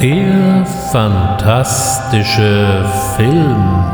Der 0.00 0.64
fantastische 0.92 2.88
Film. 3.16 3.84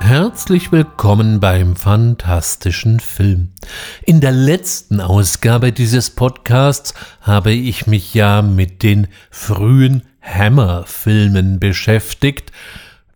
Herzlich 0.00 0.72
willkommen 0.72 1.38
beim 1.38 1.76
fantastischen 1.76 3.00
Film. 3.00 3.50
In 4.06 4.22
der 4.22 4.32
letzten 4.32 5.02
Ausgabe 5.02 5.72
dieses 5.72 6.08
Podcasts 6.08 6.94
habe 7.20 7.52
ich 7.52 7.86
mich 7.86 8.14
ja 8.14 8.40
mit 8.40 8.82
den 8.82 9.08
frühen 9.30 10.02
Hammer-Filmen 10.26 11.58
beschäftigt. 11.60 12.52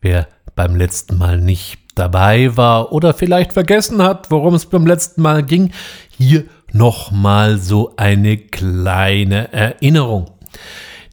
Wer 0.01 0.29
beim 0.55 0.77
letzten 0.77 1.19
Mal 1.19 1.39
nicht 1.39 1.79
dabei 1.95 2.57
war 2.57 2.93
oder 2.93 3.13
vielleicht 3.13 3.53
vergessen 3.53 4.03
hat, 4.03 4.31
worum 4.31 4.55
es 4.55 4.67
beim 4.67 4.87
letzten 4.87 5.23
Mal 5.23 5.43
ging, 5.43 5.73
hier 6.17 6.45
nochmal 6.73 7.59
so 7.59 7.93
eine 7.97 8.39
kleine 8.39 9.53
Erinnerung. 9.53 10.31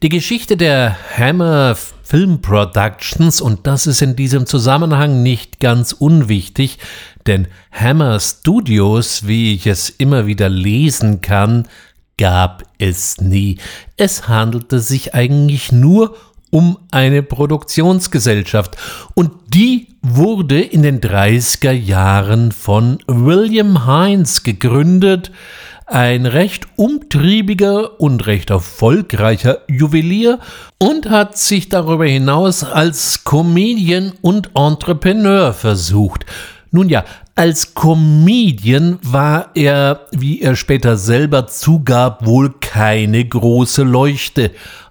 Die 0.02 0.08
Geschichte 0.08 0.56
der 0.56 0.96
Hammer 1.16 1.76
Film 2.04 2.40
Productions 2.40 3.40
und 3.40 3.66
das 3.66 3.86
ist 3.86 4.00
in 4.00 4.16
diesem 4.16 4.46
Zusammenhang 4.46 5.22
nicht 5.22 5.60
ganz 5.60 5.92
unwichtig, 5.92 6.78
denn 7.26 7.48
Hammer 7.70 8.18
Studios, 8.20 9.26
wie 9.26 9.54
ich 9.54 9.66
es 9.66 9.90
immer 9.90 10.26
wieder 10.26 10.48
lesen 10.48 11.20
kann, 11.20 11.68
gab 12.18 12.64
es 12.78 13.20
nie. 13.20 13.56
Es 13.96 14.28
handelte 14.28 14.80
sich 14.80 15.14
eigentlich 15.14 15.72
nur 15.72 16.16
um 16.50 16.78
eine 16.90 17.22
Produktionsgesellschaft 17.22 18.76
und 19.14 19.30
die 19.48 19.88
wurde 20.02 20.60
in 20.60 20.82
den 20.82 21.00
30er 21.00 21.72
Jahren 21.72 22.52
von 22.52 22.98
William 23.06 23.86
Hines 23.86 24.42
gegründet, 24.42 25.30
ein 25.86 26.26
recht 26.26 26.66
umtriebiger 26.76 28.00
und 28.00 28.26
recht 28.26 28.50
erfolgreicher 28.50 29.60
Juwelier 29.68 30.38
und 30.78 31.08
hat 31.08 31.38
sich 31.38 31.70
darüber 31.70 32.04
hinaus 32.04 32.62
als 32.62 33.24
Comedian 33.24 34.12
und 34.20 34.50
Entrepreneur 34.54 35.54
versucht. 35.54 36.26
Nun 36.70 36.88
ja, 36.88 37.04
als 37.34 37.74
Comedian 37.74 38.98
war 39.02 39.50
er, 39.54 40.06
wie 40.10 40.42
er 40.42 40.54
später 40.56 40.96
selber 40.96 41.46
zugab, 41.46 42.26
wohl 42.26 42.54
keine 42.60 43.24
große 43.24 43.82
Leuchte. 43.82 44.50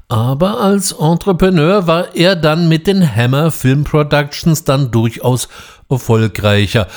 Aber 0.09 0.61
als 0.61 0.94
Entrepreneur 0.94 1.86
war 1.86 2.16
er 2.16 2.36
dann 2.36 2.70
mit 2.70 2.88
den 2.88 3.16
Hammer 3.16 3.52
Film 3.52 3.83
Productions 3.83 4.64
dann 4.64 4.89
durchaus 4.89 5.50
erfolgreicher. 5.89 6.88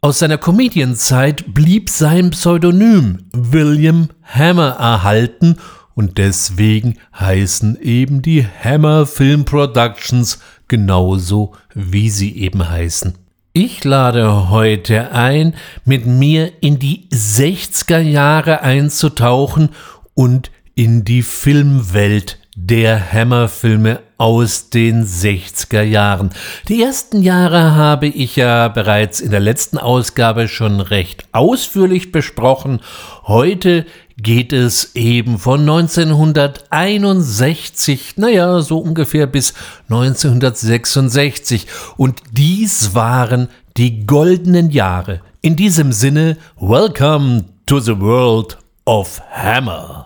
Aus 0.00 0.18
seiner 0.18 0.38
Comedienzeit 0.38 1.54
blieb 1.54 1.88
sein 1.88 2.30
Pseudonym 2.30 3.18
William 3.32 4.08
Hammer 4.24 4.70
erhalten 4.70 5.56
und 5.94 6.18
deswegen 6.18 6.98
heißen 7.18 7.80
eben 7.80 8.20
die 8.20 8.44
Hammer 8.44 9.06
Film 9.06 9.44
Productions 9.44 10.40
genauso 10.66 11.54
wie 11.74 12.10
sie 12.10 12.36
eben 12.36 12.68
heißen. 12.68 13.21
Ich 13.54 13.84
lade 13.84 14.48
heute 14.48 15.12
ein, 15.12 15.54
mit 15.84 16.06
mir 16.06 16.52
in 16.62 16.78
die 16.78 17.06
60er 17.12 17.98
Jahre 17.98 18.62
einzutauchen 18.62 19.68
und 20.14 20.50
in 20.74 21.04
die 21.04 21.20
Filmwelt 21.20 22.38
der 22.56 23.12
Hammer-Filme 23.12 24.00
aus 24.16 24.70
den 24.70 25.04
60er 25.04 25.82
Jahren. 25.82 26.30
Die 26.68 26.82
ersten 26.82 27.20
Jahre 27.20 27.74
habe 27.74 28.06
ich 28.06 28.36
ja 28.36 28.68
bereits 28.68 29.20
in 29.20 29.30
der 29.30 29.40
letzten 29.40 29.76
Ausgabe 29.76 30.48
schon 30.48 30.80
recht 30.80 31.26
ausführlich 31.32 32.10
besprochen. 32.10 32.80
Heute 33.24 33.84
geht 34.22 34.52
es 34.52 34.94
eben 34.94 35.38
von 35.38 35.60
1961, 35.60 38.14
naja, 38.16 38.60
so 38.60 38.78
ungefähr 38.78 39.26
bis 39.26 39.54
1966. 39.88 41.66
Und 41.96 42.20
dies 42.30 42.94
waren 42.94 43.48
die 43.76 44.06
goldenen 44.06 44.70
Jahre. 44.70 45.22
In 45.40 45.56
diesem 45.56 45.90
Sinne, 45.92 46.36
welcome 46.58 47.46
to 47.66 47.80
the 47.80 47.98
world 47.98 48.56
of 48.84 49.20
Hammer. 49.30 50.04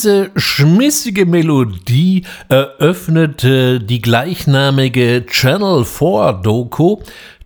Diese 0.00 0.30
schmissige 0.34 1.26
Melodie 1.26 2.24
eröffnete 2.48 3.80
die 3.80 4.00
gleichnamige 4.00 5.26
Channel 5.26 5.84
4 5.84 6.40
Doku, 6.42 7.00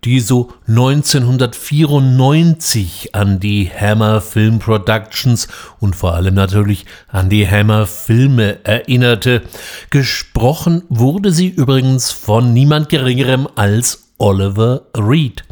die 0.04 0.20
so 0.20 0.52
1994 0.68 3.12
an 3.12 3.40
die 3.40 3.68
Hammer 3.68 4.20
Film 4.20 4.60
Productions 4.60 5.48
und 5.80 5.96
vor 5.96 6.14
allem 6.14 6.34
natürlich 6.34 6.86
an 7.08 7.28
die 7.28 7.44
Hammer 7.44 7.88
Filme 7.88 8.64
erinnerte. 8.64 9.42
Gesprochen 9.90 10.84
wurde 10.88 11.32
sie 11.32 11.48
übrigens 11.48 12.12
von 12.12 12.52
niemand 12.52 12.88
geringerem 12.88 13.48
als 13.56 14.03
Oliver 14.18 14.82
Reed. 14.96 15.44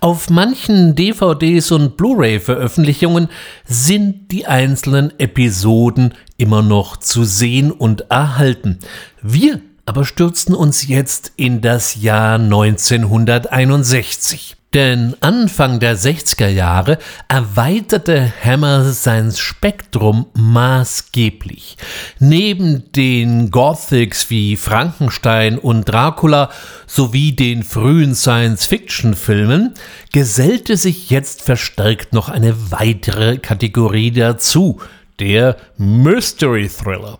Auf 0.00 0.30
manchen 0.30 0.94
DVDs 0.94 1.70
und 1.70 1.96
Blu-ray-Veröffentlichungen 1.96 3.28
sind 3.66 4.32
die 4.32 4.46
einzelnen 4.46 5.12
Episoden 5.18 6.14
immer 6.36 6.62
noch 6.62 6.96
zu 6.96 7.24
sehen 7.24 7.70
und 7.70 8.10
erhalten. 8.10 8.78
Wir 9.20 9.60
aber 9.86 10.04
stürzen 10.04 10.54
uns 10.54 10.86
jetzt 10.86 11.32
in 11.36 11.60
das 11.60 12.00
Jahr 12.00 12.38
1961. 12.38 14.56
Denn 14.72 15.16
Anfang 15.20 15.80
der 15.80 15.96
60er 15.96 16.46
Jahre 16.46 16.98
erweiterte 17.26 18.32
Hammer 18.44 18.84
sein 18.92 19.32
Spektrum 19.32 20.26
maßgeblich. 20.34 21.76
Neben 22.20 22.92
den 22.92 23.50
Gothics 23.50 24.30
wie 24.30 24.56
Frankenstein 24.56 25.58
und 25.58 25.88
Dracula 25.88 26.50
sowie 26.86 27.32
den 27.32 27.64
frühen 27.64 28.14
Science-Fiction-Filmen 28.14 29.74
gesellte 30.12 30.76
sich 30.76 31.10
jetzt 31.10 31.42
verstärkt 31.42 32.12
noch 32.12 32.28
eine 32.28 32.70
weitere 32.70 33.38
Kategorie 33.38 34.12
dazu– 34.12 34.80
der 35.20 35.56
Mystery 35.76 36.68
Thriller. 36.68 37.18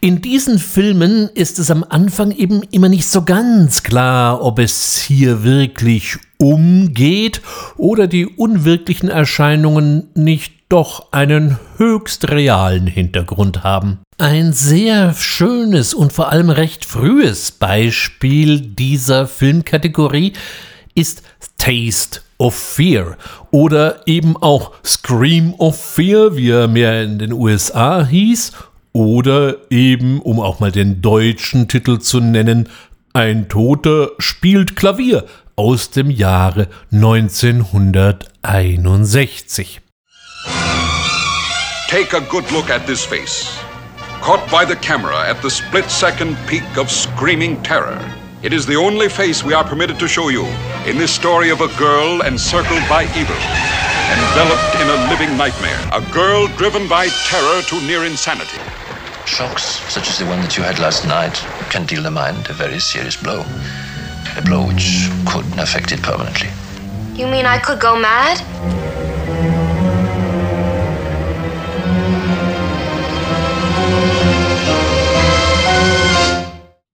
In 0.00 0.20
diesen 0.20 0.58
Filmen 0.58 1.28
ist 1.28 1.58
es 1.58 1.70
am 1.70 1.84
Anfang 1.88 2.32
eben 2.32 2.62
immer 2.72 2.88
nicht 2.88 3.08
so 3.08 3.24
ganz 3.24 3.84
klar, 3.84 4.42
ob 4.42 4.58
es 4.58 4.96
hier 4.96 5.44
wirklich 5.44 6.18
umgeht 6.38 7.42
oder 7.76 8.06
die 8.06 8.26
unwirklichen 8.26 9.08
Erscheinungen 9.08 10.08
nicht 10.14 10.54
doch 10.68 11.12
einen 11.12 11.58
höchst 11.76 12.30
realen 12.30 12.86
Hintergrund 12.86 13.64
haben. 13.64 14.00
Ein 14.18 14.52
sehr 14.52 15.14
schönes 15.14 15.94
und 15.94 16.12
vor 16.12 16.30
allem 16.30 16.50
recht 16.50 16.84
frühes 16.84 17.50
Beispiel 17.50 18.60
dieser 18.60 19.26
Filmkategorie 19.26 20.32
ist 20.94 21.22
Taste 21.58 22.20
of 22.38 22.54
Fear 22.54 23.16
oder 23.50 24.06
eben 24.06 24.36
auch 24.36 24.72
Scream 24.84 25.54
of 25.54 25.80
Fear, 25.80 26.36
wie 26.36 26.50
er 26.50 26.68
mehr 26.68 27.02
in 27.02 27.18
den 27.18 27.32
USA 27.32 28.04
hieß, 28.04 28.52
oder 28.92 29.56
eben, 29.70 30.20
um 30.20 30.40
auch 30.40 30.60
mal 30.60 30.72
den 30.72 31.02
deutschen 31.02 31.68
Titel 31.68 31.98
zu 31.98 32.20
nennen, 32.20 32.68
Ein 33.12 33.48
Toter 33.48 34.10
spielt 34.18 34.76
Klavier 34.76 35.26
aus 35.56 35.90
dem 35.90 36.10
Jahre 36.10 36.68
1961. 36.92 39.80
take 41.88 42.12
a 42.12 42.20
good 42.28 42.44
look 42.52 42.68
at 42.68 42.86
this 42.86 43.06
face. 43.06 43.58
Caught 44.20 44.46
by 44.50 44.62
the 44.62 44.76
camera 44.76 45.26
at 45.26 45.40
the 45.40 45.48
split 45.48 45.90
second 45.90 46.36
peak 46.46 46.76
of 46.76 46.90
screaming 46.90 47.62
terror. 47.62 47.98
It 48.42 48.52
is 48.52 48.66
the 48.66 48.76
only 48.76 49.08
face 49.08 49.42
we 49.42 49.54
are 49.54 49.64
permitted 49.64 49.98
to 50.00 50.06
show 50.06 50.28
you 50.28 50.44
in 50.84 50.98
this 50.98 51.10
story 51.10 51.48
of 51.48 51.62
a 51.62 51.74
girl 51.78 52.20
encircled 52.20 52.86
by 52.90 53.04
evil, 53.16 53.40
enveloped 54.12 54.74
in 54.82 54.86
a 54.86 55.08
living 55.08 55.34
nightmare, 55.38 55.80
a 55.90 56.02
girl 56.12 56.46
driven 56.58 56.86
by 56.88 57.08
terror 57.24 57.62
to 57.62 57.80
near 57.86 58.04
insanity. 58.04 58.60
Shocks, 59.28 59.62
such 59.92 60.08
as 60.08 60.18
the 60.18 60.26
one 60.26 60.40
that 60.40 60.56
you 60.56 60.62
had 60.64 60.78
last 60.78 61.06
night, 61.06 61.34
can 61.70 61.84
deal 61.86 62.02
the 62.02 62.10
mind 62.10 62.48
a 62.48 62.52
very 62.52 62.80
serious 62.80 63.14
blow. 63.14 63.44
A 64.36 64.42
blow 64.42 64.66
which 64.66 65.08
could 65.26 65.46
affect 65.58 65.92
it 65.92 66.02
permanently. 66.02 66.48
You 67.14 67.28
mean 67.28 67.46
I 67.46 67.58
could 67.58 67.78
go 67.78 67.94
mad? 67.96 69.57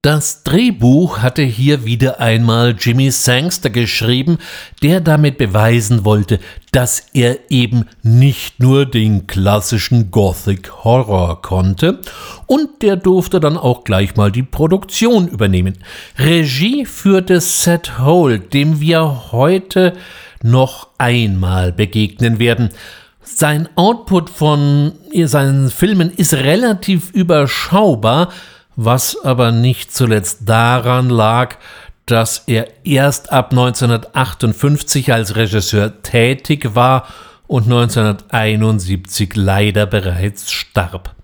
Das 0.04 0.42
Drehbuch 0.42 1.20
hatte 1.20 1.40
hier 1.40 1.86
wieder 1.86 2.20
einmal 2.20 2.74
Jimmy 2.78 3.10
Sangster 3.10 3.70
geschrieben, 3.70 4.36
der 4.82 5.00
damit 5.00 5.38
beweisen 5.38 6.04
wollte, 6.04 6.40
dass 6.72 7.06
er 7.14 7.50
eben 7.50 7.86
nicht 8.02 8.60
nur 8.60 8.84
den 8.84 9.26
klassischen 9.26 10.10
Gothic 10.10 10.84
Horror 10.84 11.40
konnte, 11.40 12.00
und 12.44 12.82
der 12.82 12.96
durfte 12.96 13.40
dann 13.40 13.56
auch 13.56 13.82
gleich 13.84 14.14
mal 14.14 14.30
die 14.30 14.42
Produktion 14.42 15.26
übernehmen. 15.26 15.78
Regie 16.18 16.84
führte 16.84 17.40
Seth 17.40 17.98
Holt, 17.98 18.52
dem 18.52 18.80
wir 18.80 19.32
heute 19.32 19.94
noch 20.42 20.88
einmal 20.98 21.72
begegnen 21.72 22.38
werden. 22.38 22.68
Sein 23.22 23.70
Output 23.74 24.28
von 24.28 24.92
seinen 25.14 25.70
Filmen 25.70 26.10
ist 26.10 26.34
relativ 26.34 27.10
überschaubar, 27.12 28.28
was 28.76 29.16
aber 29.24 29.52
nicht 29.52 29.94
zuletzt 29.94 30.40
daran 30.46 31.08
lag, 31.08 31.56
dass 32.06 32.44
er 32.46 32.68
erst 32.84 33.32
ab 33.32 33.50
1958 33.50 35.12
als 35.12 35.36
Regisseur 35.36 36.02
tätig 36.02 36.74
war 36.74 37.08
und 37.46 37.64
1971 37.64 39.34
leider 39.36 39.86
bereits 39.86 40.50
starb. 40.50 41.14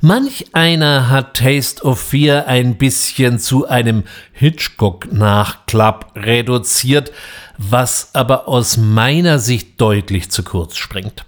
Manch 0.00 0.46
einer 0.52 1.10
hat 1.10 1.36
Taste 1.36 1.82
of 1.84 2.00
Fear 2.00 2.46
ein 2.46 2.78
bisschen 2.78 3.38
zu 3.38 3.68
einem 3.68 4.04
Hitchcock-Nachklapp 4.32 6.12
reduziert, 6.16 7.12
was 7.58 8.14
aber 8.14 8.48
aus 8.48 8.78
meiner 8.78 9.38
Sicht 9.38 9.80
deutlich 9.80 10.30
zu 10.30 10.42
kurz 10.42 10.76
springt. 10.76 11.24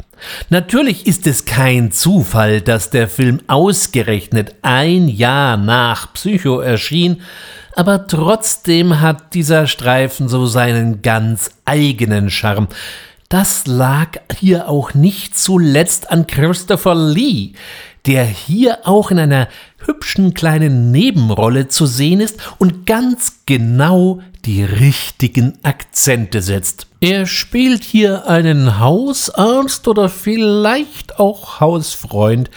Natürlich 0.50 1.06
ist 1.06 1.26
es 1.26 1.44
kein 1.44 1.92
Zufall, 1.92 2.60
dass 2.60 2.90
der 2.90 3.08
Film 3.08 3.40
ausgerechnet 3.46 4.54
ein 4.62 5.08
Jahr 5.08 5.56
nach 5.56 6.12
Psycho 6.12 6.60
erschien, 6.60 7.22
aber 7.74 8.06
trotzdem 8.06 9.00
hat 9.00 9.34
dieser 9.34 9.66
Streifen 9.66 10.28
so 10.28 10.46
seinen 10.46 11.02
ganz 11.02 11.50
eigenen 11.64 12.30
Charme. 12.30 12.68
Das 13.28 13.66
lag 13.66 14.18
hier 14.38 14.68
auch 14.68 14.92
nicht 14.92 15.38
zuletzt 15.38 16.10
an 16.10 16.26
Christopher 16.26 16.94
Lee, 16.94 17.52
der 18.04 18.24
hier 18.24 18.80
auch 18.84 19.10
in 19.10 19.18
einer 19.18 19.48
hübschen 19.86 20.34
kleinen 20.34 20.90
Nebenrolle 20.90 21.68
zu 21.68 21.86
sehen 21.86 22.20
ist 22.20 22.40
und 22.58 22.84
ganz 22.84 23.42
genau 23.46 24.20
die 24.44 24.64
richtigen 24.64 25.58
Akzente 25.62 26.42
setzt. 26.42 26.86
Er 27.00 27.26
spielt 27.26 27.84
hier 27.84 28.28
einen 28.28 28.78
Hausarzt 28.78 29.88
oder 29.88 30.08
vielleicht 30.08 31.18
auch 31.18 31.60
Hausfreund, 31.60 32.50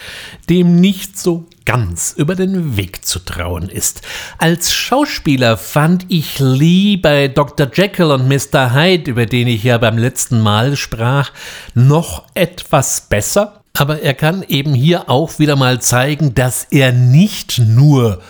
dem 0.50 0.80
nicht 0.80 1.18
so 1.18 1.46
ganz 1.66 2.14
über 2.16 2.36
den 2.36 2.78
Weg 2.78 3.06
zu 3.06 3.20
trauen 3.20 3.70
ist. 3.70 4.02
Als 4.38 4.74
Schauspieler 4.74 5.58
fand 5.58 6.06
ich 6.10 6.40
Lee 6.40 6.98
bei 6.98 7.28
Dr. 7.28 7.70
Jekyll 7.74 8.12
und 8.12 8.28
Mr. 8.28 8.74
Hyde, 8.74 9.10
über 9.10 9.26
den 9.26 9.48
ich 9.48 9.64
ja 9.64 9.78
beim 9.78 9.98
letzten 9.98 10.42
Mal 10.42 10.76
sprach, 10.76 11.32
noch 11.74 12.24
etwas 12.36 13.02
besser. 13.10 13.62
Aber 13.78 14.02
er 14.02 14.14
kann 14.14 14.44
eben 14.48 14.74
hier 14.74 15.10
auch 15.10 15.40
wieder 15.40 15.56
mal 15.56 15.82
zeigen, 15.82 16.34
dass 16.34 16.66
er 16.70 16.94
nicht 16.94 17.60
nur 17.60 18.22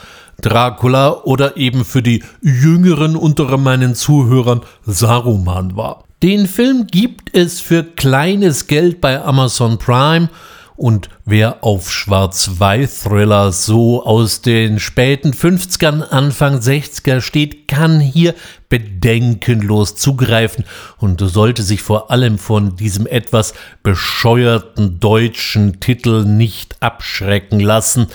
Dracula 0.46 1.24
oder 1.24 1.58
eben 1.58 1.84
für 1.84 2.04
die 2.04 2.24
Jüngeren 2.42 3.16
unter 3.16 3.58
meinen 3.58 3.96
Zuhörern 3.96 4.62
Saruman 4.86 5.76
war. 5.76 6.04
Den 6.22 6.48
Film 6.48 6.88
gibt 6.88 7.36
es 7.36 7.60
für 7.60 7.84
kleines 7.84 8.68
Geld 8.68 9.02
bei 9.02 9.22
Amazon 9.22 9.80
Prime 9.80 10.30
und 10.78 11.10
wer 11.24 11.64
auf 11.64 11.92
Schwarz-Weiß-Thriller 11.92 13.54
so 13.54 14.06
aus 14.06 14.42
den 14.42 14.80
späten 14.80 15.32
50ern, 15.32 16.02
Anfang 16.02 16.60
60er 16.60 17.22
steht, 17.22 17.68
kann 17.68 18.00
hier 18.02 18.36
bedenkenlos 18.68 19.96
zugreifen 19.96 20.66
und 20.98 21.22
sollte 21.22 21.64
sich 21.64 21.82
vor 21.82 22.12
allem 22.12 22.38
von 22.38 22.76
diesem 22.76 23.08
etwas 23.08 23.54
bescheuerten 23.84 25.00
deutschen 25.00 25.80
Titel 25.80 26.26
nicht 26.26 26.76
abschrecken 26.82 27.62
lassen. 27.62 28.08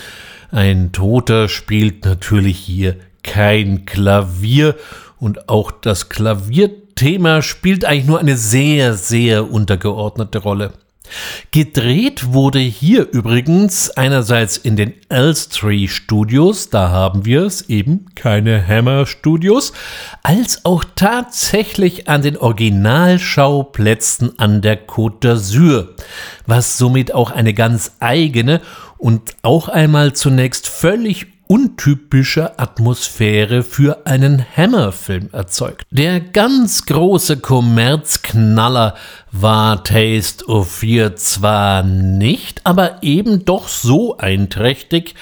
Ein 0.52 0.92
Toter 0.92 1.48
spielt 1.48 2.04
natürlich 2.04 2.58
hier 2.58 2.96
kein 3.22 3.84
Klavier 3.84 4.76
und 5.18 5.48
auch 5.48 5.70
das 5.70 6.08
Klavierthema 6.08 7.42
spielt 7.42 7.84
eigentlich 7.84 8.06
nur 8.06 8.18
eine 8.18 8.36
sehr, 8.36 8.94
sehr 8.94 9.50
untergeordnete 9.50 10.38
Rolle. 10.38 10.72
Gedreht 11.50 12.32
wurde 12.32 12.60
hier 12.60 13.10
übrigens 13.10 13.90
einerseits 13.90 14.56
in 14.56 14.76
den 14.76 14.94
Elstree 15.08 15.88
Studios, 15.88 16.70
da 16.70 16.90
haben 16.90 17.24
wir 17.24 17.42
es 17.42 17.68
eben, 17.68 18.06
keine 18.14 18.64
Hammer 18.66 19.06
Studios, 19.06 19.72
als 20.22 20.64
auch 20.64 20.84
tatsächlich 20.94 22.08
an 22.08 22.22
den 22.22 22.36
Originalschauplätzen 22.36 24.38
an 24.38 24.62
der 24.62 24.86
Côte 24.86 25.20
d'Azur, 25.20 25.88
was 26.46 26.78
somit 26.78 27.12
auch 27.12 27.32
eine 27.32 27.54
ganz 27.54 27.96
eigene 27.98 28.60
und 29.00 29.34
auch 29.42 29.68
einmal 29.68 30.12
zunächst 30.12 30.68
völlig 30.68 31.26
untypische 31.46 32.60
Atmosphäre 32.60 33.64
für 33.64 34.06
einen 34.06 34.44
Hammer-Film 34.56 35.30
erzeugt. 35.32 35.84
Der 35.90 36.20
ganz 36.20 36.86
große 36.86 37.38
Kommerzknaller 37.38 38.94
war 39.32 39.82
Taste 39.82 40.46
of 40.46 40.70
Fear 40.70 41.16
zwar 41.16 41.82
nicht, 41.82 42.60
aber 42.64 43.02
eben 43.02 43.44
doch 43.44 43.66
so 43.66 44.16
einträchtig, 44.16 45.16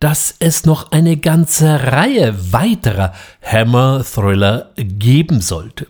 dass 0.00 0.34
es 0.38 0.66
noch 0.66 0.92
eine 0.92 1.16
ganze 1.16 1.82
Reihe 1.92 2.34
weiterer 2.52 3.14
Hammer-Thriller 3.40 4.72
geben 4.76 5.40
sollte. 5.40 5.86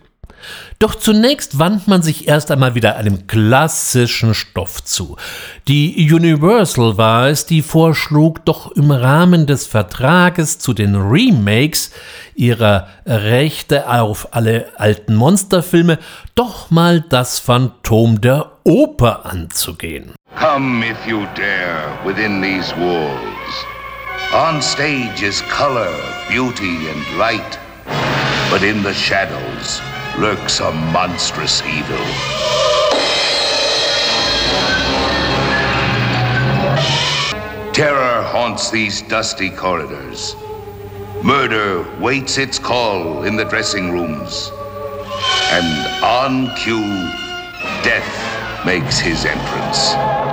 Doch 0.79 0.95
zunächst 0.95 1.57
wandt 1.57 1.87
man 1.87 2.01
sich 2.01 2.27
erst 2.27 2.51
einmal 2.51 2.75
wieder 2.75 2.97
einem 2.97 3.27
klassischen 3.27 4.33
Stoff 4.33 4.83
zu. 4.83 5.15
Die 5.67 6.11
Universal 6.11 6.97
war 6.97 7.29
es, 7.29 7.45
die 7.45 7.61
vorschlug, 7.61 8.43
doch 8.45 8.71
im 8.73 8.91
Rahmen 8.91 9.45
des 9.45 9.65
Vertrages 9.65 10.59
zu 10.59 10.73
den 10.73 10.95
Remakes 10.95 11.91
ihrer 12.35 12.87
Rechte 13.05 13.89
auf 13.89 14.33
alle 14.33 14.67
alten 14.77 15.15
Monsterfilme 15.15 15.97
doch 16.35 16.69
mal 16.71 17.01
das 17.01 17.39
Phantom 17.39 18.19
der 18.19 18.51
Oper 18.65 19.25
anzugehen. 19.25 20.11
Come 20.37 20.85
if 20.85 20.97
you 21.07 21.25
dare 21.35 21.87
within 22.03 22.41
these 22.41 22.75
walls. 22.75 23.65
On 24.33 24.61
stage 24.61 25.23
is 25.23 25.41
color, 25.49 25.93
beauty 26.29 26.89
and 26.89 27.17
light, 27.17 27.57
but 28.49 28.63
in 28.63 28.83
the 28.83 28.93
shadows 28.93 29.81
lurks 30.19 30.59
a 30.61 30.71
monstrous 30.71 31.61
evil. 31.63 31.97
Terror 37.73 38.23
haunts 38.23 38.71
these 38.71 39.01
dusty 39.01 39.49
corridors. 39.49 40.35
Murder 41.21 41.85
waits 41.99 42.37
its 42.37 42.57
call 42.57 43.23
in 43.23 43.35
the 43.35 43.43
dressing 43.43 43.91
rooms. 43.91 44.51
And 45.51 46.03
on 46.03 46.55
cue, 46.55 46.81
death 47.83 48.65
makes 48.65 48.99
his 48.99 49.25
entrance. 49.25 50.24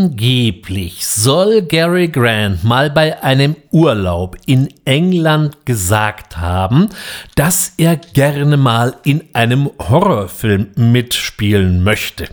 Angeblich 0.00 1.06
soll 1.06 1.60
Gary 1.60 2.08
Grant 2.08 2.64
mal 2.64 2.88
bei 2.88 3.22
einem 3.22 3.54
Urlaub 3.70 4.34
in 4.46 4.68
England 4.86 5.66
gesagt 5.66 6.38
haben, 6.38 6.88
dass 7.34 7.74
er 7.76 7.96
gerne 7.96 8.56
mal 8.56 8.94
in 9.04 9.22
einem 9.34 9.70
Horrorfilm 9.78 10.68
mitspielen 10.74 11.84
möchte. 11.84 12.28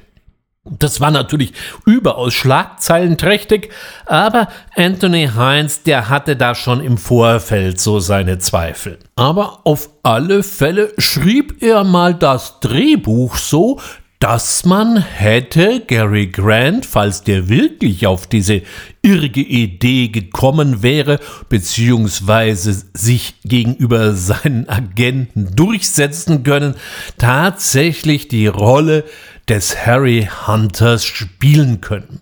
Das 0.63 1.01
war 1.01 1.11
natürlich 1.11 1.51
überaus 1.85 2.33
schlagzeilenträchtig, 2.33 3.69
aber 4.05 4.47
Anthony 4.77 5.29
Hines, 5.35 5.83
der 5.83 6.07
hatte 6.07 6.37
da 6.37 6.55
schon 6.55 6.79
im 6.79 6.97
Vorfeld 6.97 7.81
so 7.81 7.99
seine 7.99 8.39
Zweifel. 8.39 8.97
Aber 9.17 9.59
auf 9.65 9.89
alle 10.03 10.41
Fälle 10.43 10.93
schrieb 10.97 11.61
er 11.61 11.83
mal 11.83 12.13
das 12.13 12.61
Drehbuch 12.61 13.35
so, 13.35 13.81
dass 14.19 14.65
man 14.65 14.97
hätte 14.97 15.81
Gary 15.81 16.27
Grant, 16.27 16.85
falls 16.85 17.23
der 17.23 17.49
wirklich 17.49 18.07
auf 18.07 18.25
diese 18.25 18.63
irrige 19.03 19.41
Idee 19.41 20.07
gekommen 20.07 20.81
wäre, 20.81 21.19
beziehungsweise 21.49 22.83
sich 22.93 23.35
gegenüber 23.43 24.13
seinen 24.13 24.67
Agenten 24.67 25.55
durchsetzen 25.55 26.43
können, 26.43 26.75
tatsächlich 27.19 28.27
die 28.27 28.47
Rolle 28.47 29.03
des 29.47 29.85
Harry 29.85 30.27
Hunters 30.47 31.05
spielen 31.05 31.79
können. 31.81 32.21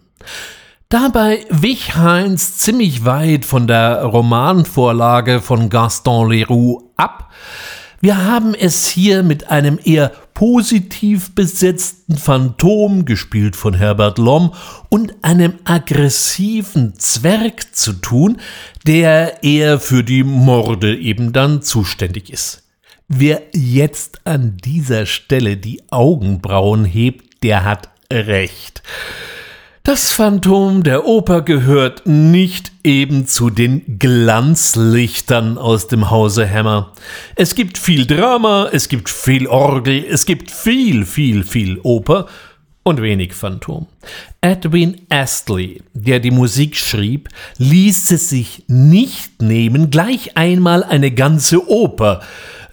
Dabei 0.89 1.45
wich 1.49 1.95
Heinz 1.95 2.57
ziemlich 2.57 3.05
weit 3.05 3.45
von 3.45 3.67
der 3.67 4.03
Romanvorlage 4.03 5.41
von 5.41 5.69
Gaston 5.69 6.29
Leroux 6.29 6.91
ab. 6.95 7.31
Wir 8.01 8.23
haben 8.23 8.53
es 8.53 8.85
hier 8.85 9.23
mit 9.23 9.49
einem 9.49 9.79
eher 9.83 10.11
positiv 10.35 11.33
besetzten 11.33 12.17
Phantom, 12.17 13.05
gespielt 13.05 13.55
von 13.55 13.73
Herbert 13.73 14.19
Lom, 14.19 14.53
und 14.89 15.15
einem 15.23 15.53
aggressiven 15.63 16.93
Zwerg 16.99 17.75
zu 17.75 17.93
tun, 17.93 18.37
der 18.85 19.43
eher 19.43 19.79
für 19.79 20.03
die 20.03 20.23
Morde 20.23 20.95
eben 20.95 21.33
dann 21.33 21.63
zuständig 21.63 22.29
ist. 22.29 22.61
Wer 23.07 23.43
jetzt 23.53 24.27
an 24.27 24.57
dieser 24.57 25.05
Stelle 25.07 25.57
die 25.57 25.81
Augenbrauen 25.89 26.85
hebt, 26.85 27.41
der 27.41 27.63
hat 27.63 27.89
recht. 28.11 28.83
Das 29.85 30.13
Phantom 30.13 30.81
der 30.81 31.05
Oper 31.05 31.43
gehört 31.43 32.07
nicht 32.07 32.71
eben 32.83 33.27
zu 33.27 33.51
den 33.51 33.99
Glanzlichtern 33.99 35.59
aus 35.59 35.87
dem 35.87 36.09
Hause 36.09 36.49
Hammer. 36.49 36.91
Es 37.35 37.53
gibt 37.53 37.77
viel 37.77 38.07
Drama, 38.07 38.67
es 38.71 38.89
gibt 38.89 39.11
viel 39.11 39.45
Orgel, 39.45 40.03
es 40.09 40.25
gibt 40.25 40.49
viel, 40.49 41.05
viel, 41.05 41.43
viel 41.43 41.79
Oper 41.83 42.25
und 42.81 42.99
wenig 42.99 43.35
Phantom. 43.35 43.85
Edwin 44.41 45.01
Astley, 45.09 45.83
der 45.93 46.19
die 46.19 46.31
Musik 46.31 46.77
schrieb, 46.77 47.29
ließ 47.59 48.09
es 48.09 48.29
sich 48.29 48.63
nicht 48.67 49.39
nehmen, 49.39 49.91
gleich 49.91 50.35
einmal 50.35 50.83
eine 50.83 51.11
ganze 51.11 51.69
Oper 51.69 52.21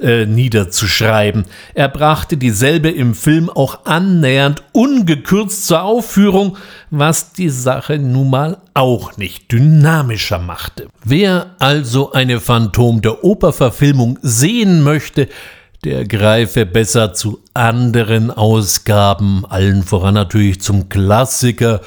äh, 0.00 0.26
niederzuschreiben. 0.26 1.44
Er 1.74 1.88
brachte 1.88 2.36
dieselbe 2.36 2.90
im 2.90 3.14
Film 3.14 3.50
auch 3.50 3.84
annähernd 3.84 4.62
ungekürzt 4.72 5.66
zur 5.66 5.82
Aufführung, 5.82 6.56
was 6.90 7.32
die 7.32 7.48
Sache 7.48 7.98
nun 7.98 8.30
mal 8.30 8.58
auch 8.74 9.16
nicht 9.16 9.50
dynamischer 9.52 10.38
machte. 10.38 10.88
Wer 11.04 11.54
also 11.58 12.12
eine 12.12 12.40
Phantom 12.40 13.02
der 13.02 13.24
Oper-Verfilmung 13.24 14.18
sehen 14.22 14.82
möchte, 14.82 15.28
der 15.84 16.06
greife 16.06 16.64
besser 16.64 17.12
zu 17.12 17.40
anderen 17.54 18.30
Ausgaben, 18.30 19.44
allen 19.48 19.82
voran 19.82 20.14
natürlich 20.14 20.60
zum 20.60 20.88
Klassiker 20.88 21.80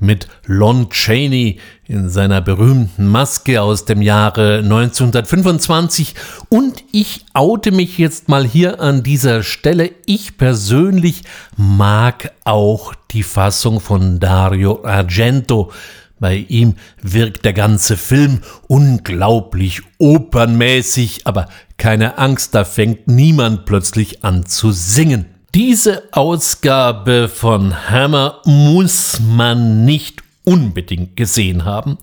mit 0.00 0.28
Lon 0.44 0.90
Chaney 0.90 1.58
in 1.88 2.10
seiner 2.10 2.42
berühmten 2.42 3.06
Maske 3.06 3.62
aus 3.62 3.86
dem 3.86 4.02
Jahre 4.02 4.58
1925 4.58 6.14
und 6.50 6.84
ich 6.92 7.24
oute 7.32 7.72
mich 7.72 7.96
jetzt 7.96 8.28
mal 8.28 8.44
hier 8.46 8.80
an 8.80 9.02
dieser 9.02 9.42
Stelle. 9.42 9.92
Ich 10.04 10.36
persönlich 10.36 11.22
mag 11.56 12.32
auch 12.44 12.94
die 13.10 13.22
Fassung 13.22 13.80
von 13.80 14.20
Dario 14.20 14.84
Argento. 14.84 15.72
Bei 16.20 16.36
ihm 16.36 16.74
wirkt 17.00 17.46
der 17.46 17.54
ganze 17.54 17.96
Film 17.96 18.40
unglaublich 18.66 19.80
opernmäßig, 19.98 21.26
aber 21.26 21.48
keine 21.78 22.18
Angst, 22.18 22.54
da 22.54 22.64
fängt 22.64 23.08
niemand 23.08 23.64
plötzlich 23.64 24.24
an 24.24 24.44
zu 24.44 24.72
singen. 24.72 25.24
Diese 25.54 26.02
Ausgabe 26.12 27.30
von 27.34 27.88
Hammer 27.88 28.42
muss 28.44 29.20
man 29.20 29.86
nicht 29.86 30.27
unbedingt 30.48 31.14
gesehen 31.14 31.66
haben. 31.66 31.98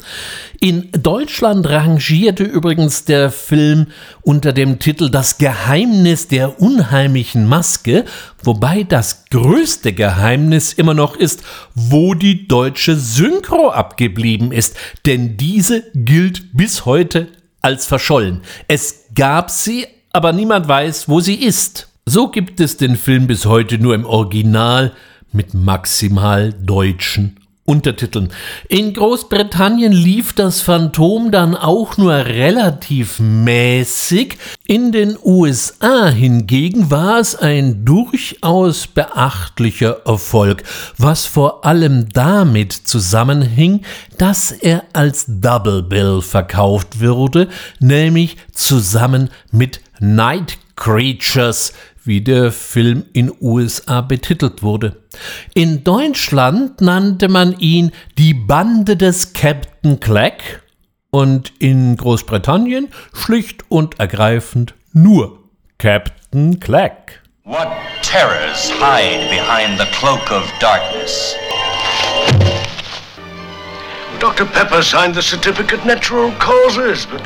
In 0.60 0.90
Deutschland 0.92 1.68
rangierte 1.68 2.44
übrigens 2.44 3.04
der 3.04 3.32
Film 3.32 3.88
unter 4.22 4.54
dem 4.54 4.78
Titel 4.78 5.10
Das 5.10 5.40
Geheimnis 5.40 6.28
der 6.28 6.62
unheimlichen 6.62 7.48
Maske, 7.48 8.06
wobei 8.44 8.84
das 8.84 9.26
größte 9.32 9.94
Geheimnis 9.94 10.74
immer 10.74 10.94
noch 10.94 11.16
ist, 11.16 11.42
wo 11.74 12.14
die 12.14 12.48
deutsche 12.48 12.96
Synchro 12.96 13.72
abgeblieben 13.72 14.52
ist, 14.52 14.78
denn 15.08 15.38
diese 15.38 15.82
gilt 15.96 16.56
bis 16.56 16.86
heute 16.86 17.30
als 17.62 17.88
verschollen. 17.88 18.42
Es 18.68 19.06
gab 19.16 19.50
sie, 19.50 19.88
aber 20.14 20.34
niemand 20.34 20.68
weiß, 20.68 21.10
wo 21.10 21.20
sie 21.20 21.34
ist. 21.34 21.90
So 22.06 22.28
gibt 22.28 22.60
es 22.60 22.78
den 22.78 22.96
Film 22.96 23.26
bis 23.26 23.48
heute 23.48 23.80
nur 23.80 23.96
im 23.96 24.06
Original 24.06 24.92
mit 25.32 25.56
maximal 25.56 26.54
deutschen 26.54 27.40
Untertiteln. 27.68 28.32
In 28.70 28.94
Großbritannien 28.94 29.92
lief 29.92 30.34
das 30.34 30.62
Phantom 30.62 31.32
dann 31.32 31.56
auch 31.56 31.98
nur 31.98 32.14
relativ 32.14 33.20
mäßig. 33.20 34.38
In 34.68 34.92
den 34.92 35.18
USA 35.24 36.10
hingegen 36.10 36.92
war 36.92 37.20
es 37.20 37.36
ein 37.36 37.84
durchaus 37.84 38.86
beachtlicher 38.86 40.06
Erfolg, 40.06 40.62
was 41.00 41.26
vor 41.26 41.66
allem 41.66 42.08
damit 42.14 42.72
zusammenhing, 42.72 43.82
dass 44.20 44.52
er 44.52 44.84
als 44.94 45.26
Double 45.28 45.82
Bill 45.82 46.22
verkauft 46.22 47.02
wurde, 47.02 47.48
nämlich 47.80 48.38
zusammen 48.52 49.32
mit 49.52 49.82
Night 50.00 50.60
Creatures, 50.76 51.74
wie 52.04 52.22
der 52.22 52.52
Film 52.52 53.06
in 53.14 53.32
USA 53.42 54.02
betitelt 54.02 54.62
wurde. 54.62 54.98
In 55.54 55.84
Deutschland 55.84 56.82
nannte 56.82 57.28
man 57.28 57.58
ihn 57.60 57.92
die 58.18 58.34
Bande 58.34 58.98
des 58.98 59.34
Captain 59.34 60.00
Clack 60.00 60.62
und 61.12 61.54
in 61.60 61.96
Großbritannien 61.96 62.90
schlicht 63.14 63.64
und 63.70 64.00
ergreifend 64.00 64.74
nur 64.94 65.40
Captain 65.78 66.60
Clack. 66.60 67.22
What 67.44 67.70
terrors 68.02 68.72
hide 68.72 69.30
behind 69.30 69.80
the 69.80 69.86
cloak 69.98 70.32
of 70.32 70.44
darkness? 70.60 71.36
Dr. 74.20 74.46
Pepper 74.46 74.82
signed 74.82 75.14
the 75.14 75.22
certificate 75.22 75.86
natural 75.86 76.32
causes, 76.40 77.06
but 77.06 77.22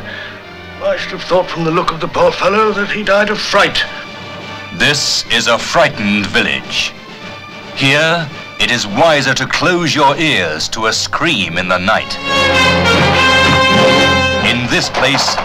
I 0.84 0.98
should 0.98 1.12
have 1.12 1.24
thought 1.24 1.50
from 1.50 1.64
the 1.64 1.72
look 1.72 1.92
of 1.92 2.00
the 2.00 2.08
poor 2.08 2.32
fellow 2.32 2.72
that 2.74 2.92
he 2.92 3.04
died 3.04 3.30
of 3.30 3.40
fright. 3.40 3.86
This 4.78 5.26
is 5.32 5.48
a 5.48 5.58
frightened 5.58 6.26
village. 6.28 6.94
Here, 7.80 8.30
it 8.60 8.72
is 8.72 8.86
wiser 8.86 9.34
to 9.34 9.48
close 9.48 9.96
your 9.96 10.18
ears 10.18 10.68
to 10.68 10.88
a 10.88 10.92
scream 10.92 11.58
in 11.58 11.70
the 11.70 11.78
night. 11.78 12.12
In 14.44 14.68
this 14.70 14.90
place, 14.90 15.38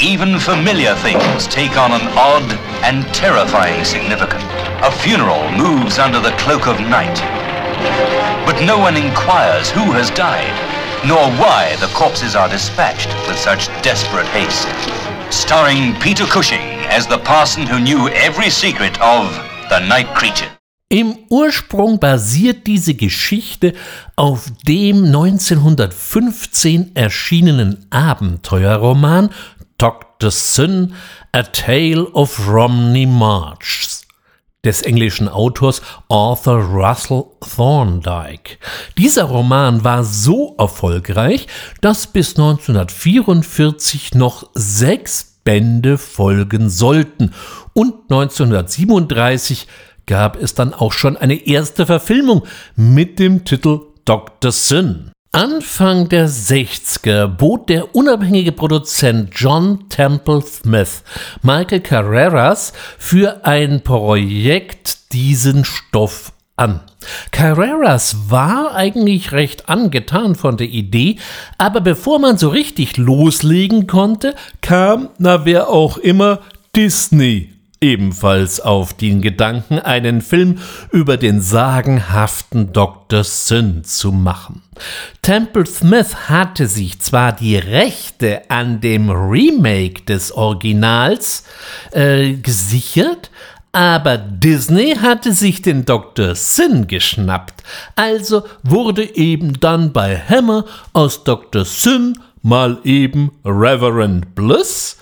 even 0.00 0.40
familiar 0.40 0.94
things 0.94 1.46
take 1.48 1.76
on 1.76 1.92
an 1.92 2.08
odd 2.16 2.50
and 2.82 3.04
terrifying 3.12 3.84
significance. 3.84 4.42
A 4.80 4.90
funeral 4.90 5.44
moves 5.52 5.98
under 5.98 6.18
the 6.18 6.34
cloak 6.38 6.66
of 6.66 6.80
night. 6.80 7.20
But 8.46 8.64
no 8.64 8.78
one 8.78 8.96
inquires 8.96 9.70
who 9.70 9.92
has 9.92 10.08
died, 10.12 10.56
nor 11.06 11.28
why 11.36 11.76
the 11.76 11.92
corpses 11.92 12.34
are 12.34 12.48
dispatched 12.48 13.10
with 13.28 13.36
such 13.36 13.66
desperate 13.82 14.28
haste. 14.28 14.66
Starring 15.30 15.94
Peter 16.00 16.24
Cushing 16.24 16.86
as 16.88 17.06
the 17.06 17.18
parson 17.18 17.66
who 17.66 17.78
knew 17.78 18.08
every 18.08 18.48
secret 18.48 18.98
of 19.02 19.30
the 19.68 19.80
night 19.86 20.08
creature. 20.14 20.48
Im 20.92 21.16
Ursprung 21.30 21.98
basiert 22.00 22.66
diese 22.66 22.92
Geschichte 22.92 23.72
auf 24.14 24.52
dem 24.68 25.06
1915 25.06 26.94
erschienenen 26.94 27.86
Abenteuerroman 27.88 29.30
Dr. 29.78 30.30
Sin, 30.30 30.92
A 31.32 31.44
Tale 31.44 32.10
of 32.12 32.46
Romney 32.46 33.06
March 33.06 34.02
des 34.66 34.82
englischen 34.82 35.30
Autors 35.30 35.80
Arthur 36.10 36.58
Russell 36.58 37.24
Thorndike. 37.40 38.58
Dieser 38.98 39.24
Roman 39.24 39.82
war 39.84 40.04
so 40.04 40.54
erfolgreich, 40.58 41.46
dass 41.80 42.06
bis 42.06 42.36
1944 42.36 44.12
noch 44.12 44.50
sechs 44.52 45.38
Bände 45.42 45.96
folgen 45.96 46.68
sollten. 46.68 47.32
Und 47.72 47.94
1937 48.10 49.66
gab 50.06 50.40
es 50.40 50.54
dann 50.54 50.74
auch 50.74 50.92
schon 50.92 51.16
eine 51.16 51.46
erste 51.46 51.86
Verfilmung 51.86 52.42
mit 52.76 53.18
dem 53.18 53.44
Titel 53.44 53.80
Dr. 54.04 54.52
Sin. 54.52 55.10
Anfang 55.34 56.10
der 56.10 56.28
60er 56.28 57.26
bot 57.26 57.70
der 57.70 57.94
unabhängige 57.94 58.52
Produzent 58.52 59.30
John 59.34 59.88
Temple 59.88 60.42
Smith 60.42 61.02
Michael 61.40 61.80
Carreras 61.80 62.74
für 62.98 63.46
ein 63.46 63.82
Projekt 63.82 65.12
diesen 65.14 65.64
Stoff 65.64 66.32
an. 66.56 66.80
Carreras 67.30 68.28
war 68.28 68.74
eigentlich 68.74 69.32
recht 69.32 69.70
angetan 69.70 70.34
von 70.34 70.58
der 70.58 70.68
Idee, 70.68 71.16
aber 71.56 71.80
bevor 71.80 72.18
man 72.18 72.36
so 72.36 72.50
richtig 72.50 72.98
loslegen 72.98 73.86
konnte, 73.86 74.34
kam, 74.60 75.08
na 75.16 75.46
wer 75.46 75.70
auch 75.70 75.96
immer, 75.96 76.40
Disney 76.76 77.51
ebenfalls 77.82 78.60
auf 78.60 78.94
den 78.94 79.20
Gedanken, 79.20 79.78
einen 79.78 80.22
Film 80.22 80.58
über 80.90 81.16
den 81.16 81.40
sagenhaften 81.40 82.72
Dr. 82.72 83.24
Syn 83.24 83.84
zu 83.84 84.12
machen. 84.12 84.62
Temple 85.20 85.66
Smith 85.66 86.28
hatte 86.28 86.66
sich 86.66 87.00
zwar 87.00 87.32
die 87.32 87.56
Rechte 87.56 88.42
an 88.48 88.80
dem 88.80 89.10
Remake 89.10 90.02
des 90.04 90.32
Originals 90.32 91.44
äh, 91.90 92.34
gesichert, 92.34 93.30
aber 93.72 94.18
Disney 94.18 94.96
hatte 94.96 95.32
sich 95.32 95.62
den 95.62 95.84
Dr. 95.84 96.34
Sin 96.34 96.86
geschnappt, 96.86 97.62
also 97.96 98.44
wurde 98.62 99.16
eben 99.16 99.58
dann 99.60 99.92
bei 99.92 100.18
Hammer 100.18 100.66
aus 100.92 101.24
Dr. 101.24 101.64
Sin 101.64 102.18
mal 102.42 102.78
eben 102.84 103.32
Reverend 103.44 104.34
Bliss 104.34 104.98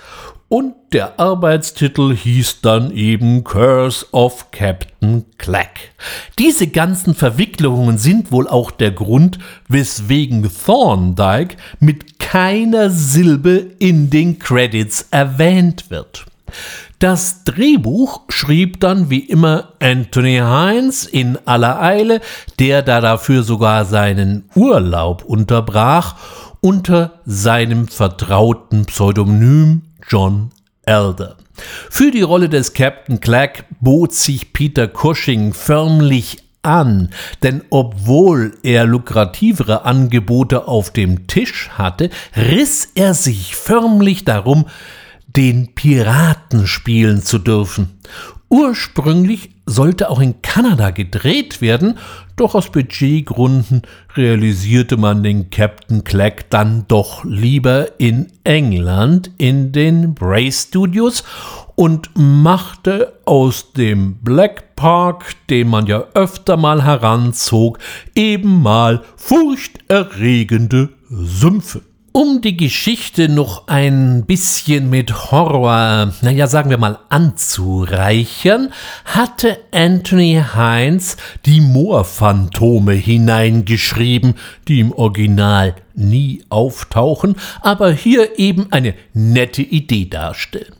und 0.50 0.74
der 0.92 1.20
Arbeitstitel 1.20 2.14
hieß 2.14 2.60
dann 2.60 2.90
eben 2.90 3.44
Curse 3.44 4.04
of 4.10 4.50
Captain 4.50 5.24
Clack. 5.38 5.92
Diese 6.40 6.66
ganzen 6.66 7.14
Verwicklungen 7.14 7.98
sind 7.98 8.32
wohl 8.32 8.48
auch 8.48 8.72
der 8.72 8.90
Grund, 8.90 9.38
weswegen 9.68 10.50
Thorndike 10.66 11.56
mit 11.78 12.18
keiner 12.18 12.90
Silbe 12.90 13.64
in 13.78 14.10
den 14.10 14.40
Credits 14.40 15.06
erwähnt 15.12 15.88
wird. 15.88 16.26
Das 16.98 17.44
Drehbuch 17.44 18.22
schrieb 18.28 18.80
dann 18.80 19.08
wie 19.08 19.20
immer 19.20 19.74
Anthony 19.78 20.38
Hines 20.38 21.06
in 21.06 21.38
aller 21.46 21.80
Eile, 21.80 22.20
der 22.58 22.82
da 22.82 23.00
dafür 23.00 23.44
sogar 23.44 23.84
seinen 23.84 24.50
Urlaub 24.56 25.22
unterbrach, 25.22 26.16
unter 26.60 27.20
seinem 27.24 27.86
vertrauten 27.86 28.86
Pseudonym 28.86 29.82
John 30.10 30.50
Elder. 30.84 31.36
Für 31.88 32.10
die 32.10 32.22
Rolle 32.22 32.48
des 32.48 32.72
Captain 32.72 33.20
Clack 33.20 33.66
bot 33.80 34.12
sich 34.12 34.52
Peter 34.52 34.88
Cushing 34.88 35.52
förmlich 35.52 36.38
an, 36.62 37.10
denn 37.44 37.62
obwohl 37.70 38.58
er 38.64 38.86
lukrativere 38.86 39.84
Angebote 39.84 40.66
auf 40.66 40.90
dem 40.90 41.28
Tisch 41.28 41.70
hatte, 41.70 42.10
riss 42.36 42.90
er 42.96 43.14
sich 43.14 43.54
förmlich 43.54 44.24
darum, 44.24 44.66
den 45.28 45.76
Piraten 45.76 46.66
spielen 46.66 47.22
zu 47.22 47.38
dürfen. 47.38 48.00
Ursprünglich 48.48 49.50
sollte 49.70 50.10
auch 50.10 50.20
in 50.20 50.42
Kanada 50.42 50.90
gedreht 50.90 51.60
werden, 51.60 51.98
doch 52.36 52.54
aus 52.54 52.70
Budgetgründen 52.70 53.82
realisierte 54.16 54.96
man 54.96 55.22
den 55.22 55.50
Captain 55.50 56.02
Clack 56.02 56.50
dann 56.50 56.86
doch 56.88 57.24
lieber 57.24 58.00
in 58.00 58.26
England 58.42 59.30
in 59.38 59.70
den 59.72 60.14
Bray 60.14 60.50
Studios 60.50 61.22
und 61.76 62.10
machte 62.14 63.12
aus 63.24 63.72
dem 63.72 64.16
Black 64.16 64.74
Park, 64.74 65.34
den 65.48 65.68
man 65.68 65.86
ja 65.86 66.04
öfter 66.14 66.56
mal 66.56 66.82
heranzog, 66.84 67.78
eben 68.14 68.62
mal 68.62 69.02
furchterregende 69.16 70.88
Sümpfe. 71.08 71.82
Um 72.12 72.40
die 72.40 72.56
Geschichte 72.56 73.28
noch 73.28 73.68
ein 73.68 74.24
bisschen 74.26 74.90
mit 74.90 75.30
Horror, 75.30 76.12
naja, 76.22 76.48
sagen 76.48 76.68
wir 76.68 76.76
mal, 76.76 76.98
anzureichern, 77.08 78.72
hatte 79.04 79.58
Anthony 79.70 80.42
Hines 80.54 81.16
die 81.46 81.60
Moorphantome 81.60 82.94
hineingeschrieben, 82.94 84.34
die 84.66 84.80
im 84.80 84.90
Original 84.90 85.76
nie 85.94 86.44
auftauchen, 86.48 87.36
aber 87.60 87.92
hier 87.92 88.38
eben 88.38 88.68
eine 88.70 88.94
nette 89.12 89.62
Idee 89.62 90.06
darstellen. 90.08 90.74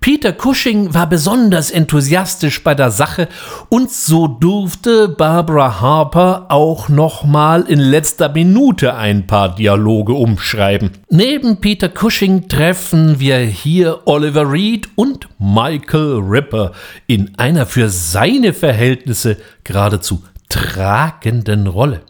Peter 0.00 0.32
Cushing 0.32 0.94
war 0.94 1.08
besonders 1.08 1.70
enthusiastisch 1.70 2.62
bei 2.62 2.74
der 2.74 2.90
Sache 2.90 3.28
und 3.68 3.90
so 3.90 4.28
durfte 4.28 5.08
Barbara 5.08 5.80
Harper 5.80 6.46
auch 6.50 6.88
nochmal 6.88 7.62
in 7.62 7.80
letzter 7.80 8.28
Minute 8.28 8.94
ein 8.94 9.26
paar 9.26 9.56
Dialoge 9.56 10.14
umschreiben. 10.14 10.90
Neben 11.10 11.56
Peter 11.56 11.88
Cushing 11.88 12.48
treffen 12.48 13.18
wir 13.18 13.38
hier 13.38 14.02
Oliver 14.04 14.50
Reed 14.50 14.88
und 14.94 15.28
Michael 15.38 16.20
Ripper 16.20 16.72
in 17.06 17.36
einer 17.36 17.66
für 17.66 17.88
seine 17.88 18.52
Verhältnisse 18.52 19.36
geradezu 19.64 20.22
tragenden 20.48 21.66
Rolle. 21.66 22.02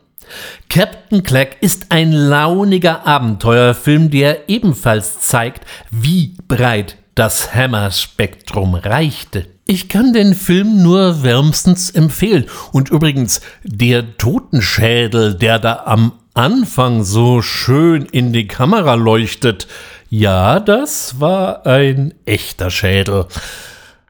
Captain 0.68 1.22
Clack 1.22 1.56
ist 1.60 1.86
ein 1.90 2.12
launiger 2.12 3.06
Abenteuerfilm, 3.06 4.10
der 4.10 4.48
ebenfalls 4.48 5.20
zeigt, 5.20 5.64
wie 5.90 6.36
breit 6.46 6.96
das 7.14 7.54
Hammer-Spektrum 7.54 8.74
reichte. 8.74 9.46
Ich 9.66 9.88
kann 9.88 10.12
den 10.12 10.34
Film 10.34 10.82
nur 10.82 11.22
wärmstens 11.22 11.90
empfehlen. 11.90 12.46
Und 12.72 12.90
übrigens, 12.90 13.40
der 13.64 14.16
Totenschädel, 14.16 15.34
der 15.34 15.58
da 15.58 15.82
am 15.84 16.12
Anfang 16.32 17.02
so 17.04 17.42
schön 17.42 18.06
in 18.06 18.32
die 18.32 18.46
Kamera 18.46 18.94
leuchtet, 18.94 19.66
ja, 20.08 20.60
das 20.60 21.20
war 21.20 21.66
ein 21.66 22.14
echter 22.24 22.70
Schädel. 22.70 23.26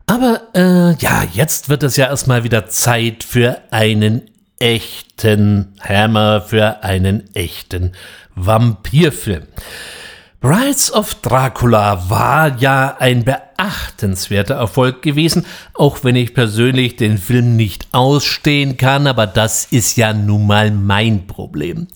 Aber 0.07 0.43
äh, 0.55 0.95
ja, 1.03 1.25
jetzt 1.33 1.69
wird 1.69 1.83
es 1.83 1.97
ja 1.97 2.07
erstmal 2.07 2.45
wieder 2.45 2.67
Zeit 2.69 3.25
für 3.25 3.59
einen 3.71 4.31
echten 4.59 5.75
Hammer, 5.81 6.41
für 6.41 6.83
einen 6.83 7.35
echten 7.35 7.93
Vampirfilm. 8.35 9.45
Brides 10.41 10.93
of 10.93 11.17
Dracula 11.17 12.09
war 12.09 12.57
ja 12.59 12.97
ein 13.01 13.25
beachtenswerter 13.25 14.55
Erfolg 14.55 15.03
gewesen, 15.03 15.45
auch 15.75 16.05
wenn 16.05 16.15
ich 16.15 16.33
persönlich 16.33 16.95
den 16.95 17.19
Film 17.19 17.57
nicht 17.57 17.89
ausstehen 17.91 18.77
kann, 18.77 19.09
aber 19.09 19.27
das 19.27 19.65
ist 19.65 19.97
ja 19.97 20.13
nun 20.13 20.47
mal 20.47 20.71
mein 20.71 21.27
Problem. 21.27 21.89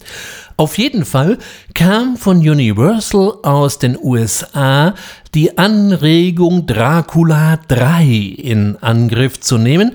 Auf 0.57 0.77
jeden 0.77 1.05
Fall 1.05 1.39
kam 1.75 2.17
von 2.17 2.39
Universal 2.39 3.35
aus 3.45 3.79
den 3.79 3.97
USA 3.97 4.97
die 5.35 5.57
Anregung, 5.57 6.67
Dracula 6.67 7.61
3 7.69 8.05
in 8.39 8.77
Angriff 8.81 9.39
zu 9.39 9.57
nehmen 9.57 9.93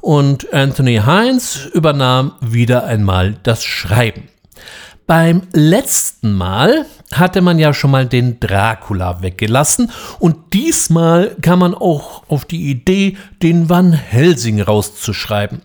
und 0.00 0.52
Anthony 0.52 1.00
Hines 1.04 1.66
übernahm 1.72 2.32
wieder 2.40 2.84
einmal 2.84 3.36
das 3.42 3.64
Schreiben. 3.64 4.28
Beim 5.06 5.42
letzten 5.52 6.32
Mal 6.34 6.84
hatte 7.12 7.40
man 7.40 7.58
ja 7.58 7.72
schon 7.72 7.90
mal 7.90 8.06
den 8.06 8.40
Dracula 8.40 9.22
weggelassen 9.22 9.90
und 10.18 10.52
diesmal 10.52 11.34
kam 11.40 11.60
man 11.60 11.74
auch 11.74 12.24
auf 12.28 12.44
die 12.44 12.70
Idee, 12.70 13.16
den 13.42 13.70
Van 13.70 13.92
Helsing 13.92 14.60
rauszuschreiben. 14.60 15.62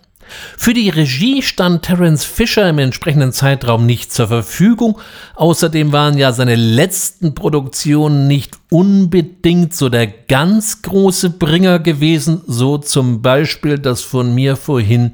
Für 0.57 0.73
die 0.73 0.89
Regie 0.89 1.41
stand 1.41 1.83
Terence 1.83 2.25
Fisher 2.25 2.69
im 2.69 2.79
entsprechenden 2.79 3.33
Zeitraum 3.33 3.85
nicht 3.85 4.13
zur 4.13 4.27
Verfügung. 4.27 4.99
Außerdem 5.35 5.91
waren 5.91 6.17
ja 6.17 6.31
seine 6.31 6.55
letzten 6.55 7.35
Produktionen 7.35 8.27
nicht 8.27 8.57
unbedingt 8.69 9.73
so 9.75 9.89
der 9.89 10.07
ganz 10.07 10.81
große 10.81 11.31
Bringer 11.31 11.79
gewesen, 11.79 12.41
so 12.47 12.77
zum 12.77 13.21
Beispiel 13.21 13.79
das 13.79 14.01
von 14.01 14.33
mir 14.33 14.55
vorhin 14.55 15.13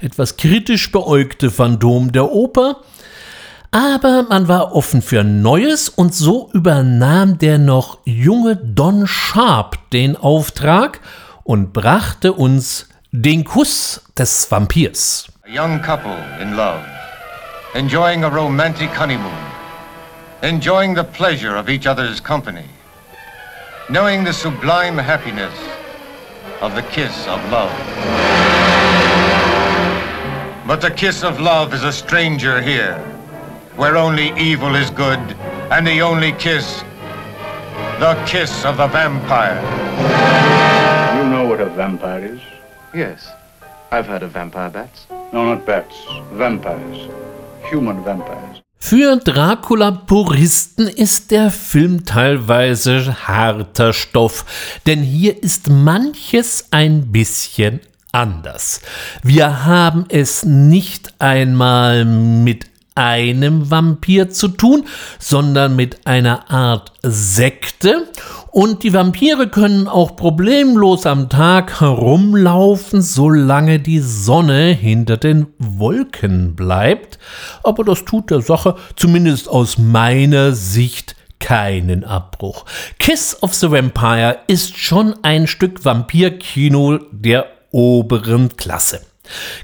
etwas 0.00 0.36
kritisch 0.36 0.92
beäugte 0.92 1.50
Phantom 1.50 2.12
der 2.12 2.30
Oper 2.30 2.82
aber 3.70 4.24
man 4.28 4.48
war 4.48 4.74
offen 4.74 5.02
für 5.02 5.24
Neues 5.24 5.90
und 5.90 6.14
so 6.14 6.48
übernahm 6.54 7.36
der 7.36 7.58
noch 7.58 7.98
junge 8.04 8.56
Don 8.56 9.06
Sharp 9.06 9.90
den 9.90 10.16
Auftrag 10.16 11.00
und 11.44 11.74
brachte 11.74 12.32
uns 12.32 12.88
den 13.12 13.44
Kuss 13.44 14.00
des 14.14 14.46
Vampirs. 14.48 15.28
A 15.44 15.50
young 15.50 15.80
couple 15.80 16.16
in 16.40 16.56
love, 16.56 16.84
enjoying 17.74 18.24
a 18.24 18.30
romantic 18.30 18.90
honeymoon, 18.90 19.44
enjoying 20.42 20.94
the 20.94 21.04
pleasure 21.04 21.56
of 21.56 21.68
each 21.68 21.86
other's 21.86 22.20
company, 22.20 22.66
knowing 23.88 24.24
the 24.24 24.32
sublime 24.32 24.98
happiness 24.98 25.54
of 26.60 26.74
the 26.74 26.82
kiss 26.82 27.26
of 27.26 27.40
love. 27.50 27.72
But 30.66 30.80
the 30.80 30.90
kiss 30.90 31.24
of 31.24 31.40
love 31.40 31.72
is 31.72 31.84
a 31.84 31.92
stranger 31.92 32.60
here. 32.60 33.02
where 33.78 33.96
only 33.96 34.32
evil 34.36 34.74
is 34.74 34.90
good, 34.90 35.20
and 35.70 35.86
the 35.86 36.00
only 36.00 36.32
kiss, 36.32 36.82
the 38.00 38.20
kiss 38.26 38.64
of 38.64 38.76
the 38.76 38.88
vampire. 38.88 39.62
You 41.16 41.30
know 41.30 41.46
what 41.46 41.60
a 41.60 41.66
vampire 41.66 42.24
is? 42.24 42.57
Yes. 42.98 43.28
I've 43.92 44.08
heard 44.08 44.24
of 44.24 44.32
vampire 44.32 44.70
bats. 44.70 45.06
No, 45.32 45.44
not 45.44 45.64
bats. 45.64 45.94
Vampires. 46.32 47.08
Human 47.70 48.04
vampires. 48.04 48.60
Für 48.80 49.16
Dracula-Puristen 49.18 50.88
ist 50.88 51.30
der 51.30 51.52
Film 51.52 52.04
teilweise 52.04 53.28
harter 53.28 53.92
Stoff, 53.92 54.44
denn 54.86 55.02
hier 55.02 55.40
ist 55.40 55.70
manches 55.70 56.66
ein 56.72 57.12
bisschen 57.12 57.78
anders. 58.10 58.80
Wir 59.22 59.64
haben 59.64 60.06
es 60.08 60.44
nicht 60.44 61.14
einmal 61.20 62.04
mit 62.04 62.66
einem 62.96 63.70
Vampir 63.70 64.28
zu 64.30 64.48
tun, 64.48 64.84
sondern 65.20 65.76
mit 65.76 66.04
einer 66.04 66.50
Art 66.50 66.92
Sekte 67.04 68.08
Und 68.58 68.82
die 68.82 68.92
Vampire 68.92 69.48
können 69.48 69.86
auch 69.86 70.16
problemlos 70.16 71.06
am 71.06 71.28
Tag 71.28 71.80
herumlaufen, 71.80 73.02
solange 73.02 73.78
die 73.78 74.00
Sonne 74.00 74.72
hinter 74.72 75.16
den 75.16 75.46
Wolken 75.58 76.56
bleibt. 76.56 77.20
Aber 77.62 77.84
das 77.84 78.04
tut 78.04 78.32
der 78.32 78.40
Sache, 78.40 78.74
zumindest 78.96 79.48
aus 79.48 79.78
meiner 79.78 80.54
Sicht, 80.54 81.14
keinen 81.38 82.02
Abbruch. 82.02 82.64
Kiss 82.98 83.40
of 83.44 83.54
the 83.54 83.70
Vampire 83.70 84.40
ist 84.48 84.76
schon 84.76 85.14
ein 85.22 85.46
Stück 85.46 85.84
Vampirkino 85.84 86.98
der 87.12 87.46
oberen 87.70 88.56
Klasse. 88.56 89.07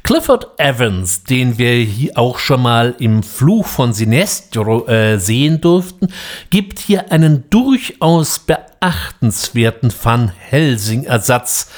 Clifford 0.03 0.59
Evans, 0.59 1.24
den 1.24 1.59
wir 1.59 1.74
hier 1.74 2.16
auch 2.16 2.38
schon 2.38 2.62
mal 2.62 2.94
im 2.98 3.22
Fluch 3.22 3.66
von 3.66 3.92
Sinestro 3.92 4.87
äh, 4.87 5.18
sehen 5.18 5.61
durften, 5.61 6.09
gibt 6.50 6.79
hier 6.79 7.11
einen 7.11 7.48
durchaus 7.50 8.38
beachtenswerten 8.38 9.92
Van 10.03 10.33
Helsing-Ersatz. 10.38 11.70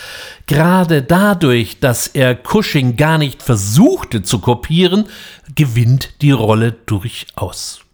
Gerade 0.46 1.02
dadurch, 1.02 1.80
dass 1.80 2.06
er 2.06 2.34
Cushing 2.36 2.96
gar 2.96 3.18
nicht 3.18 3.42
versuchte 3.42 4.22
zu 4.22 4.38
kopieren, 4.38 5.06
gewinnt 5.54 6.22
die 6.22 6.30
Rolle 6.30 6.72
durchaus. 6.72 7.85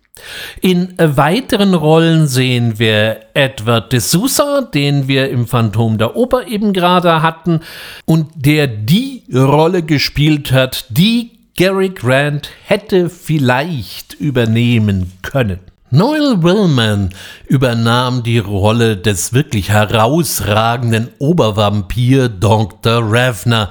In 0.60 0.94
weiteren 0.98 1.74
Rollen 1.74 2.26
sehen 2.26 2.78
wir 2.78 3.20
Edward 3.34 3.92
de 3.92 4.00
Sousa, 4.00 4.62
den 4.62 5.08
wir 5.08 5.30
im 5.30 5.46
Phantom 5.46 5.98
der 5.98 6.16
Oper 6.16 6.46
eben 6.46 6.72
gerade 6.72 7.22
hatten 7.22 7.60
und 8.04 8.28
der 8.34 8.66
die 8.66 9.24
Rolle 9.34 9.82
gespielt 9.82 10.52
hat, 10.52 10.86
die 10.90 11.30
Gary 11.56 11.90
Grant 11.90 12.50
hätte 12.64 13.10
vielleicht 13.10 14.14
übernehmen 14.14 15.12
können. 15.22 15.60
Noel 15.94 16.42
Willman 16.42 17.10
übernahm 17.46 18.22
die 18.22 18.38
Rolle 18.38 18.96
des 18.96 19.34
wirklich 19.34 19.68
herausragenden 19.68 21.08
Obervampir 21.18 22.30
Dr. 22.30 23.02
Ravner. 23.04 23.70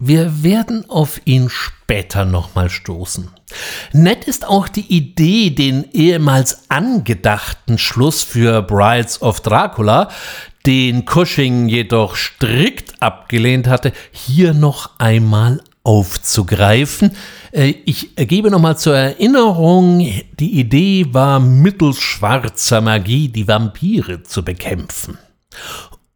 Wir 0.00 0.44
werden 0.44 0.88
auf 0.88 1.20
ihn 1.24 1.50
später 1.50 2.24
nochmal 2.24 2.70
stoßen. 2.70 3.30
Nett 3.92 4.26
ist 4.26 4.46
auch 4.46 4.68
die 4.68 4.86
Idee, 4.86 5.50
den 5.50 5.90
ehemals 5.92 6.70
angedachten 6.70 7.78
Schluss 7.78 8.22
für 8.22 8.62
Brides 8.62 9.20
of 9.22 9.40
Dracula, 9.40 10.08
den 10.66 11.04
Cushing 11.04 11.68
jedoch 11.68 12.14
strikt 12.14 13.02
abgelehnt 13.02 13.66
hatte, 13.66 13.92
hier 14.12 14.54
noch 14.54 14.90
einmal 14.98 15.62
aufzugreifen. 15.82 17.16
Äh, 17.50 17.74
ich 17.84 18.14
gebe 18.14 18.52
nochmal 18.52 18.78
zur 18.78 18.94
Erinnerung, 18.94 19.98
die 20.38 20.60
Idee 20.60 21.06
war 21.10 21.40
mittels 21.40 21.98
schwarzer 21.98 22.80
Magie 22.80 23.30
die 23.30 23.48
Vampire 23.48 24.22
zu 24.22 24.44
bekämpfen. 24.44 25.18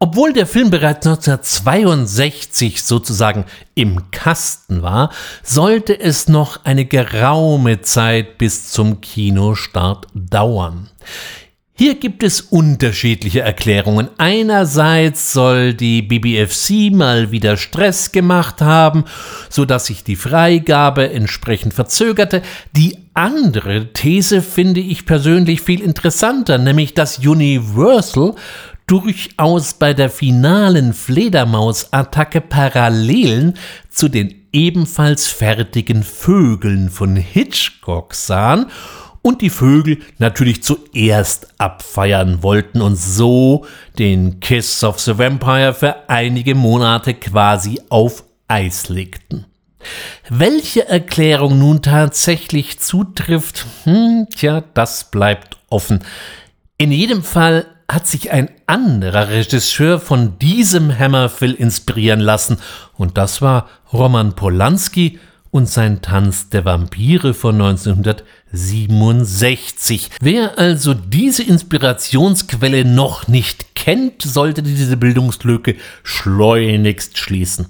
Obwohl 0.02 0.32
der 0.32 0.48
Film 0.48 0.70
bereits 0.70 1.06
1962 1.06 2.82
sozusagen 2.82 3.44
im 3.76 4.10
Kasten 4.10 4.82
war, 4.82 5.12
sollte 5.44 5.96
es 5.96 6.26
noch 6.26 6.64
eine 6.64 6.86
geraume 6.86 7.82
Zeit 7.82 8.36
bis 8.36 8.72
zum 8.72 9.00
Kinostart 9.00 10.08
dauern. 10.12 10.90
Hier 11.74 11.94
gibt 11.94 12.24
es 12.24 12.40
unterschiedliche 12.40 13.42
Erklärungen. 13.42 14.08
Einerseits 14.18 15.32
soll 15.32 15.72
die 15.72 16.02
BBFC 16.02 16.92
mal 16.92 17.30
wieder 17.30 17.56
Stress 17.56 18.10
gemacht 18.10 18.60
haben, 18.60 19.04
so 19.48 19.64
dass 19.64 19.86
sich 19.86 20.02
die 20.02 20.16
Freigabe 20.16 21.12
entsprechend 21.12 21.74
verzögerte. 21.74 22.42
Die 22.72 22.98
andere 23.14 23.92
These 23.92 24.42
finde 24.42 24.80
ich 24.80 25.06
persönlich 25.06 25.60
viel 25.60 25.80
interessanter, 25.80 26.58
nämlich 26.58 26.94
dass 26.94 27.18
Universal 27.18 28.34
durchaus 28.92 29.72
bei 29.72 29.94
der 29.94 30.10
finalen 30.10 30.92
Fledermausattacke 30.92 32.42
Parallelen 32.42 33.54
zu 33.88 34.08
den 34.08 34.34
ebenfalls 34.52 35.28
fertigen 35.28 36.02
Vögeln 36.02 36.90
von 36.90 37.16
Hitchcock 37.16 38.12
sahen 38.12 38.66
und 39.22 39.40
die 39.40 39.48
Vögel 39.48 40.00
natürlich 40.18 40.62
zuerst 40.62 41.58
abfeiern 41.58 42.42
wollten 42.42 42.82
und 42.82 42.96
so 42.96 43.64
den 43.98 44.40
Kiss 44.40 44.84
of 44.84 45.00
the 45.00 45.16
Vampire 45.16 45.72
für 45.72 46.10
einige 46.10 46.54
Monate 46.54 47.14
quasi 47.14 47.80
auf 47.88 48.24
Eis 48.46 48.90
legten. 48.90 49.46
Welche 50.28 50.86
Erklärung 50.86 51.58
nun 51.58 51.80
tatsächlich 51.80 52.78
zutrifft, 52.78 53.64
hm, 53.84 54.26
tja, 54.36 54.62
das 54.74 55.10
bleibt 55.10 55.56
offen. 55.70 56.00
In 56.76 56.92
jedem 56.92 57.22
Fall 57.22 57.64
hat 57.92 58.06
sich 58.06 58.30
ein 58.30 58.48
anderer 58.66 59.28
Regisseur 59.28 60.00
von 60.00 60.38
diesem 60.38 60.98
Hammerfill 60.98 61.52
inspirieren 61.52 62.20
lassen, 62.20 62.56
und 62.96 63.18
das 63.18 63.42
war 63.42 63.68
Roman 63.92 64.34
Polanski 64.34 65.18
und 65.50 65.68
sein 65.68 66.00
Tanz 66.00 66.48
der 66.48 66.64
Vampire 66.64 67.34
von 67.34 67.60
1967. 67.60 70.08
Wer 70.20 70.58
also 70.58 70.94
diese 70.94 71.42
Inspirationsquelle 71.42 72.86
noch 72.86 73.28
nicht 73.28 73.74
kennt, 73.74 74.22
sollte 74.22 74.62
diese 74.62 74.96
Bildungslücke 74.96 75.76
schleunigst 76.02 77.18
schließen. 77.18 77.66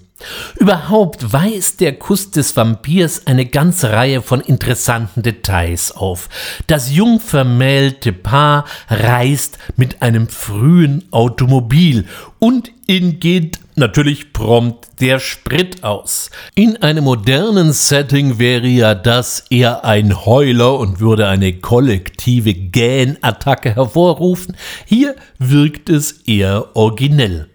Überhaupt 0.57 1.33
weist 1.33 1.81
der 1.81 1.99
Kuss 1.99 2.31
des 2.31 2.57
Vampirs 2.57 3.27
eine 3.27 3.47
ganze 3.47 3.93
Reihe 3.93 4.23
von 4.23 4.41
interessanten 4.41 5.23
Details 5.23 5.93
auf. 5.93 6.29
Das 6.67 6.93
jung 6.93 7.21
vermählte 7.21 8.13
Paar 8.13 8.65
reist 8.89 9.59
mit 9.77 10.03
einem 10.03 10.29
frühen 10.29 11.05
Automobil 11.11 12.07
und 12.39 12.71
ihn 12.87 13.21
geht 13.21 13.59
natürlich 13.77 14.33
prompt 14.33 15.01
der 15.01 15.19
Sprit 15.19 15.85
aus. 15.85 16.31
In 16.55 16.77
einem 16.83 17.05
modernen 17.05 17.73
Setting 17.73 18.39
wäre 18.39 18.67
ja 18.67 18.95
das 18.95 19.45
eher 19.51 19.85
ein 19.85 20.25
Heuler 20.25 20.79
und 20.79 21.01
würde 21.01 21.29
eine 21.29 21.55
kollektive 21.55 22.55
Gähnattacke 22.55 23.75
hervorrufen. 23.75 24.57
Hier 24.85 25.17
wirkt 25.39 25.89
es 25.89 26.13
eher 26.27 26.77
originell. 26.77 27.49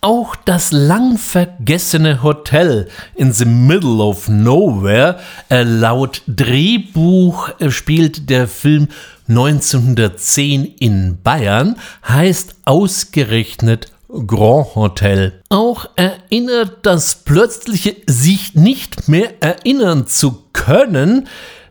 Auch 0.00 0.36
das 0.36 0.72
lang 0.72 1.18
vergessene 1.18 2.22
Hotel 2.22 2.88
in 3.14 3.32
the 3.32 3.46
middle 3.46 4.02
of 4.02 4.28
nowhere, 4.28 5.18
äh, 5.50 5.62
laut 5.62 6.22
Drehbuch 6.26 7.50
äh, 7.58 7.70
spielt 7.70 8.28
der 8.28 8.48
Film 8.48 8.88
1910 9.28 10.64
in 10.78 11.18
Bayern, 11.22 11.76
heißt 12.06 12.56
ausgerechnet 12.64 13.90
Grand 14.26 14.74
Hotel. 14.74 15.42
Auch 15.48 15.86
erinnert 15.96 16.86
das 16.86 17.24
plötzliche 17.24 17.96
sich 18.06 18.54
nicht 18.54 19.08
mehr 19.08 19.42
erinnern 19.42 20.06
zu 20.06 20.44
können 20.52 21.28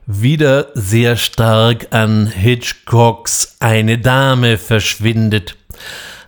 wieder 0.07 0.67
sehr 0.75 1.15
stark 1.17 1.87
an 1.91 2.27
Hitchcocks 2.27 3.57
Eine 3.59 3.97
Dame 3.97 4.57
verschwindet. 4.57 5.55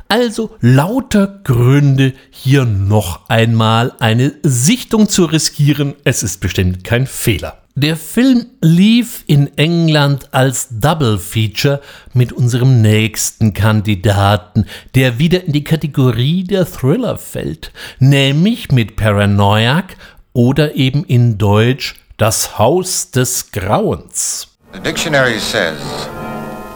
Also 0.08 0.56
lauter 0.62 1.28
Gründe, 1.44 2.14
hier 2.32 2.66
noch 2.66 3.28
einmal 3.30 3.94
eine 4.00 4.34
Sichtung 4.42 5.10
zu 5.10 5.26
riskieren. 5.26 5.96
Es 6.04 6.24
ist 6.24 6.40
bestimmt 6.40 6.84
kein 6.84 7.08
Fehler. 7.08 7.67
Der 7.80 7.96
Film 7.96 8.48
lief 8.60 9.24
in 9.28 9.56
England 9.56 10.30
als 10.32 10.68
Double 10.72 11.20
Feature 11.20 11.80
mit 12.12 12.34
unserem 12.34 12.82
nächsten 12.82 13.54
Kandidaten, 13.54 14.66
der 14.96 15.20
wieder 15.20 15.44
in 15.44 15.54
die 15.54 15.64
Kategorie 15.64 16.44
der 16.44 16.66
Thriller 16.66 17.20
fällt, 17.20 17.72
nämlich 18.00 18.72
mit 18.72 18.96
Paranoiac 18.96 19.96
oder 20.34 20.74
eben 20.74 21.06
in 21.06 21.38
Deutsch 21.38 21.94
Das 22.18 22.58
Haus 22.58 23.12
des 23.12 23.52
Grauens. 23.52 24.48
The 24.74 24.80
dictionary 24.80 25.38
says 25.38 25.78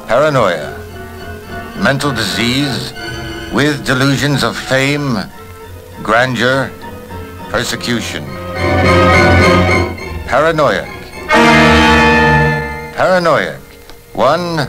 paranoia, 0.08 0.76
mental 1.82 2.14
disease 2.14 2.94
with 3.52 3.84
delusions 3.88 4.44
of 4.44 4.56
fame, 4.56 5.26
grandeur, 6.04 6.70
persecution. 7.50 8.22
Paranoiac. 10.32 10.88
Paranoiac. 12.96 13.60
One 14.14 14.66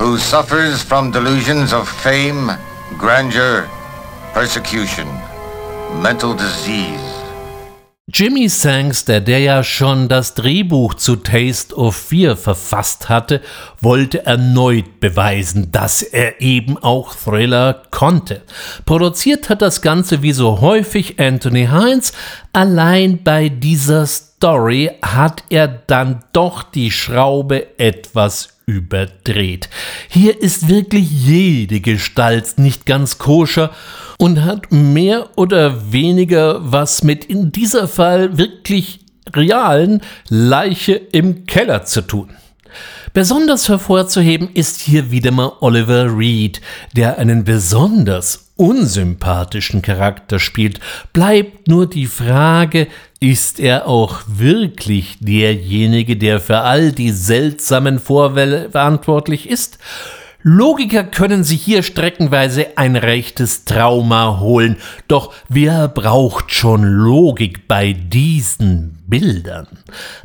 who 0.00 0.18
suffers 0.18 0.82
from 0.82 1.12
delusions 1.12 1.72
of 1.72 1.88
fame, 1.88 2.50
grandeur, 2.98 3.68
persecution, 4.34 5.06
mental 6.02 6.34
disease. 6.34 7.15
Jimmy 8.14 8.48
Sangster, 8.48 9.20
der 9.20 9.40
ja 9.40 9.64
schon 9.64 10.08
das 10.08 10.34
Drehbuch 10.34 10.94
zu 10.94 11.16
Taste 11.16 11.74
of 11.74 11.96
Fear 11.96 12.36
verfasst 12.36 13.08
hatte, 13.08 13.40
wollte 13.80 14.24
erneut 14.24 15.00
beweisen, 15.00 15.72
dass 15.72 16.02
er 16.02 16.40
eben 16.40 16.78
auch 16.78 17.16
Thriller 17.16 17.82
konnte. 17.90 18.42
Produziert 18.84 19.48
hat 19.50 19.60
das 19.60 19.82
Ganze 19.82 20.22
wie 20.22 20.30
so 20.30 20.60
häufig 20.60 21.18
Anthony 21.18 21.66
Hines, 21.66 22.12
allein 22.52 23.24
bei 23.24 23.48
dieser 23.48 24.06
Story 24.06 24.92
hat 25.02 25.42
er 25.50 25.66
dann 25.66 26.22
doch 26.32 26.62
die 26.62 26.92
Schraube 26.92 27.76
etwas 27.76 28.55
überdreht. 28.66 29.70
Hier 30.08 30.42
ist 30.42 30.68
wirklich 30.68 31.08
jede 31.08 31.80
Gestalt 31.80 32.58
nicht 32.58 32.84
ganz 32.84 33.16
koscher 33.16 33.70
und 34.18 34.44
hat 34.44 34.72
mehr 34.72 35.30
oder 35.36 35.92
weniger 35.92 36.60
was 36.72 37.04
mit 37.04 37.24
in 37.24 37.52
dieser 37.52 37.86
Fall 37.86 38.38
wirklich 38.38 39.00
realen 39.32 40.02
Leiche 40.28 40.94
im 40.94 41.46
Keller 41.46 41.84
zu 41.84 42.02
tun. 42.02 42.30
Besonders 43.12 43.68
hervorzuheben 43.68 44.50
ist 44.52 44.80
hier 44.80 45.12
wieder 45.12 45.30
mal 45.30 45.52
Oliver 45.60 46.18
Reed, 46.18 46.60
der 46.94 47.18
einen 47.18 47.44
besonders 47.44 48.52
unsympathischen 48.56 49.80
Charakter 49.80 50.38
spielt. 50.38 50.80
Bleibt 51.12 51.68
nur 51.68 51.88
die 51.88 52.06
Frage, 52.06 52.88
ist 53.20 53.60
er 53.60 53.88
auch 53.88 54.20
wirklich 54.26 55.18
derjenige, 55.20 56.16
der 56.16 56.40
für 56.40 56.58
all 56.58 56.92
die 56.92 57.10
seltsamen 57.10 57.98
Vorwälle 57.98 58.70
verantwortlich 58.70 59.48
ist? 59.48 59.78
Logiker 60.48 61.02
können 61.02 61.42
sich 61.42 61.60
hier 61.62 61.82
streckenweise 61.82 62.78
ein 62.78 62.94
rechtes 62.94 63.64
Trauma 63.64 64.38
holen, 64.38 64.76
doch 65.08 65.34
wer 65.48 65.88
braucht 65.88 66.52
schon 66.52 66.84
Logik 66.84 67.66
bei 67.66 67.94
diesen 67.94 69.02
Bildern? 69.08 69.66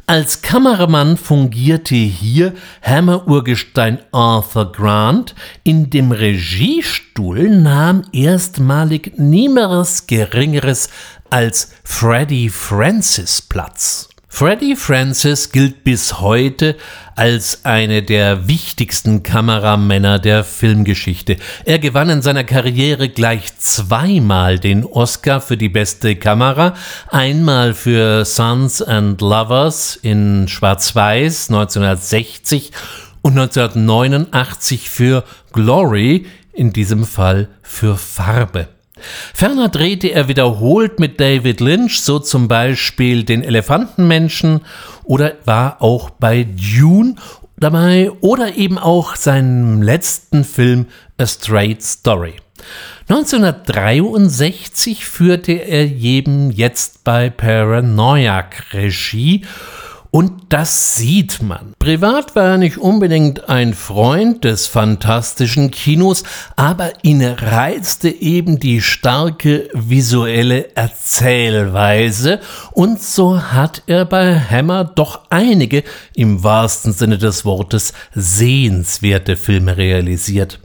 Als 0.06 0.44
Kameramann 0.44 1.18
fungierte 1.18 1.96
hier 1.96 2.54
Hammer-Urgestein 2.84 3.98
Arthur 4.12 4.72
Grant, 4.72 5.34
in 5.64 5.90
dem 5.90 6.12
Regiestuhl 6.12 7.50
nahm 7.50 8.04
erstmalig 8.14 9.14
niemeres 9.18 10.06
Geringeres 10.06 10.90
als 11.32 11.72
Freddie 11.84 12.50
Francis 12.50 13.42
Platz. 13.42 14.10
Freddie 14.28 14.78
Francis 14.78 15.52
gilt 15.52 15.84
bis 15.84 16.22
heute 16.22 16.78
als 17.16 17.66
eine 17.66 18.02
der 18.02 18.48
wichtigsten 18.48 19.24
Kameramänner 19.24 20.20
der 20.20 20.44
Filmgeschichte. 20.46 21.36
Er 21.66 21.80
gewann 21.80 22.10
in 22.10 22.22
seiner 22.22 22.46
Karriere 22.46 23.10
gleich 23.10 23.58
zweimal 23.58 24.58
den 24.58 24.86
Oscar 24.86 25.42
für 25.42 25.58
die 25.58 25.70
beste 25.70 26.16
Kamera, 26.16 26.76
einmal 27.10 27.74
für 27.74 28.24
Sons 28.24 28.82
and 28.82 29.20
Lovers 29.20 29.98
in 30.02 30.48
Schwarz-Weiß 30.48 31.50
1960 31.50 32.72
und 33.22 33.38
1989 33.38 34.90
für 34.90 35.24
Glory, 35.52 36.26
in 36.54 36.74
diesem 36.74 37.06
Fall 37.06 37.50
für 37.62 37.98
Farbe. 37.98 38.68
Ferner 39.34 39.70
drehte 39.70 40.12
er 40.12 40.28
wiederholt 40.28 41.00
mit 41.00 41.20
David 41.20 41.60
Lynch, 41.62 42.02
so 42.02 42.20
zum 42.20 42.48
Beispiel 42.48 43.24
den 43.24 43.44
Elefantenmenschen 43.44 44.62
oder 45.04 45.34
war 45.46 45.82
auch 45.82 46.10
bei 46.10 46.46
Dune 46.46 47.16
dabei 47.58 48.12
oder 48.22 48.56
eben 48.56 48.78
auch 48.78 49.16
seinem 49.16 49.82
letzten 49.82 50.44
Film 50.44 50.88
A 51.18 51.26
Straight 51.26 51.84
Story. 51.84 52.36
1963 53.08 55.06
führte 55.06 55.54
er 55.54 55.86
jedem 55.86 56.52
jetzt 56.52 57.04
bei 57.04 57.30
Paranoiac 57.30 58.74
Regie 58.74 59.46
und 60.12 60.34
das 60.50 60.96
sieht 60.96 61.42
man. 61.42 61.74
Privat 61.80 62.36
war 62.36 62.44
er 62.44 62.58
nicht 62.58 62.78
unbedingt 62.78 63.48
ein 63.50 63.74
Freund 63.74 64.44
des 64.44 64.68
fantastischen 64.68 65.72
Kinos, 65.72 66.24
aber 66.58 66.92
ihn 67.02 67.24
reizte 67.24 68.10
eben 68.10 68.60
die 68.60 68.82
starke 68.82 69.70
visuelle 69.74 70.76
Erzählweise 70.76 72.42
und 72.74 73.02
so 73.02 73.42
hat 73.42 73.84
er 73.88 74.04
bei 74.04 74.38
Hammer 74.38 74.84
doch 74.84 75.22
einige 75.30 75.84
im 76.14 76.44
wahrsten 76.44 76.92
Sinne 76.92 77.18
des 77.18 77.46
Wortes 77.46 77.94
sehenswerte 78.14 79.38
Filme 79.38 79.78
realisiert. 79.78 80.60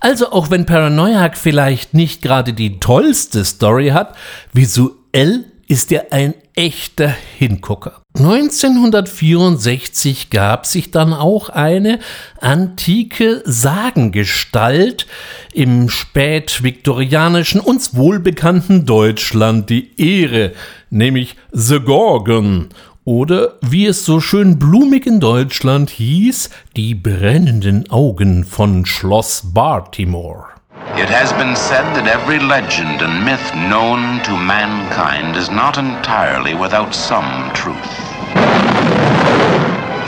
Also 0.00 0.32
auch 0.32 0.50
wenn 0.50 0.66
Paranoiac 0.66 1.38
vielleicht 1.38 1.94
nicht 1.94 2.20
gerade 2.20 2.52
die 2.52 2.78
tollste 2.78 3.44
Story 3.44 3.88
hat, 3.88 4.14
visuell 4.52 5.51
ist 5.72 5.90
er 5.90 6.12
ein 6.12 6.34
echter 6.54 7.16
Hingucker. 7.38 8.02
1964 8.18 10.28
gab 10.28 10.66
sich 10.66 10.90
dann 10.90 11.14
auch 11.14 11.48
eine 11.48 11.98
antike 12.42 13.42
Sagengestalt 13.46 15.06
im 15.54 15.88
spätviktorianischen, 15.88 17.58
uns 17.58 17.96
wohlbekannten 17.96 18.84
Deutschland 18.84 19.70
die 19.70 19.92
Ehre, 19.96 20.52
nämlich 20.90 21.36
The 21.52 21.80
Gorgon 21.80 22.68
oder 23.06 23.54
wie 23.62 23.86
es 23.86 24.04
so 24.04 24.20
schön 24.20 24.58
blumig 24.58 25.06
in 25.06 25.20
Deutschland 25.20 25.88
hieß, 25.88 26.50
die 26.76 26.94
brennenden 26.94 27.90
Augen 27.90 28.44
von 28.44 28.84
Schloss 28.84 29.54
Baltimore. 29.54 30.51
It 30.98 31.08
has 31.08 31.32
been 31.32 31.56
said 31.56 31.94
that 31.94 32.06
every 32.06 32.38
legend 32.38 33.02
and 33.02 33.24
myth 33.24 33.54
known 33.54 34.22
to 34.24 34.36
mankind 34.36 35.36
is 35.36 35.48
not 35.48 35.78
entirely 35.78 36.54
without 36.54 36.94
some 36.94 37.50
truth. 37.54 37.78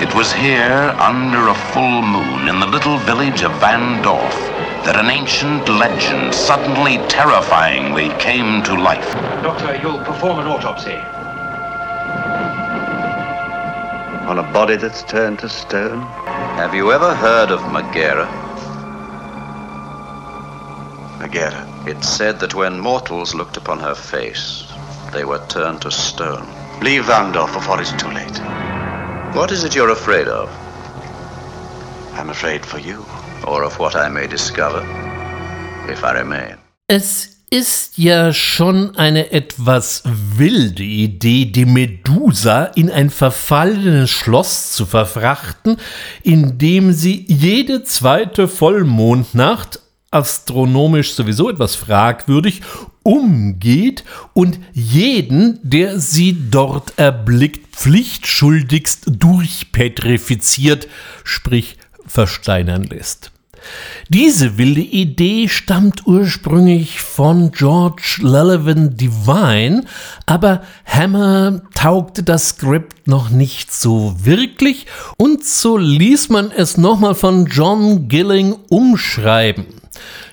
It 0.03 0.15
was 0.15 0.33
here, 0.33 0.95
under 0.99 1.49
a 1.49 1.55
full 1.73 2.03
moon, 2.03 2.49
in 2.49 2.61
the 2.61 2.67
little 2.67 2.99
village 2.99 3.43
of 3.43 3.53
Van 3.61 4.03
Dorf, 4.03 4.35
that 4.85 4.97
an 4.97 5.09
ancient 5.09 5.69
legend 5.69 6.35
suddenly 6.35 6.99
terrifyingly 7.09 8.11
came 8.19 8.63
to 8.65 8.75
life. 8.75 9.11
Doctor, 9.43 9.81
you'll 9.81 10.05
perform 10.05 10.41
an 10.41 10.47
autopsy. 10.47 11.01
On 14.29 14.39
a 14.39 14.53
body 14.53 14.77
that's 14.77 15.03
turned 15.03 15.39
to 15.39 15.49
stone? 15.49 16.03
Have 16.61 16.75
you 16.75 16.93
ever 16.93 17.15
heard 17.15 17.51
of 17.51 17.61
Megara? 17.73 18.44
Megara. 21.25 21.65
It's 21.87 22.09
said 22.09 22.39
that 22.41 22.55
when 22.55 22.79
mortals 22.79 23.35
looked 23.35 23.57
upon 23.57 23.79
her 23.81 23.95
face, 23.95 24.65
they 25.11 25.25
were 25.25 25.43
turned 25.49 25.81
to 25.83 25.91
stone. 25.91 26.47
Leave 26.83 27.05
Vandorf 27.07 27.53
before 27.55 27.81
it's 27.81 27.93
too 27.93 28.11
late. 28.11 28.39
What 29.35 29.51
is 29.51 29.65
it 29.65 29.75
you're 29.75 29.93
afraid 30.01 30.29
of? 30.29 30.51
I'm 32.19 32.29
afraid 32.29 32.63
for 32.67 32.79
you. 32.79 32.99
Or 33.47 33.65
of 33.65 33.79
what 33.79 33.95
I 33.97 34.09
may 34.11 34.27
discover, 34.27 34.83
if 35.89 36.05
I 36.05 36.13
remain. 36.13 36.59
Es 36.89 37.35
ist 37.51 37.97
ja 37.97 38.33
schon 38.33 38.97
eine 38.97 39.31
etwas 39.31 40.03
wilde 40.05 40.83
Idee, 40.83 41.47
die 41.47 41.65
Medusa 41.65 42.65
in 42.65 42.91
ein 42.91 43.09
verfallenes 43.11 44.11
Schloss 44.11 44.73
zu 44.73 44.85
verfrachten, 44.85 45.79
indem 46.23 46.93
sie 46.93 47.25
jede 47.29 47.85
zweite 47.85 48.49
Vollmondnacht 48.49 49.79
astronomisch 50.15 51.13
sowieso 51.13 51.51
etwas 51.51 51.75
fragwürdig, 51.75 52.63
umgeht 53.03 54.05
und 54.33 54.59
jeden, 54.73 55.59
der 55.63 55.99
sie 55.99 56.37
dort 56.51 56.95
erblickt, 56.97 57.77
pflichtschuldigst 57.77 59.05
durchpetrifiziert, 59.07 60.89
sprich 61.25 61.77
versteinern 62.07 62.85
lässt. 62.85 63.31
Diese 64.09 64.59
wilde 64.59 64.83
Idee 64.83 65.49
stammt 65.49 66.07
ursprünglich 66.07 67.01
von 67.01 67.51
George 67.51 68.19
Lelevan 68.21 68.97
Divine, 68.97 69.85
aber 70.27 70.63
Hammer 70.85 71.63
taugte 71.75 72.23
das 72.23 72.51
Skript 72.51 73.07
noch 73.09 73.31
nicht 73.31 73.73
so 73.73 74.15
wirklich 74.23 74.87
und 75.17 75.45
so 75.45 75.79
ließ 75.79 76.29
man 76.29 76.51
es 76.51 76.77
nochmal 76.77 77.15
von 77.15 77.47
John 77.47 78.09
Gilling 78.09 78.55
umschreiben. 78.69 79.84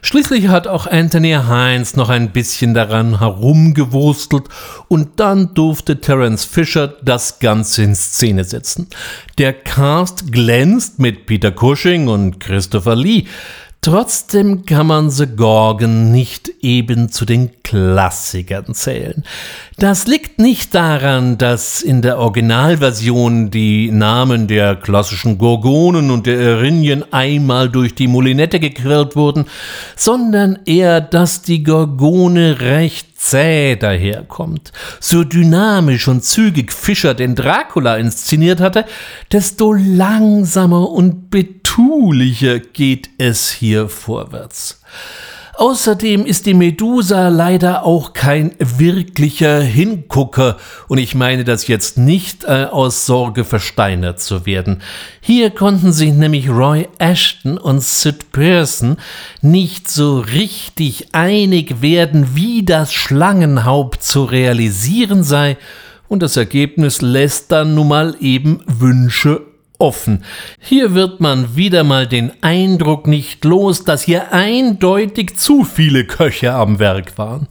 Schließlich 0.01 0.47
hat 0.47 0.67
auch 0.67 0.87
Anthony 0.87 1.37
Hines 1.47 1.95
noch 1.95 2.09
ein 2.09 2.31
bisschen 2.31 2.73
daran 2.73 3.19
herumgewurstelt 3.19 4.45
und 4.87 5.19
dann 5.19 5.53
durfte 5.53 6.01
Terence 6.01 6.45
Fisher 6.45 6.87
das 7.03 7.39
Ganze 7.39 7.83
in 7.83 7.95
Szene 7.95 8.43
setzen. 8.43 8.87
Der 9.37 9.53
Cast 9.53 10.31
glänzt 10.31 10.99
mit 10.99 11.25
Peter 11.25 11.51
Cushing 11.51 12.07
und 12.07 12.39
Christopher 12.39 12.95
Lee. 12.95 13.25
Trotzdem 13.83 14.67
kann 14.67 14.85
man 14.85 15.09
The 15.09 15.25
Gorgon 15.25 16.11
nicht 16.11 16.51
eben 16.61 17.09
zu 17.09 17.25
den 17.25 17.49
Klassikern 17.63 18.75
zählen. 18.75 19.23
Das 19.79 20.05
liegt 20.05 20.37
nicht 20.37 20.75
daran, 20.75 21.39
dass 21.39 21.81
in 21.81 22.03
der 22.03 22.19
Originalversion 22.19 23.49
die 23.49 23.89
Namen 23.89 24.45
der 24.45 24.75
klassischen 24.75 25.39
Gorgonen 25.39 26.11
und 26.11 26.27
der 26.27 26.39
Erinien 26.39 27.11
einmal 27.11 27.69
durch 27.69 27.95
die 27.95 28.07
Moulinette 28.07 28.59
gequirlt 28.59 29.15
wurden, 29.15 29.45
sondern 29.95 30.59
eher, 30.67 31.01
dass 31.01 31.41
die 31.41 31.63
Gorgone 31.63 32.59
recht 32.59 33.10
zäh 33.21 33.75
daherkommt. 33.75 34.71
So 34.99 35.23
dynamisch 35.23 36.07
und 36.07 36.23
zügig 36.23 36.73
Fischer 36.73 37.13
den 37.13 37.35
Dracula 37.35 37.97
inszeniert 37.97 38.59
hatte, 38.59 38.85
desto 39.31 39.73
langsamer 39.73 40.89
und 40.89 41.29
betulicher 41.29 42.59
geht 42.59 43.09
es 43.19 43.51
hier 43.51 43.89
vorwärts. 43.89 44.81
Außerdem 45.61 46.25
ist 46.25 46.47
die 46.47 46.55
Medusa 46.55 47.27
leider 47.27 47.85
auch 47.85 48.13
kein 48.13 48.55
wirklicher 48.57 49.61
Hingucker 49.61 50.57
und 50.87 50.97
ich 50.97 51.13
meine 51.13 51.43
das 51.43 51.67
jetzt 51.67 51.99
nicht 51.99 52.45
äh, 52.45 52.65
aus 52.65 53.05
Sorge 53.05 53.43
versteinert 53.43 54.19
zu 54.19 54.47
werden. 54.47 54.81
Hier 55.19 55.51
konnten 55.51 55.93
sich 55.93 56.13
nämlich 56.13 56.49
Roy 56.49 56.89
Ashton 56.97 57.59
und 57.59 57.83
Sid 57.83 58.31
Pearson 58.31 58.97
nicht 59.43 59.87
so 59.87 60.21
richtig 60.21 61.09
einig 61.11 61.83
werden, 61.83 62.29
wie 62.33 62.65
das 62.65 62.91
Schlangenhaupt 62.91 64.01
zu 64.01 64.23
realisieren 64.23 65.23
sei 65.23 65.57
und 66.07 66.23
das 66.23 66.37
Ergebnis 66.37 67.01
lässt 67.01 67.51
dann 67.51 67.75
nun 67.75 67.89
mal 67.89 68.15
eben 68.19 68.63
Wünsche 68.65 69.43
offen. 69.81 70.23
Hier 70.59 70.93
wird 70.93 71.19
man 71.19 71.55
wieder 71.55 71.83
mal 71.83 72.07
den 72.07 72.31
Eindruck 72.41 73.07
nicht 73.07 73.43
los, 73.43 73.83
dass 73.83 74.03
hier 74.03 74.31
eindeutig 74.31 75.37
zu 75.37 75.63
viele 75.63 76.05
Köche 76.05 76.53
am 76.53 76.79
Werk 76.79 77.17
waren. 77.17 77.47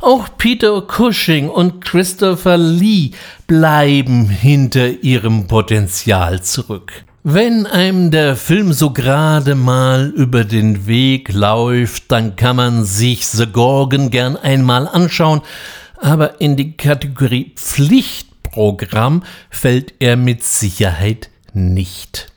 Auch 0.00 0.28
Peter 0.38 0.80
Cushing 0.80 1.50
und 1.50 1.84
Christopher 1.84 2.56
Lee 2.56 3.10
bleiben 3.46 4.28
hinter 4.28 5.02
ihrem 5.02 5.48
Potenzial 5.48 6.42
zurück. 6.42 7.04
Wenn 7.24 7.66
einem 7.66 8.10
der 8.10 8.34
Film 8.34 8.72
so 8.72 8.90
gerade 8.90 9.54
mal 9.54 10.12
über 10.16 10.44
den 10.44 10.86
Weg 10.86 11.32
läuft, 11.32 12.10
dann 12.10 12.34
kann 12.34 12.56
man 12.56 12.84
sich 12.84 13.26
The 13.26 13.46
Gorgon 13.46 14.10
gern 14.10 14.36
einmal 14.36 14.88
anschauen, 14.88 15.40
aber 16.00 16.40
in 16.40 16.56
die 16.56 16.76
Kategorie 16.76 17.52
Pflichtprogramm 17.54 19.22
fällt 19.50 19.94
er 20.00 20.16
mit 20.16 20.42
Sicherheit 20.42 21.28
nicht. 21.54 22.32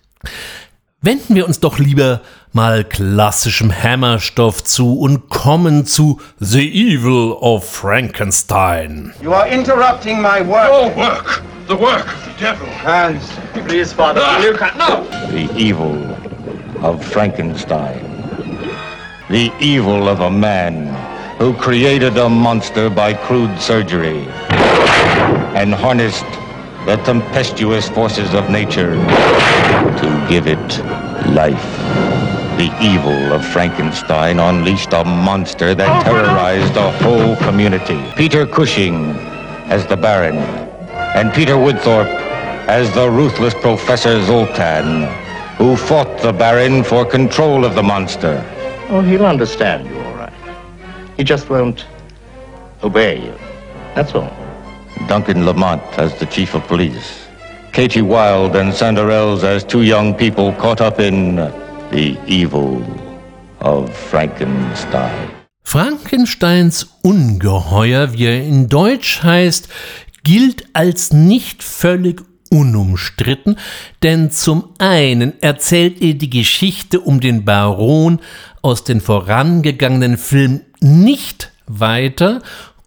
Wenden 1.02 1.36
wir 1.36 1.46
uns 1.46 1.60
doch 1.60 1.78
lieber 1.78 2.22
mal 2.52 2.84
klassischem 2.84 3.72
Hammerstoff 3.72 4.64
zu 4.64 4.98
und 4.98 5.30
kommen 5.30 5.86
zu 5.86 6.20
The 6.40 6.68
Evil 6.68 7.34
of 7.34 7.70
Frankenstein. 7.70 9.14
You 9.22 9.34
are 9.34 9.48
interrupting 9.48 10.22
my 10.22 10.42
work. 10.42 10.70
Oh, 10.72 10.90
work. 10.98 11.44
The 11.68 11.76
work 11.76 12.08
of 12.08 12.26
the 12.26 12.44
devil. 12.44 12.68
Hans, 12.84 13.24
please, 13.68 13.94
Father. 13.94 14.22
Ah. 14.24 14.40
You 14.40 14.54
can 14.54 14.78
no. 14.78 15.04
The 15.30 15.48
evil 15.56 15.96
of 16.82 17.04
Frankenstein. 17.04 18.00
The 19.30 19.52
evil 19.60 20.08
of 20.08 20.22
a 20.22 20.32
man 20.32 20.88
who 21.38 21.54
created 21.54 22.18
a 22.18 22.30
monster 22.30 22.90
by 22.90 23.14
crude 23.14 23.60
surgery 23.60 24.26
and 25.56 25.74
harnessed 25.74 26.26
the 26.86 26.98
tempestuous 26.98 27.90
forces 27.90 28.36
of 28.36 28.52
nature 28.52 28.94
to 28.94 30.28
give 30.30 30.46
it 30.46 30.68
life. 31.34 31.66
The 32.58 32.70
evil 32.80 33.34
of 33.34 33.44
Frankenstein 33.44 34.40
unleashed 34.40 34.94
a 34.94 35.04
monster 35.04 35.74
that 35.74 35.90
oh, 35.90 36.04
terrorized 36.04 36.78
a 36.78 36.92
whole 37.00 37.36
community. 37.38 38.00
Peter 38.16 38.46
Cushing 38.46 39.16
as 39.66 39.88
the 39.88 39.98
Baron, 39.98 40.38
and 41.18 41.34
Peter 41.34 41.56
Woodthorpe 41.56 42.14
as 42.68 42.94
the 42.94 43.10
ruthless 43.10 43.56
Professor 43.56 44.24
Zoltan, 44.24 45.08
who 45.58 45.76
fought 45.76 46.20
the 46.20 46.32
Baron 46.32 46.84
for 46.84 47.04
control 47.04 47.66
of 47.66 47.74
the 47.74 47.84
monster. 47.84 48.46
Oh, 48.90 49.02
he'll 49.02 49.26
understand 49.26 49.88
you, 49.88 50.00
all 50.00 50.16
right. 50.16 50.34
He 51.18 51.24
just 51.24 51.50
won't 51.50 51.88
obey 52.84 53.26
you. 53.26 53.34
That's 53.96 54.14
all. 54.14 54.45
Duncan 55.08 55.46
Lamont 55.46 55.82
as 55.98 56.14
the 56.20 56.26
chief 56.26 56.56
of 56.56 56.68
police. 56.68 57.28
Katie 57.72 58.02
Wilde 58.02 58.56
and 58.56 58.74
Sandra 58.74 59.14
Ells 59.14 59.44
as 59.44 59.64
two 59.64 59.82
young 59.82 60.14
people 60.14 60.54
caught 60.54 60.82
up 60.82 61.00
in 61.00 61.36
the 61.92 62.18
evil 62.26 62.82
of 63.60 63.90
Frankenstein. 64.10 65.30
Frankensteins 65.64 66.88
Ungeheuer, 67.02 68.14
wie 68.14 68.26
er 68.26 68.44
in 68.44 68.70
Deutsch 68.70 69.24
heißt, 69.24 69.68
gilt 70.24 70.66
als 70.74 71.12
nicht 71.12 71.64
völlig 71.64 72.22
unumstritten, 72.50 73.58
denn 74.04 74.32
zum 74.32 74.70
einen 74.78 75.34
erzählt 75.42 76.02
er 76.02 76.14
die 76.14 76.30
Geschichte 76.30 77.00
um 77.00 77.20
den 77.20 77.44
Baron 77.44 78.20
aus 78.62 78.84
den 78.84 79.02
vorangegangenen 79.02 80.18
Filmen 80.18 80.62
nicht 80.80 81.52
weiter 81.68 82.42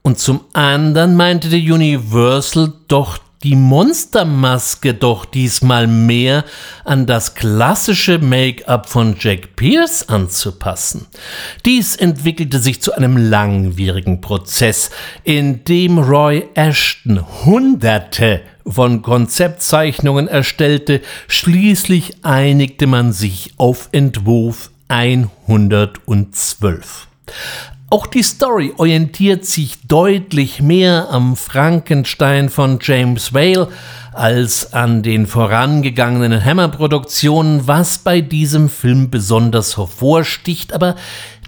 und 0.09 0.19
zum 0.19 0.41
anderen 0.55 1.15
meinte 1.17 1.51
der 1.51 1.61
Universal 1.61 2.73
doch 2.89 3.19
die 3.43 3.57
Monstermaske 3.57 4.95
doch 4.95 5.27
diesmal 5.27 5.87
mehr 5.87 6.47
an 6.87 7.05
das 7.05 7.35
klassische 7.35 8.19
Make-up 8.19 8.89
von 8.89 9.17
Jack 9.21 9.55
Pierce 9.55 10.09
anzupassen. 10.09 11.09
Dies 11.67 11.95
entwickelte 11.95 12.59
sich 12.59 12.81
zu 12.81 12.95
einem 12.95 13.19
langwierigen 13.19 14.23
Prozess, 14.23 14.89
in 15.25 15.63
dem 15.65 15.99
Roy 15.99 16.49
Ashton 16.55 17.23
Hunderte 17.45 18.41
von 18.67 19.03
Konzeptzeichnungen 19.03 20.27
erstellte, 20.27 21.03
schließlich 21.27 22.25
einigte 22.25 22.87
man 22.87 23.13
sich 23.13 23.53
auf 23.59 23.91
Entwurf 23.93 24.71
112. 24.89 27.09
Auch 27.91 28.07
die 28.07 28.23
Story 28.23 28.75
orientiert 28.77 29.47
sich 29.47 29.87
deutlich 29.87 30.61
mehr 30.61 31.09
am 31.11 31.37
Frankenstein 31.37 32.51
von 32.51 32.79
James 32.83 33.33
Whale 33.33 33.69
als 34.13 34.75
an 34.75 35.03
den 35.03 35.27
vorangegangenen 35.27 36.45
Hammer-Produktionen, 36.45 37.67
was 37.67 37.97
bei 37.97 38.21
diesem 38.21 38.69
Film 38.69 39.09
besonders 39.09 39.79
hervorsticht, 39.79 40.75
aber 40.75 40.97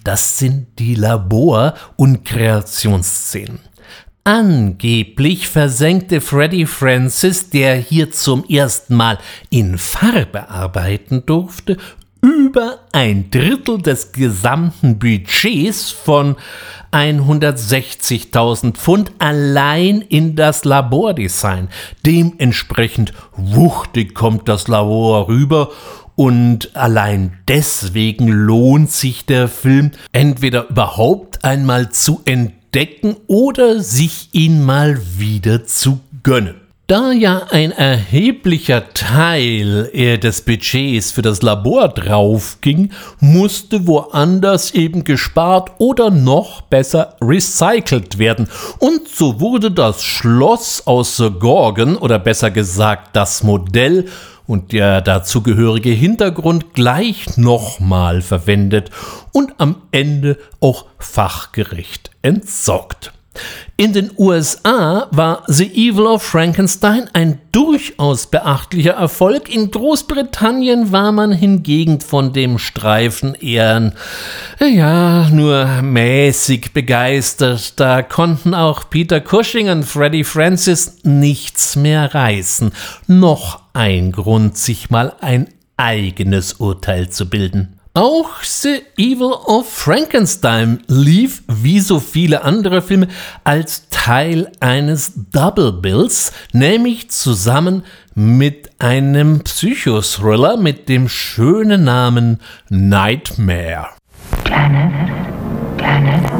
das 0.02 0.38
sind 0.38 0.78
die 0.78 0.94
Labor- 0.94 1.74
und 1.96 2.24
Kreationsszenen. 2.24 3.60
Angeblich 4.24 5.46
versenkte 5.48 6.22
Freddie 6.22 6.66
Francis, 6.66 7.50
der 7.50 7.76
hier 7.76 8.12
zum 8.12 8.44
ersten 8.48 8.94
Mal 8.94 9.18
in 9.50 9.76
Farbe 9.76 10.48
arbeiten 10.48 11.26
durfte, 11.26 11.76
über 12.20 12.80
ein 12.92 13.30
Drittel 13.30 13.78
des 13.78 14.12
gesamten 14.12 14.98
Budgets 14.98 15.90
von 15.90 16.36
160.000 16.92 18.74
Pfund 18.74 19.12
allein 19.18 20.00
in 20.02 20.36
das 20.36 20.64
Labordesign. 20.64 21.68
Dementsprechend 22.04 23.12
wuchtig 23.36 24.14
kommt 24.14 24.48
das 24.48 24.68
Labor 24.68 25.28
rüber 25.28 25.70
und 26.16 26.76
allein 26.76 27.38
deswegen 27.48 28.28
lohnt 28.28 28.90
sich 28.90 29.24
der 29.24 29.48
Film 29.48 29.92
entweder 30.12 30.68
überhaupt 30.68 31.44
einmal 31.44 31.90
zu 31.90 32.20
entdecken 32.24 33.16
oder 33.26 33.80
sich 33.80 34.28
ihn 34.32 34.64
mal 34.64 35.00
wieder 35.16 35.64
zu 35.64 36.00
gönnen. 36.22 36.59
Da 36.90 37.12
ja 37.12 37.46
ein 37.50 37.70
erheblicher 37.70 38.92
Teil 38.94 39.92
des 40.18 40.42
Budgets 40.42 41.12
für 41.12 41.22
das 41.22 41.40
Labor 41.40 41.86
draufging, 41.86 42.90
musste 43.20 43.86
woanders 43.86 44.72
eben 44.72 45.04
gespart 45.04 45.70
oder 45.78 46.10
noch 46.10 46.62
besser 46.62 47.14
recycelt 47.22 48.18
werden. 48.18 48.48
Und 48.80 49.06
so 49.06 49.38
wurde 49.38 49.70
das 49.70 50.02
Schloss 50.02 50.84
aus 50.84 51.16
The 51.16 51.30
Gorgon 51.30 51.94
oder 51.96 52.18
besser 52.18 52.50
gesagt 52.50 53.14
das 53.14 53.44
Modell 53.44 54.08
und 54.48 54.72
der 54.72 55.00
dazugehörige 55.00 55.90
Hintergrund 55.90 56.74
gleich 56.74 57.36
nochmal 57.36 58.20
verwendet 58.20 58.90
und 59.30 59.52
am 59.58 59.76
Ende 59.92 60.38
auch 60.58 60.86
fachgerecht 60.98 62.10
entsorgt. 62.22 63.12
In 63.80 63.94
den 63.94 64.10
USA 64.18 65.08
war 65.10 65.42
The 65.46 65.64
Evil 65.64 66.04
of 66.04 66.22
Frankenstein 66.22 67.08
ein 67.14 67.38
durchaus 67.50 68.26
beachtlicher 68.26 68.92
Erfolg. 68.92 69.48
In 69.48 69.70
Großbritannien 69.70 70.92
war 70.92 71.12
man 71.12 71.32
hingegen 71.32 72.02
von 72.02 72.34
dem 72.34 72.58
Streifen 72.58 73.34
eher, 73.36 73.94
ja, 74.60 75.30
nur 75.30 75.80
mäßig 75.80 76.74
begeistert. 76.74 77.80
Da 77.80 78.02
konnten 78.02 78.52
auch 78.52 78.90
Peter 78.90 79.22
Cushing 79.22 79.70
und 79.70 79.84
Freddie 79.84 80.24
Francis 80.24 80.98
nichts 81.04 81.74
mehr 81.74 82.14
reißen. 82.14 82.72
Noch 83.06 83.62
ein 83.72 84.12
Grund, 84.12 84.58
sich 84.58 84.90
mal 84.90 85.14
ein 85.22 85.48
eigenes 85.78 86.52
Urteil 86.52 87.08
zu 87.08 87.30
bilden. 87.30 87.79
Auch 87.92 88.44
The 88.44 88.82
Evil 88.96 89.32
of 89.32 89.68
Frankenstein 89.68 90.84
lief, 90.86 91.42
wie 91.48 91.80
so 91.80 91.98
viele 91.98 92.44
andere 92.44 92.82
Filme, 92.82 93.08
als 93.42 93.88
Teil 93.88 94.52
eines 94.60 95.12
Double 95.32 95.72
Bills, 95.72 96.32
nämlich 96.52 97.10
zusammen 97.10 97.82
mit 98.14 98.70
einem 98.78 99.40
Psychothriller 99.40 100.56
mit 100.56 100.88
dem 100.88 101.08
schönen 101.08 101.82
Namen 101.82 102.40
Nightmare. 102.68 103.88
Planet, 104.44 105.10
Planet. 105.76 106.30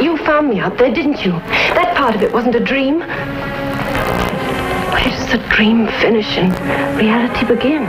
You 0.00 0.16
found 0.18 0.54
me 0.54 0.64
out 0.64 0.78
there, 0.78 0.92
didn't 0.92 1.24
you? 1.24 1.32
That 1.74 1.83
part 2.04 2.16
of 2.16 2.22
it 2.22 2.30
wasn't 2.34 2.54
a 2.54 2.60
dream. 2.60 3.00
Where 4.92 5.04
does 5.04 5.26
the 5.32 5.38
dream 5.48 5.86
finish 6.02 6.36
and 6.36 6.52
reality 6.98 7.46
begin? 7.46 7.84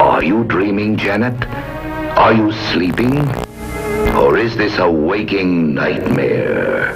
Are 0.00 0.22
you 0.22 0.44
dreaming, 0.44 0.96
Janet? 0.96 1.34
Are 2.16 2.32
you 2.32 2.52
sleeping? 2.70 3.18
Or 4.14 4.38
is 4.38 4.56
this 4.56 4.78
a 4.78 4.88
waking 4.88 5.74
nightmare? 5.74 6.94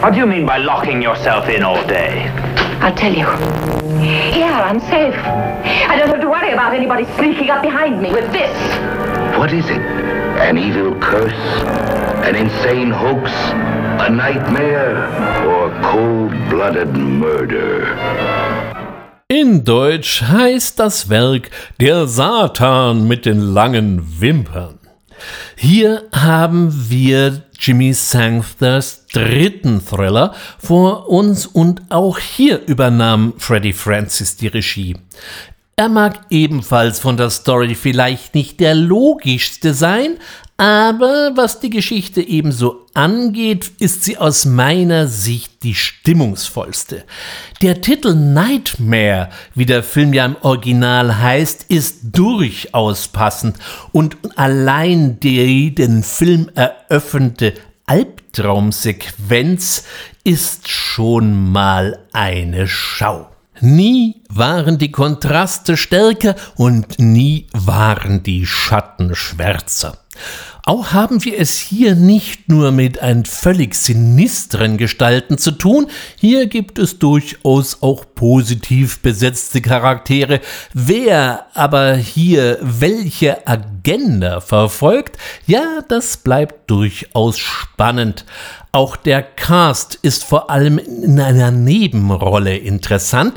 What 0.00 0.14
do 0.14 0.20
you 0.20 0.26
mean 0.26 0.46
by 0.46 0.56
locking 0.56 1.02
yourself 1.02 1.50
in 1.50 1.62
all 1.62 1.86
day? 1.86 2.26
I'll 2.80 2.94
tell 2.94 3.12
you. 3.12 3.26
Here, 4.32 4.50
I'm 4.50 4.80
safe. 4.80 5.14
I 5.14 5.94
don't 5.98 6.08
have 6.08 6.22
to 6.22 6.30
worry 6.30 6.52
about 6.52 6.72
anybody 6.72 7.04
sneaking 7.16 7.50
up 7.50 7.60
behind 7.60 8.00
me 8.00 8.14
with 8.14 8.32
this. 8.32 8.56
What 9.36 9.52
is 9.52 9.66
it? 9.68 9.82
An 10.40 10.56
evil 10.56 10.98
curse? 10.98 11.44
An 12.24 12.34
insane 12.34 12.90
hoax? 12.90 13.30
A 14.02 14.10
nightmare? 14.10 15.06
Or 15.46 15.70
cold-blooded 15.80 16.92
murder? 16.96 17.86
In 19.28 19.62
Deutsch 19.62 20.22
heißt 20.22 20.80
das 20.80 21.08
Werk 21.08 21.50
Der 21.78 22.08
Satan 22.08 23.06
mit 23.06 23.26
den 23.26 23.38
langen 23.38 24.20
Wimpern. 24.20 24.80
Hier 25.54 26.02
haben 26.12 26.90
wir 26.90 27.42
Jimmy 27.60 27.92
Sankters 27.92 29.06
dritten 29.06 29.80
Thriller 29.80 30.34
vor 30.58 31.08
uns 31.08 31.46
und 31.46 31.82
auch 31.90 32.18
hier 32.18 32.60
übernahm 32.66 33.34
Freddie 33.38 33.72
Francis 33.72 34.36
die 34.36 34.48
Regie. 34.48 34.96
Er 35.82 35.88
mag 35.88 36.20
ebenfalls 36.30 37.00
von 37.00 37.16
der 37.16 37.30
Story 37.30 37.74
vielleicht 37.74 38.36
nicht 38.36 38.60
der 38.60 38.76
logischste 38.76 39.74
sein, 39.74 40.16
aber 40.56 41.32
was 41.34 41.58
die 41.58 41.70
Geschichte 41.70 42.20
ebenso 42.22 42.86
angeht, 42.94 43.72
ist 43.80 44.04
sie 44.04 44.16
aus 44.16 44.44
meiner 44.44 45.08
Sicht 45.08 45.64
die 45.64 45.74
stimmungsvollste. 45.74 47.02
Der 47.62 47.80
Titel 47.80 48.14
Nightmare, 48.14 49.30
wie 49.56 49.66
der 49.66 49.82
Film 49.82 50.12
ja 50.12 50.24
im 50.24 50.36
Original 50.42 51.18
heißt, 51.18 51.64
ist 51.68 51.96
durchaus 52.12 53.08
passend 53.08 53.56
und 53.90 54.16
allein 54.36 55.18
die 55.18 55.74
den 55.74 56.04
Film 56.04 56.48
eröffnete 56.54 57.54
Albtraumsequenz 57.86 59.82
ist 60.22 60.68
schon 60.68 61.50
mal 61.50 61.98
eine 62.12 62.68
Schau. 62.68 63.31
Nie 63.64 64.22
waren 64.28 64.76
die 64.78 64.90
Kontraste 64.90 65.76
stärker 65.76 66.34
und 66.56 66.98
nie 66.98 67.46
waren 67.52 68.24
die 68.24 68.44
Schatten 68.44 69.14
schwärzer. 69.14 69.98
Auch 70.64 70.92
haben 70.92 71.24
wir 71.24 71.38
es 71.38 71.58
hier 71.58 71.94
nicht 71.94 72.48
nur 72.48 72.72
mit 72.72 73.00
ein 73.00 73.24
völlig 73.24 73.74
sinistren 73.74 74.78
Gestalten 74.78 75.38
zu 75.38 75.52
tun, 75.52 75.88
hier 76.16 76.46
gibt 76.46 76.78
es 76.78 76.98
durchaus 76.98 77.82
auch 77.82 78.04
positiv 78.14 79.00
besetzte 79.00 79.60
Charaktere. 79.60 80.40
Wer 80.72 81.46
aber 81.54 81.94
hier 81.94 82.58
welche 82.60 83.46
Agenda 83.46 84.40
verfolgt, 84.40 85.18
ja, 85.46 85.80
das 85.88 86.16
bleibt 86.16 86.68
durchaus 86.70 87.38
spannend. 87.38 88.24
Auch 88.74 88.96
der 88.96 89.22
Cast 89.22 89.96
ist 89.96 90.24
vor 90.24 90.48
allem 90.48 90.78
in 90.78 91.20
einer 91.20 91.50
Nebenrolle 91.50 92.56
interessant. 92.56 93.34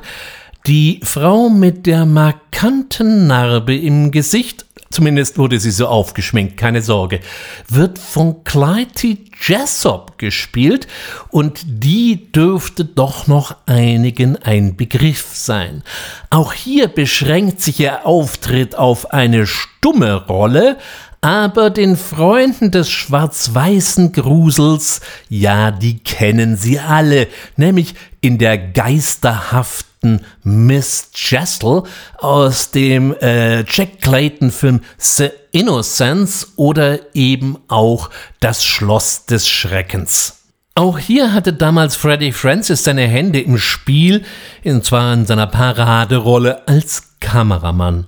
Die 0.66 1.02
Frau 1.04 1.50
mit 1.50 1.86
der 1.88 2.06
markanten 2.06 3.28
Narbe 3.28 3.76
im 3.76 4.12
Gesicht 4.12 4.66
zumindest 4.96 5.38
wurde 5.38 5.60
sie 5.60 5.72
so 5.72 5.88
aufgeschminkt, 5.88 6.56
keine 6.56 6.82
Sorge, 6.82 7.20
wird 7.68 8.00
von 8.00 8.46
Clytie 8.46 9.26
Jessop 9.42 10.18
gespielt 10.18 10.88
und 11.30 11.62
die 11.66 12.32
dürfte 12.32 12.86
doch 12.86 13.28
noch 13.28 13.58
einigen 13.66 14.38
ein 14.38 14.78
Begriff 14.78 15.28
sein. 15.34 15.84
Auch 16.30 16.54
hier 16.54 16.88
beschränkt 16.88 17.62
sich 17.62 17.82
ihr 17.82 18.06
Auftritt 18.06 18.76
auf 18.76 19.12
eine 19.12 19.46
stumme 19.46 20.26
Rolle, 20.26 20.78
aber 21.26 21.72
den 21.72 21.98
Freunden 21.98 22.70
des 22.70 22.88
schwarz-weißen 22.92 24.12
Grusels, 24.12 25.02
ja, 25.28 25.72
die 25.72 25.98
kennen 25.98 26.56
sie 26.56 26.80
alle, 26.80 27.28
nämlich 27.56 27.96
in 28.22 28.38
der 28.38 28.60
geisterhaften 28.60 30.22
Miss 30.44 31.10
Jessel 31.16 31.82
aus 32.20 32.70
dem 32.70 33.16
äh, 33.22 33.64
Jack 33.68 34.02
Clayton-Film 34.02 34.82
The 35.00 35.30
Innocence 35.52 36.54
oder 36.58 37.16
eben 37.16 37.58
auch 37.70 38.12
Das 38.40 38.64
Schloss 38.64 39.26
des 39.26 39.50
Schreckens. 39.50 40.44
Auch 40.76 41.00
hier 41.00 41.34
hatte 41.34 41.54
damals 41.54 41.96
Freddie 41.96 42.34
Francis 42.34 42.84
seine 42.84 43.08
Hände 43.08 43.42
im 43.42 43.58
Spiel, 43.58 44.24
und 44.64 44.86
zwar 44.86 45.12
in 45.12 45.26
seiner 45.26 45.48
Paraderolle 45.48 46.68
als 46.68 47.15
Kameramann. 47.26 48.06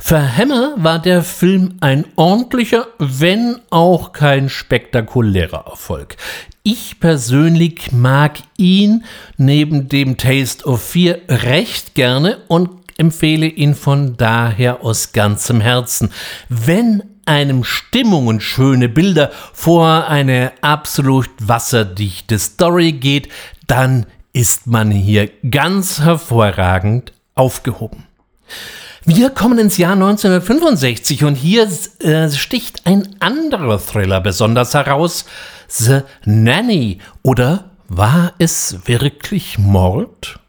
Für 0.00 0.36
Hammer 0.36 0.74
war 0.76 0.98
der 0.98 1.22
Film 1.22 1.76
ein 1.80 2.04
ordentlicher, 2.16 2.88
wenn 2.98 3.60
auch 3.70 4.12
kein 4.12 4.48
spektakulärer 4.48 5.66
Erfolg. 5.70 6.16
Ich 6.64 6.98
persönlich 6.98 7.92
mag 7.92 8.38
ihn 8.56 9.04
neben 9.36 9.88
dem 9.88 10.16
Taste 10.16 10.66
of 10.66 10.82
Fear 10.82 11.18
recht 11.28 11.94
gerne 11.94 12.38
und 12.48 12.70
empfehle 12.98 13.46
ihn 13.46 13.76
von 13.76 14.16
daher 14.16 14.82
aus 14.82 15.12
ganzem 15.12 15.60
Herzen. 15.60 16.10
Wenn 16.48 17.04
einem 17.24 17.62
Stimmung 17.62 18.26
und 18.26 18.42
schöne 18.42 18.88
Bilder 18.88 19.30
vor 19.52 20.08
eine 20.08 20.50
absolut 20.60 21.30
wasserdichte 21.38 22.36
Story 22.40 22.92
geht, 22.92 23.28
dann 23.68 24.06
ist 24.32 24.66
man 24.66 24.90
hier 24.90 25.30
ganz 25.48 26.00
hervorragend 26.00 27.12
aufgehoben. 27.36 28.06
Wir 29.04 29.30
kommen 29.30 29.58
ins 29.58 29.76
Jahr 29.76 29.92
1965 29.92 31.22
und 31.22 31.36
hier 31.36 31.68
äh, 32.00 32.28
sticht 32.30 32.86
ein 32.86 33.14
anderer 33.20 33.78
Thriller 33.78 34.20
besonders 34.20 34.74
heraus, 34.74 35.26
The 35.68 36.00
Nanny 36.24 36.98
oder 37.22 37.70
war 37.88 38.32
es 38.38 38.80
wirklich 38.86 39.58
Mord? 39.58 40.40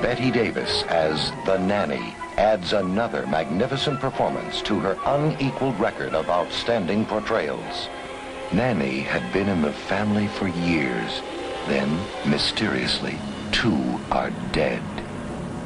Betty 0.00 0.30
Davis 0.30 0.84
as 0.88 1.32
The 1.44 1.58
Nanny 1.58 2.14
adds 2.36 2.72
another 2.72 3.26
magnificent 3.26 4.00
performance 4.00 4.62
to 4.62 4.78
her 4.78 4.96
unequaled 5.06 5.78
record 5.80 6.14
of 6.14 6.28
outstanding 6.28 7.04
portrayals. 7.06 7.88
Nanny 8.52 9.00
had 9.00 9.22
been 9.32 9.48
in 9.48 9.62
the 9.62 9.72
family 9.88 10.28
for 10.28 10.46
years. 10.46 11.20
Then, 11.66 11.98
mysteriously, 12.24 13.18
two 13.50 13.98
are 14.12 14.30
dead. 14.52 14.82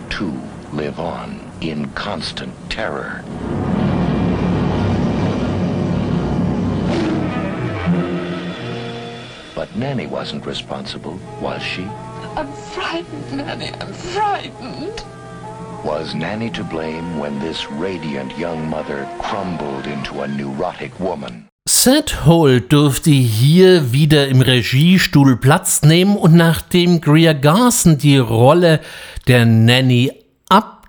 Two 0.08 0.32
live 0.72 0.98
on 0.98 1.47
in 1.60 1.90
constant 1.90 2.54
terror. 2.70 3.24
But 9.54 9.74
Nanny 9.74 10.06
wasn't 10.06 10.46
responsible, 10.46 11.18
was 11.40 11.62
she? 11.62 11.82
I'm 12.36 12.52
frightened, 12.72 13.36
Nanny. 13.36 13.72
I'm 13.80 13.92
frightened. 13.92 15.02
Was 15.84 16.14
Nanny 16.14 16.50
to 16.50 16.64
blame 16.64 17.18
when 17.18 17.38
this 17.40 17.70
radiant 17.70 18.36
young 18.38 18.68
mother 18.68 19.08
crumbled 19.18 19.86
into 19.86 20.20
a 20.20 20.28
neurotic 20.28 20.98
woman? 21.00 21.48
Seth 21.68 22.24
Holt 22.24 22.72
durfte 22.72 23.10
hier 23.10 23.92
wieder 23.92 24.28
im 24.28 24.40
Regiestuhl 24.40 25.36
Platz 25.36 25.82
nehmen 25.82 26.16
und 26.16 26.34
nachdem 26.34 27.00
Greer 27.00 27.34
Garson 27.34 27.98
die 27.98 28.16
Rolle 28.16 28.80
der 29.26 29.44
Nanny 29.44 30.12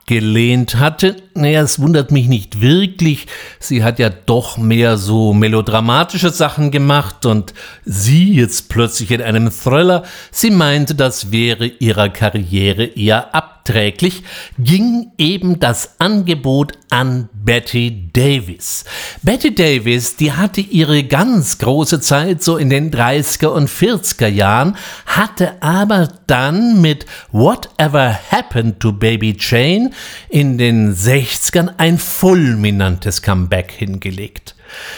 abgelehnt 0.10 0.80
hatte, 0.80 1.18
naja, 1.36 1.62
es 1.62 1.80
wundert 1.80 2.10
mich 2.10 2.28
nicht 2.28 2.62
wirklich. 2.62 3.28
Sie 3.60 3.84
hat 3.84 4.00
ja 4.00 4.10
doch 4.10 4.58
mehr 4.58 4.98
so 4.98 5.34
melodramatische 5.34 6.32
Sachen 6.32 6.72
gemacht 6.72 7.28
und 7.28 7.54
sie 7.86 8.34
jetzt 8.34 8.70
plötzlich 8.70 9.12
in 9.12 9.22
einem 9.22 9.52
Thriller. 9.52 10.02
Sie 10.32 10.50
meinte, 10.50 10.96
das 10.96 11.32
wäre 11.32 11.68
ihrer 11.68 12.10
Karriere 12.10 12.86
eher 12.86 13.36
abträglich, 13.70 14.24
ging 14.58 15.12
eben 15.18 15.60
das 15.60 16.00
Angebot 16.00 16.74
an 16.90 17.30
Betty 17.34 18.10
Davis. 18.12 18.86
Betty 19.22 19.54
Davis, 19.54 20.16
die 20.16 20.32
hatte 20.32 20.62
ihre 20.62 21.04
ganz 21.04 21.58
große 21.60 22.02
Zeit 22.02 22.44
so 22.44 22.58
in 22.58 22.70
den 22.70 22.92
30er 22.92 23.48
und 23.48 23.70
40er 23.70 24.28
Jahren, 24.28 24.76
hatte 25.06 25.62
aber 25.62 26.10
dann 26.28 26.82
mit 26.82 27.06
Whatever 27.32 28.20
Happened 28.32 28.80
to 28.80 28.92
Baby 28.92 29.38
Jane 29.40 29.92
in 30.30 30.58
den 30.58 30.94
60 30.94 31.20
60ern 31.20 31.74
ein 31.78 31.98
fulminantes 31.98 33.22
Comeback 33.22 33.72
hingelegt. 33.72 34.56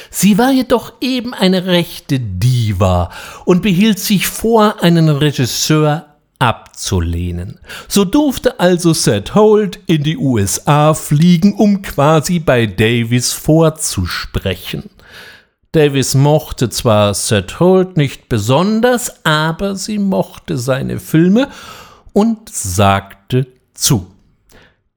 Sie 0.09 0.37
war 0.37 0.51
jedoch 0.51 0.93
eben 1.01 1.33
eine 1.33 1.65
rechte 1.65 2.19
Diva 2.19 3.09
und 3.45 3.61
behielt 3.61 3.99
sich 3.99 4.27
vor, 4.27 4.83
einen 4.83 5.09
Regisseur 5.09 6.10
abzulehnen. 6.41 7.59
So 7.87 8.03
durfte 8.03 8.59
also 8.59 8.93
Seth 8.93 9.35
Holt 9.35 9.79
in 9.85 10.03
die 10.03 10.17
USA 10.17 10.95
fliegen, 10.95 11.53
um 11.53 11.83
quasi 11.83 12.39
bei 12.39 12.65
Davis 12.65 13.31
vorzusprechen. 13.31 14.89
Davis 15.71 16.15
mochte 16.15 16.69
zwar 16.69 17.13
Seth 17.13 17.59
Holt 17.59 17.95
nicht 17.95 18.27
besonders, 18.27 19.23
aber 19.23 19.75
sie 19.75 19.99
mochte 19.99 20.57
seine 20.57 20.99
Filme 20.99 21.47
und 22.11 22.49
sagte 22.49 23.45
zu. 23.75 24.07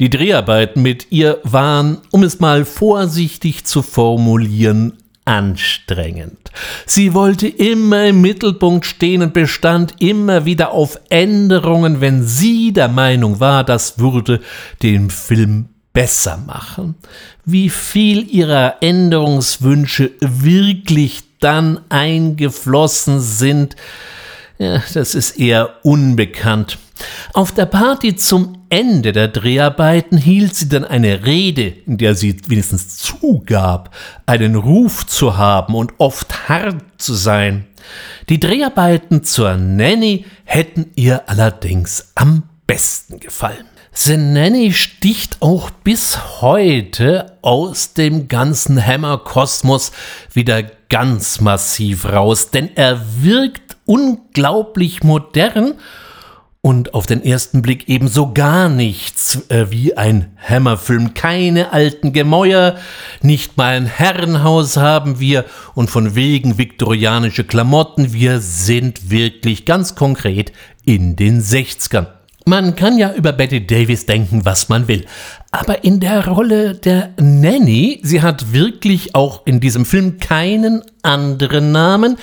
Die 0.01 0.11
Dreharbeiten 0.11 0.83
mit 0.83 1.13
ihr 1.13 1.41
waren, 1.45 1.99
um 2.11 2.25
es 2.25 2.41
mal 2.41 2.65
vorsichtig 2.65 3.67
zu 3.67 3.83
formulieren, 3.83 4.95
anstrengend. 5.25 6.51
Sie 6.87 7.14
wollte 7.14 7.49
immer 7.49 8.07
im 8.07 8.20
Mittelpunkt 8.20 8.87
stehen 8.87 9.22
und 9.22 9.33
bestand 9.33 9.95
immer 10.01 10.45
wieder 10.45 10.72
auf 10.72 11.01
Änderungen, 11.09 12.01
wenn 12.01 12.22
sie 12.25 12.72
der 12.72 12.89
Meinung 12.89 13.41
war, 13.41 13.64
das 13.64 13.99
würde 13.99 14.41
den 14.83 15.11
Film 15.11 15.68
besser 15.93 16.37
machen. 16.37 16.97
Wie 17.45 17.70
viel 17.70 18.29
ihrer 18.29 18.83
Änderungswünsche 18.83 20.11
wirklich 20.20 21.22
dann 21.41 21.81
eingeflossen 21.89 23.20
sind, 23.20 23.77
ja, 24.59 24.83
das 24.93 25.14
ist 25.14 25.39
eher 25.39 25.70
unbekannt. 25.83 26.79
Auf 27.33 27.53
der 27.53 27.66
Party 27.66 28.16
zum 28.16 28.64
Ende 28.75 29.12
der 29.12 29.29
Dreharbeiten 29.29 30.18
hielt 30.18 30.57
sie 30.57 30.68
dann 30.68 30.85
eine 30.85 31.25
Rede, 31.25 31.62
in 31.87 31.97
der 31.97 32.16
sie 32.16 32.37
wenigstens 32.49 32.97
zugab, 32.97 33.95
einen 34.27 34.57
Ruf 34.57 35.07
zu 35.07 35.37
haben 35.37 35.77
und 35.77 35.93
oft 35.99 36.49
hart 36.49 36.83
zu 36.99 37.14
sein. 37.14 37.66
Die 38.29 38.41
Dreharbeiten 38.41 39.22
zur 39.22 39.55
Nanny 39.55 40.25
hätten 40.43 40.91
ihr 40.97 41.29
allerdings 41.29 42.11
am 42.16 42.49
besten 42.66 43.20
gefallen. 43.20 43.64
The 43.93 44.16
Nanny 44.16 44.72
sticht 44.72 45.37
auch 45.41 45.70
bis 45.70 46.41
heute 46.41 47.39
aus 47.43 47.95
dem 47.95 48.27
ganzen 48.27 48.85
Hammer-Kosmos 48.85 49.93
wieder 50.33 50.64
ganz 50.89 51.41
massiv 51.41 52.07
raus, 52.07 52.51
denn 52.51 52.70
er 52.75 53.01
wirkt 53.20 53.77
unglaublich 53.85 55.05
modern 55.05 55.75
und 56.65 56.95
auf 56.95 57.05
den 57.05 57.23
ersten 57.23 57.61
Blick 57.61 57.91
ebenso 57.91 58.33
gar 58.33 58.71
nichts 58.71 59.51
äh, 59.51 59.67
wie 59.69 59.99
ein 59.99 60.31
Hammerfilm. 60.49 61.12
Keine 61.12 61.75
alten 61.75 62.15
Gemäuer, 62.15 62.77
nicht 63.21 63.59
mal 63.59 63.75
ein 63.75 63.85
Herrenhaus 63.85 64.79
haben 64.79 65.21
wir 65.21 65.45
und 65.75 65.91
von 65.91 66.15
wegen 66.15 66.57
viktorianische 66.57 67.45
Klamotten. 67.45 68.15
Wir 68.15 68.41
sind 68.41 69.11
wirklich 69.11 69.67
ganz 69.67 69.95
konkret 69.95 70.53
in 70.87 71.17
den 71.17 71.43
60ern. 71.43 72.07
Man 72.47 72.75
kann 72.77 72.97
ja 72.97 73.12
über 73.12 73.33
Betty 73.33 73.67
Davis 73.67 74.07
denken, 74.07 74.47
was 74.47 74.71
man 74.71 74.89
will. 74.89 75.05
Aber 75.51 75.85
in 75.85 76.01
der 76.01 76.29
Rolle 76.29 76.75
der 76.75 77.11
Nanny, 77.19 78.01
sie 78.03 78.23
hat 78.23 78.55
wirklich 78.55 79.15
auch 79.15 79.47
in 79.47 79.61
diesem 79.61 79.85
Film 79.85 80.19
keinen 80.19 80.83
anderen 81.03 81.73
Namen, 81.73 82.17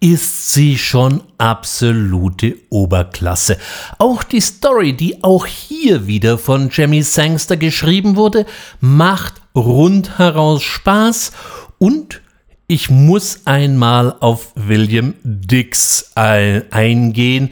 ist 0.00 0.52
sie 0.52 0.78
schon 0.78 1.22
absolute 1.38 2.56
Oberklasse. 2.70 3.58
Auch 3.98 4.22
die 4.22 4.40
Story, 4.40 4.92
die 4.92 5.22
auch 5.24 5.46
hier 5.46 6.06
wieder 6.06 6.38
von 6.38 6.70
Jamie 6.70 7.02
Sangster 7.02 7.56
geschrieben 7.56 8.16
wurde, 8.16 8.46
macht 8.80 9.34
rundheraus 9.54 10.62
Spaß 10.62 11.32
und 11.78 12.20
ich 12.68 12.90
muss 12.90 13.42
einmal 13.44 14.16
auf 14.20 14.52
William 14.56 15.14
Dix 15.22 16.10
eingehen, 16.14 17.50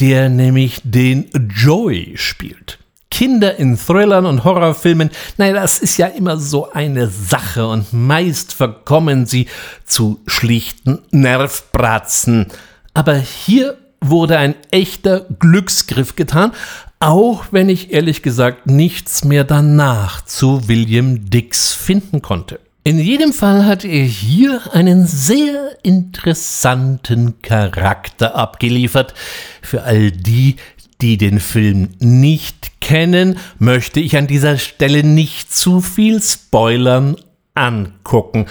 der 0.00 0.28
nämlich 0.28 0.80
den 0.82 1.30
Joey 1.54 2.14
spielt. 2.16 2.78
Kinder 3.16 3.56
in 3.56 3.78
Thrillern 3.78 4.26
und 4.26 4.44
Horrorfilmen, 4.44 5.08
naja, 5.38 5.54
das 5.54 5.78
ist 5.78 5.96
ja 5.96 6.06
immer 6.06 6.36
so 6.36 6.70
eine 6.70 7.08
Sache 7.08 7.66
und 7.66 7.94
meist 7.94 8.52
verkommen 8.52 9.24
sie 9.24 9.46
zu 9.86 10.20
schlichten 10.26 10.98
Nervbratzen. 11.12 12.48
Aber 12.92 13.14
hier 13.14 13.78
wurde 14.02 14.36
ein 14.36 14.54
echter 14.70 15.24
Glücksgriff 15.38 16.14
getan, 16.14 16.52
auch 17.00 17.46
wenn 17.52 17.70
ich 17.70 17.90
ehrlich 17.90 18.20
gesagt 18.20 18.66
nichts 18.66 19.24
mehr 19.24 19.44
danach 19.44 20.22
zu 20.22 20.68
William 20.68 21.30
Dix 21.30 21.72
finden 21.72 22.20
konnte. 22.20 22.60
In 22.86 23.00
jedem 23.00 23.32
Fall 23.32 23.66
hat 23.66 23.84
er 23.84 24.04
hier 24.04 24.60
einen 24.72 25.08
sehr 25.08 25.70
interessanten 25.82 27.42
Charakter 27.42 28.36
abgeliefert. 28.36 29.12
Für 29.60 29.82
all 29.82 30.12
die, 30.12 30.54
die 31.00 31.18
den 31.18 31.40
Film 31.40 31.90
nicht 31.98 32.80
kennen, 32.80 33.38
möchte 33.58 34.00
ich 34.00 34.16
an 34.16 34.26
dieser 34.26 34.58
Stelle 34.58 35.02
nicht 35.02 35.54
zu 35.54 35.80
viel 35.80 36.22
spoilern 36.22 37.16
angucken. 37.54 38.46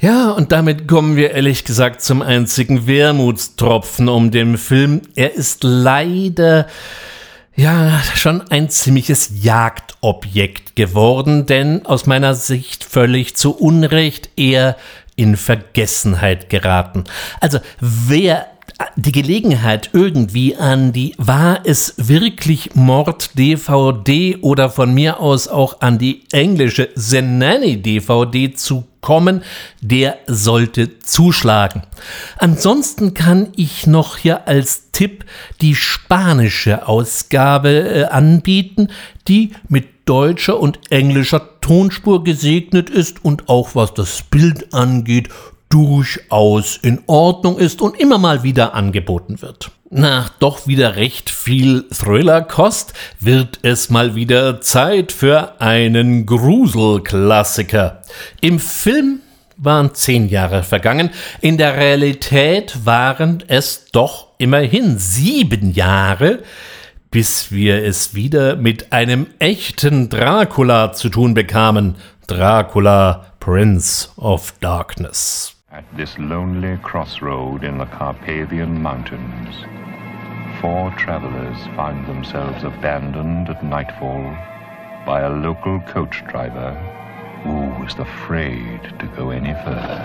Ja, 0.00 0.30
und 0.30 0.52
damit 0.52 0.86
kommen 0.88 1.16
wir 1.16 1.32
ehrlich 1.32 1.64
gesagt 1.64 2.02
zum 2.02 2.22
einzigen 2.22 2.86
Wermutstropfen 2.86 4.08
um 4.08 4.30
den 4.30 4.56
Film. 4.58 5.02
Er 5.14 5.34
ist 5.34 5.64
leider 5.64 6.66
ja 7.54 8.00
schon 8.14 8.42
ein 8.50 8.68
ziemliches 8.68 9.30
Jagdobjekt 9.42 10.76
geworden, 10.76 11.46
denn 11.46 11.86
aus 11.86 12.06
meiner 12.06 12.34
Sicht 12.34 12.84
völlig 12.84 13.36
zu 13.36 13.56
Unrecht 13.56 14.30
eher 14.36 14.76
in 15.16 15.36
Vergessenheit 15.36 16.50
geraten. 16.50 17.04
Also 17.40 17.58
wer 17.80 18.46
die 18.96 19.12
Gelegenheit 19.12 19.90
irgendwie 19.92 20.56
an 20.56 20.92
die 20.92 21.14
War 21.18 21.60
es 21.64 21.94
wirklich 21.96 22.74
Mord 22.74 23.30
DVD 23.38 24.36
oder 24.40 24.68
von 24.70 24.92
mir 24.92 25.20
aus 25.20 25.48
auch 25.48 25.80
an 25.80 25.98
die 25.98 26.24
englische 26.32 26.92
Zenani 26.94 27.80
DVD 27.80 28.52
zu 28.52 28.84
kommen, 29.00 29.42
der 29.80 30.18
sollte 30.26 30.98
zuschlagen. 30.98 31.82
Ansonsten 32.38 33.14
kann 33.14 33.48
ich 33.56 33.86
noch 33.86 34.16
hier 34.16 34.48
als 34.48 34.90
Tipp 34.92 35.24
die 35.60 35.74
spanische 35.74 36.88
Ausgabe 36.88 37.70
äh, 37.70 38.04
anbieten, 38.04 38.88
die 39.28 39.52
mit 39.68 39.86
deutscher 40.06 40.58
und 40.58 40.90
englischer 40.90 41.60
Tonspur 41.60 42.24
gesegnet 42.24 42.90
ist 42.90 43.24
und 43.24 43.48
auch 43.48 43.74
was 43.74 43.94
das 43.94 44.22
Bild 44.22 44.72
angeht 44.72 45.28
durchaus 45.68 46.76
in 46.76 47.02
Ordnung 47.06 47.58
ist 47.58 47.80
und 47.80 47.98
immer 47.98 48.18
mal 48.18 48.42
wieder 48.42 48.74
angeboten 48.74 49.42
wird. 49.42 49.70
Nach 49.90 50.28
doch 50.28 50.66
wieder 50.66 50.96
recht 50.96 51.30
viel 51.30 51.84
Thrillerkost 51.90 52.92
wird 53.20 53.60
es 53.62 53.88
mal 53.88 54.14
wieder 54.16 54.60
Zeit 54.60 55.12
für 55.12 55.60
einen 55.60 56.26
Gruselklassiker. 56.26 58.02
Im 58.40 58.58
Film 58.58 59.20
waren 59.56 59.94
zehn 59.94 60.28
Jahre 60.28 60.62
vergangen, 60.62 61.10
in 61.40 61.56
der 61.56 61.76
Realität 61.76 62.84
waren 62.84 63.44
es 63.46 63.86
doch 63.92 64.28
immerhin 64.38 64.98
sieben 64.98 65.72
Jahre, 65.72 66.40
bis 67.10 67.52
wir 67.52 67.84
es 67.84 68.14
wieder 68.14 68.56
mit 68.56 68.92
einem 68.92 69.28
echten 69.38 70.10
Dracula 70.10 70.92
zu 70.92 71.08
tun 71.08 71.32
bekamen. 71.32 71.94
Dracula, 72.26 73.26
Prince 73.38 74.08
of 74.16 74.52
Darkness. 74.60 75.55
At 75.76 75.84
this 75.94 76.18
lonely 76.18 76.78
crossroad 76.78 77.62
in 77.62 77.76
the 77.76 77.84
Carpathian 77.84 78.80
Mountains, 78.80 79.54
four 80.58 80.90
travelers 80.92 81.58
find 81.76 82.06
themselves 82.06 82.64
abandoned 82.64 83.50
at 83.50 83.62
nightfall 83.62 84.22
by 85.04 85.20
a 85.20 85.28
local 85.28 85.78
coach 85.80 86.24
driver 86.28 86.72
who 87.42 87.84
was 87.84 87.92
afraid 87.98 88.84
to 88.98 89.06
go 89.18 89.28
any 89.28 89.52
further. 89.52 90.00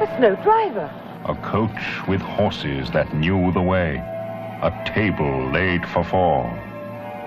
There's 0.00 0.20
no 0.20 0.34
driver. 0.42 0.90
A 1.26 1.34
coach 1.36 2.08
with 2.08 2.20
horses 2.20 2.90
that 2.90 3.14
knew 3.14 3.52
the 3.52 3.62
way, 3.62 3.98
a 3.98 4.82
table 4.84 5.48
laid 5.52 5.86
for 5.86 6.02
four. 6.02 6.42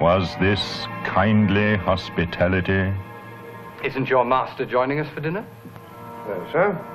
Was 0.02 0.36
this 0.42 0.86
kindly 1.06 1.78
hospitality? 1.78 2.94
Isn't 3.82 4.10
your 4.10 4.26
master 4.26 4.66
joining 4.66 5.00
us 5.00 5.08
for 5.14 5.22
dinner? 5.22 5.46
No, 6.28 6.48
sir. 6.52 6.93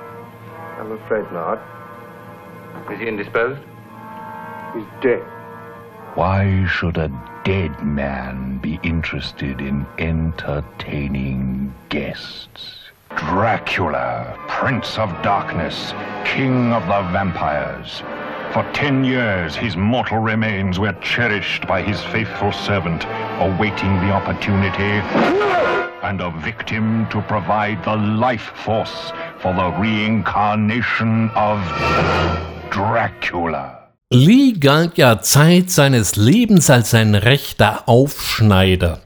I'm 0.79 0.93
afraid 0.93 1.31
not. 1.33 1.61
Is 2.91 3.01
he 3.01 3.09
indisposed? 3.09 3.61
He's 4.75 4.85
dead. 5.03 5.23
Why 6.15 6.67
should 6.67 6.97
a 6.97 7.11
dead 7.45 7.83
man 7.85 8.59
be 8.59 8.79
interested 8.83 9.61
in 9.61 9.87
entertaining 9.99 11.75
guests? 11.89 12.77
Dracula, 13.17 14.37
Prince 14.49 14.99
of 14.99 15.11
Darkness, 15.23 15.93
King 16.25 16.73
of 16.73 16.83
the 16.87 17.11
Vampires. 17.13 18.03
For 18.53 18.63
ten 18.73 19.05
years, 19.05 19.57
his 19.57 19.77
mortal 19.77 20.19
remains 20.19 20.79
were 20.79 20.93
cherished 21.03 21.67
by 21.67 21.83
his 21.83 22.03
faithful 22.05 22.53
servant, 22.53 23.05
awaiting 23.41 24.01
the 24.01 24.11
opportunity 24.13 25.03
and 26.03 26.21
a 26.21 26.31
victim 26.43 27.07
to 27.11 27.21
provide 27.23 27.83
the 27.85 27.97
life 27.97 28.53
force 28.55 29.13
for 29.39 29.53
the 29.55 29.71
reincarnation 29.81 31.31
of 31.35 31.59
Dracula. 32.71 33.79
Lee 34.11 34.55
galt 34.59 34.97
ja 34.97 35.21
Zeit 35.21 35.71
seines 35.71 36.17
Lebens 36.17 36.71
als 36.71 36.95
ein 36.95 37.15
rechter 37.15 37.89
Aufschneider. 37.89 39.01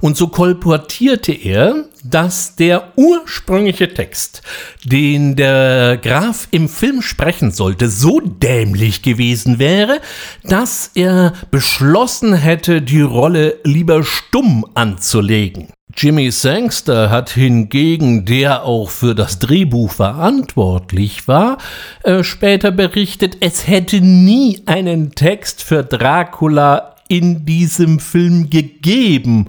Und 0.00 0.16
so 0.16 0.28
kolportierte 0.28 1.32
er, 1.32 1.84
dass 2.04 2.56
der 2.56 2.92
ursprüngliche 2.96 3.92
Text, 3.92 4.42
den 4.84 5.36
der 5.36 5.98
Graf 5.98 6.48
im 6.50 6.68
Film 6.68 7.02
sprechen 7.02 7.50
sollte, 7.50 7.88
so 7.88 8.20
dämlich 8.20 9.02
gewesen 9.02 9.58
wäre, 9.58 10.00
dass 10.44 10.90
er 10.94 11.34
beschlossen 11.50 12.34
hätte, 12.34 12.82
die 12.82 13.02
Rolle 13.02 13.58
lieber 13.64 14.02
stumm 14.04 14.66
anzulegen. 14.74 15.68
Jimmy 15.96 16.30
Sangster 16.30 17.10
hat 17.10 17.30
hingegen, 17.30 18.24
der 18.24 18.62
auch 18.62 18.90
für 18.90 19.14
das 19.14 19.38
Drehbuch 19.38 19.90
verantwortlich 19.90 21.26
war, 21.26 21.58
äh, 22.04 22.22
später 22.22 22.70
berichtet, 22.70 23.38
es 23.40 23.66
hätte 23.66 24.00
nie 24.00 24.62
einen 24.66 25.14
Text 25.14 25.62
für 25.62 25.82
Dracula 25.82 26.94
in 27.10 27.44
diesem 27.44 27.98
Film 27.98 28.50
gegeben 28.50 29.48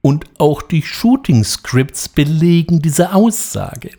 und 0.00 0.24
auch 0.38 0.62
die 0.62 0.82
Shooting 0.82 1.44
Scripts 1.44 2.08
belegen 2.08 2.82
diese 2.82 3.14
Aussage. 3.14 3.90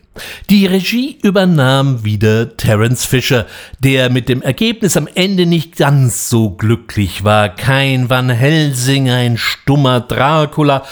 Die 0.49 0.65
Regie 0.65 1.17
übernahm 1.23 2.03
wieder 2.03 2.57
Terence 2.57 3.05
Fisher, 3.05 3.47
der 3.79 4.09
mit 4.09 4.27
dem 4.27 4.41
Ergebnis 4.41 4.97
am 4.97 5.07
Ende 5.15 5.45
nicht 5.45 5.77
ganz 5.77 6.29
so 6.29 6.51
glücklich 6.51 7.23
war. 7.23 7.49
Kein 7.49 8.09
Van 8.09 8.29
Helsing, 8.29 9.09
ein 9.09 9.37
stummer 9.37 10.01
Dracula 10.01 10.83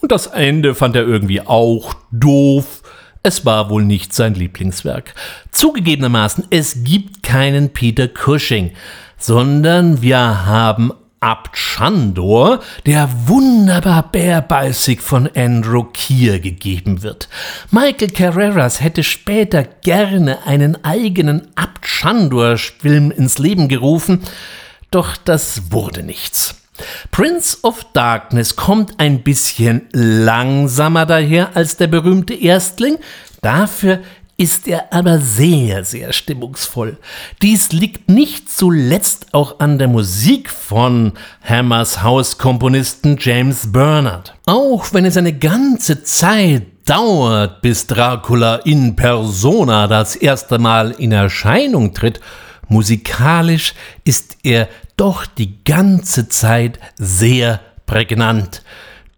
und 0.00 0.12
das 0.12 0.26
Ende 0.26 0.74
fand 0.74 0.96
er 0.96 1.06
irgendwie 1.06 1.40
auch 1.40 1.94
doof. 2.12 2.82
Es 3.22 3.46
war 3.46 3.70
wohl 3.70 3.84
nicht 3.84 4.12
sein 4.12 4.34
Lieblingswerk. 4.34 5.14
Zugegebenermaßen, 5.50 6.44
es 6.50 6.84
gibt 6.84 7.22
keinen 7.22 7.70
Peter 7.70 8.06
Cushing, 8.06 8.72
sondern 9.16 10.02
wir 10.02 10.46
haben 10.46 10.92
Abt 11.20 11.56
Chandor, 11.56 12.60
der 12.86 13.08
wunderbar 13.26 14.10
bärbeißig 14.12 15.00
von 15.00 15.28
Andrew 15.34 15.84
Keir 15.92 16.38
gegeben 16.38 17.02
wird. 17.02 17.28
Michael 17.72 18.10
Carreras 18.10 18.80
hätte 18.80 19.02
später 19.02 19.64
gerne 19.64 20.46
einen 20.46 20.84
eigenen 20.84 21.48
Abt 21.56 21.84
Chandor-Film 21.84 23.10
ins 23.10 23.38
Leben 23.38 23.66
gerufen, 23.66 24.22
doch 24.92 25.16
das 25.16 25.72
wurde 25.72 26.04
nichts. 26.04 26.54
Prince 27.10 27.58
of 27.62 27.84
Darkness 27.92 28.54
kommt 28.54 29.00
ein 29.00 29.22
bisschen 29.22 29.88
langsamer 29.92 31.06
daher 31.06 31.56
als 31.56 31.76
der 31.76 31.88
berühmte 31.88 32.34
Erstling, 32.34 32.98
dafür 33.42 34.00
ist 34.40 34.68
er 34.68 34.92
aber 34.92 35.18
sehr, 35.18 35.84
sehr 35.84 36.12
stimmungsvoll. 36.12 36.96
Dies 37.42 37.72
liegt 37.72 38.08
nicht 38.08 38.48
zuletzt 38.48 39.34
auch 39.34 39.58
an 39.58 39.78
der 39.78 39.88
Musik 39.88 40.48
von 40.48 41.12
Hammers 41.42 42.04
Hauskomponisten 42.04 43.16
James 43.18 43.72
Bernard. 43.72 44.34
Auch 44.46 44.92
wenn 44.92 45.04
es 45.04 45.16
eine 45.16 45.36
ganze 45.36 46.04
Zeit 46.04 46.62
dauert, 46.86 47.62
bis 47.62 47.88
Dracula 47.88 48.56
in 48.56 48.94
persona 48.94 49.88
das 49.88 50.14
erste 50.14 50.60
Mal 50.60 50.92
in 50.92 51.10
Erscheinung 51.10 51.92
tritt, 51.92 52.20
musikalisch 52.68 53.74
ist 54.04 54.36
er 54.44 54.68
doch 54.96 55.26
die 55.26 55.64
ganze 55.64 56.28
Zeit 56.28 56.78
sehr 56.96 57.60
prägnant. 57.86 58.62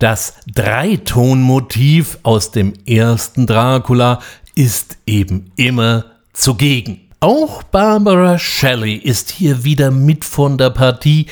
Das 0.01 0.33
Dreitonmotiv 0.47 2.21
aus 2.23 2.53
dem 2.53 2.73
ersten 2.87 3.47
Dracula 3.47 4.21
ist 4.61 4.99
eben 5.07 5.53
immer 5.57 6.05
zugegen. 6.35 7.01
Auch 7.19 7.63
Barbara 7.63 8.39
Shelley 8.39 8.95
ist 8.95 9.31
hier 9.31 9.65
wieder 9.65 9.91
mit 9.91 10.23
von 10.23 10.59
der 10.59 10.69
Partie. 10.69 11.29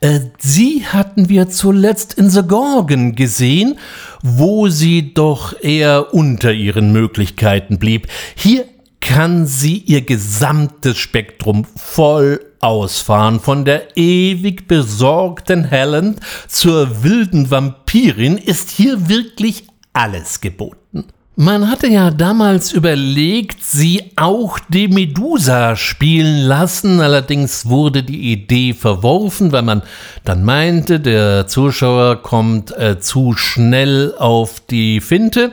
Äh, 0.00 0.18
sie 0.40 0.84
hatten 0.84 1.28
wir 1.28 1.48
zuletzt 1.48 2.14
in 2.14 2.28
The 2.28 2.42
Gorgon 2.42 3.14
gesehen, 3.14 3.78
wo 4.24 4.66
sie 4.66 5.14
doch 5.14 5.54
eher 5.62 6.12
unter 6.12 6.52
ihren 6.52 6.92
Möglichkeiten 6.92 7.78
blieb. 7.78 8.08
Hier 8.34 8.64
kann 9.00 9.46
sie 9.46 9.78
ihr 9.78 10.00
gesamtes 10.00 10.98
Spektrum 10.98 11.64
voll 11.76 12.40
ausfahren, 12.58 13.38
von 13.38 13.64
der 13.64 13.96
ewig 13.96 14.66
besorgten 14.66 15.62
Helen 15.66 16.16
zur 16.48 17.04
wilden 17.04 17.48
Vampirin 17.48 18.38
ist 18.38 18.70
hier 18.70 19.08
wirklich 19.08 19.68
alles 19.92 20.40
geboten. 20.40 21.04
Man 21.34 21.70
hatte 21.70 21.86
ja 21.86 22.10
damals 22.10 22.72
überlegt, 22.72 23.64
sie 23.64 24.12
auch 24.16 24.58
die 24.68 24.88
Medusa 24.88 25.76
spielen 25.76 26.42
lassen, 26.42 27.00
allerdings 27.00 27.64
wurde 27.64 28.02
die 28.02 28.32
Idee 28.32 28.74
verworfen, 28.74 29.50
weil 29.50 29.62
man 29.62 29.80
dann 30.24 30.44
meinte, 30.44 31.00
der 31.00 31.46
Zuschauer 31.46 32.16
kommt 32.22 32.76
äh, 32.76 33.00
zu 33.00 33.32
schnell 33.32 34.14
auf 34.18 34.60
die 34.60 35.00
Finte. 35.00 35.52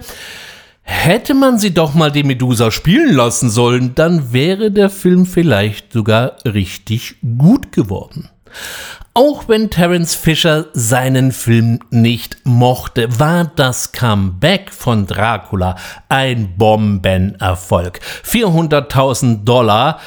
Hätte 0.82 1.34
man 1.34 1.57
sie 1.57 1.73
doch 1.73 1.93
mal 1.93 2.11
die 2.11 2.23
Medusa 2.23 2.71
spielen 2.71 3.15
lassen 3.15 3.49
sollen, 3.49 3.95
dann 3.95 4.34
wäre 4.34 4.71
der 4.71 4.89
Film 4.89 5.25
vielleicht 5.25 5.93
sogar 5.93 6.36
richtig 6.43 7.15
gut 7.38 7.71
geworden. 7.71 8.27
Auch 9.22 9.49
wenn 9.49 9.70
Terence 9.70 10.15
Fisher 10.15 10.67
seinen 10.72 11.34
Film 11.34 11.80
nicht 11.89 12.38
mochte, 12.45 13.20
war 13.20 13.51
das 13.53 13.91
Comeback 13.91 14.72
von 14.72 15.07
Dracula 15.07 15.76
ein 16.07 16.55
Bombenerfolg. 16.55 17.99
400.000 18.24 19.43
Dollar 19.43 19.99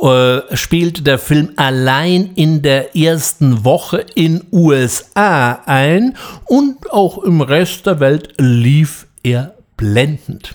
äh, 0.00 0.56
spielte 0.56 1.02
der 1.02 1.18
Film 1.18 1.50
allein 1.56 2.30
in 2.36 2.62
der 2.62 2.94
ersten 2.94 3.64
Woche 3.64 4.06
in 4.14 4.44
USA 4.52 5.62
ein 5.66 6.16
und 6.44 6.92
auch 6.92 7.18
im 7.24 7.40
Rest 7.40 7.86
der 7.86 7.98
Welt 7.98 8.34
lief 8.38 9.08
er 9.24 9.54
blendend. 9.76 10.54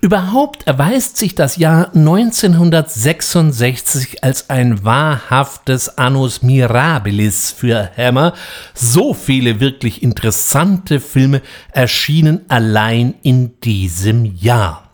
Überhaupt 0.00 0.66
erweist 0.66 1.16
sich 1.16 1.34
das 1.34 1.56
Jahr 1.56 1.94
1966 1.94 4.24
als 4.24 4.50
ein 4.50 4.84
wahrhaftes 4.84 5.98
Annus 5.98 6.42
Mirabilis 6.42 7.50
für 7.50 7.90
Hammer. 7.96 8.34
So 8.74 9.14
viele 9.14 9.60
wirklich 9.60 10.02
interessante 10.02 11.00
Filme 11.00 11.40
erschienen 11.72 12.44
allein 12.48 13.14
in 13.22 13.58
diesem 13.60 14.24
Jahr. 14.24 14.84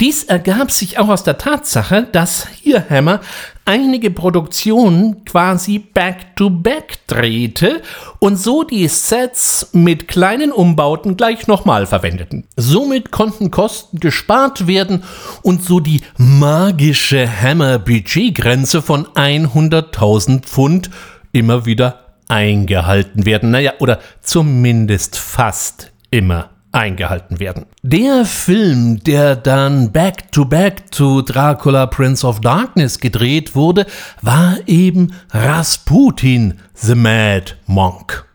Dies 0.00 0.24
ergab 0.24 0.70
sich 0.70 0.98
auch 0.98 1.08
aus 1.08 1.24
der 1.24 1.38
Tatsache, 1.38 2.06
dass 2.10 2.46
hier 2.48 2.84
Hammer 2.90 3.20
einige 3.68 4.10
Produktionen 4.10 5.26
quasi 5.26 5.78
back-to-back 5.78 6.92
-back 6.92 6.98
drehte 7.06 7.82
und 8.18 8.38
so 8.38 8.64
die 8.64 8.88
Sets 8.88 9.68
mit 9.72 10.08
kleinen 10.08 10.52
Umbauten 10.52 11.18
gleich 11.18 11.46
nochmal 11.48 11.86
verwendeten. 11.86 12.48
Somit 12.56 13.10
konnten 13.10 13.50
Kosten 13.50 14.00
gespart 14.00 14.66
werden 14.66 15.04
und 15.42 15.62
so 15.62 15.80
die 15.80 16.00
magische 16.16 17.28
Hammer-Budgetgrenze 17.30 18.80
von 18.80 19.06
100.000 19.06 20.44
Pfund 20.44 20.88
immer 21.32 21.66
wieder 21.66 22.06
eingehalten 22.26 23.26
werden. 23.26 23.50
Naja, 23.50 23.74
oder 23.80 23.98
zumindest 24.22 25.18
fast 25.18 25.92
immer 26.10 26.48
eingehalten 26.72 27.40
werden. 27.40 27.66
Der 27.82 28.24
Film, 28.24 29.02
der 29.02 29.36
dann 29.36 29.92
Back 29.92 30.30
to 30.32 30.44
Back 30.44 30.90
to 30.90 31.22
Dracula 31.22 31.86
Prince 31.86 32.26
of 32.26 32.40
Darkness 32.40 32.98
gedreht 32.98 33.54
wurde, 33.54 33.86
war 34.22 34.56
eben 34.66 35.14
Rasputin, 35.30 36.54
The 36.74 36.94
Mad 36.94 37.54
Monk. 37.66 38.27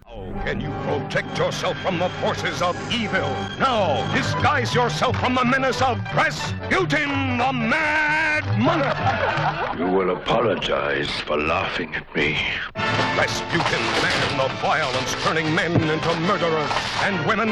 Can 0.46 0.60
you 0.60 0.70
protect 0.84 1.38
yourself 1.38 1.78
from 1.80 2.00
the 2.00 2.10
forces 2.20 2.62
of 2.62 2.76
evil? 2.92 3.30
Now, 3.60 4.14
disguise 4.14 4.76
yourself 4.76 5.18
from 5.18 5.36
the 5.36 5.46
menace 5.46 5.82
of 5.82 5.98
Rasputin, 6.14 7.38
the 7.38 7.54
Mad 7.54 8.44
Monk! 8.60 9.80
You 9.80 9.88
will 9.88 10.10
apologize 10.10 11.10
for 11.22 11.38
laughing 11.38 11.96
at 11.96 12.14
me. 12.14 12.38
Rasputin, 12.76 13.82
man 14.04 14.42
of 14.42 14.52
violence, 14.60 15.16
turning 15.24 15.56
men 15.56 15.72
into 15.76 16.14
murderers 16.20 16.70
and 17.04 17.26
women 17.26 17.48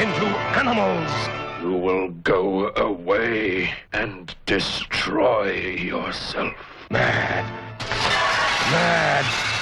into 0.00 0.26
animals. 0.56 1.10
You 1.60 1.72
will 1.72 2.08
go 2.24 2.68
away 2.76 3.74
and 3.92 4.34
destroy 4.46 5.50
yourself. 5.52 6.54
Mad. 6.90 7.44
Mad. 8.72 9.59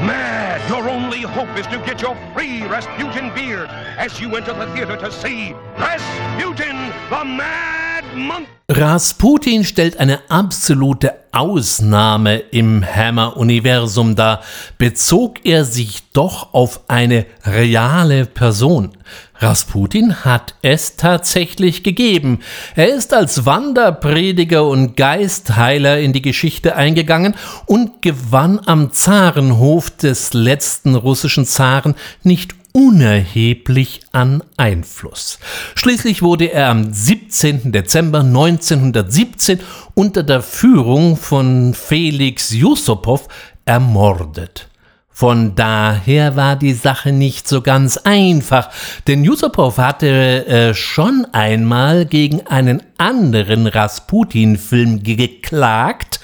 Mad! 0.00 0.68
Your 0.70 0.88
only 0.88 1.22
hope 1.22 1.56
is 1.58 1.66
to 1.66 1.78
get 1.78 2.00
your 2.00 2.16
free 2.34 2.62
Rasputin 2.66 3.34
beard 3.34 3.68
as 3.98 4.20
you 4.20 4.34
enter 4.36 4.54
the 4.54 4.66
theater 4.72 4.96
to 4.96 5.12
see 5.12 5.52
Rasputin, 5.76 6.76
the 7.10 7.24
Mad 7.24 7.91
Monk. 8.16 8.46
Rasputin 8.68 9.64
stellt 9.64 9.98
eine 9.98 10.30
absolute 10.30 11.14
Ausnahme 11.32 12.38
im 12.38 12.84
Hammer-Universum 12.84 14.16
dar, 14.16 14.42
bezog 14.78 15.44
er 15.44 15.64
sich 15.64 16.02
doch 16.12 16.54
auf 16.54 16.80
eine 16.88 17.26
reale 17.44 18.24
Person. 18.26 18.92
Rasputin 19.34 20.24
hat 20.24 20.54
es 20.62 20.96
tatsächlich 20.96 21.82
gegeben. 21.82 22.40
Er 22.76 22.94
ist 22.94 23.12
als 23.12 23.44
Wanderprediger 23.44 24.66
und 24.66 24.96
Geistheiler 24.96 25.98
in 25.98 26.12
die 26.12 26.22
Geschichte 26.22 26.76
eingegangen 26.76 27.34
und 27.66 28.02
gewann 28.02 28.60
am 28.64 28.92
Zarenhof 28.92 29.90
des 29.90 30.32
letzten 30.32 30.94
russischen 30.94 31.44
Zaren 31.44 31.94
nicht 32.22 32.61
unerheblich 32.72 34.00
an 34.12 34.42
Einfluss. 34.56 35.38
Schließlich 35.74 36.22
wurde 36.22 36.46
er 36.46 36.68
am 36.68 36.92
17. 36.92 37.72
Dezember 37.72 38.20
1917 38.20 39.60
unter 39.94 40.22
der 40.22 40.42
Führung 40.42 41.16
von 41.16 41.74
Felix 41.74 42.50
Jusopow 42.50 43.28
ermordet. 43.64 44.68
Von 45.14 45.54
daher 45.54 46.36
war 46.36 46.56
die 46.56 46.72
Sache 46.72 47.12
nicht 47.12 47.46
so 47.46 47.60
ganz 47.60 47.98
einfach, 47.98 48.70
denn 49.06 49.24
Yusupov 49.24 49.76
hatte 49.76 50.46
äh, 50.46 50.74
schon 50.74 51.26
einmal 51.32 52.06
gegen 52.06 52.46
einen 52.46 52.82
anderen 52.96 53.66
Rasputin-Film 53.66 55.02
geklagt 55.02 56.18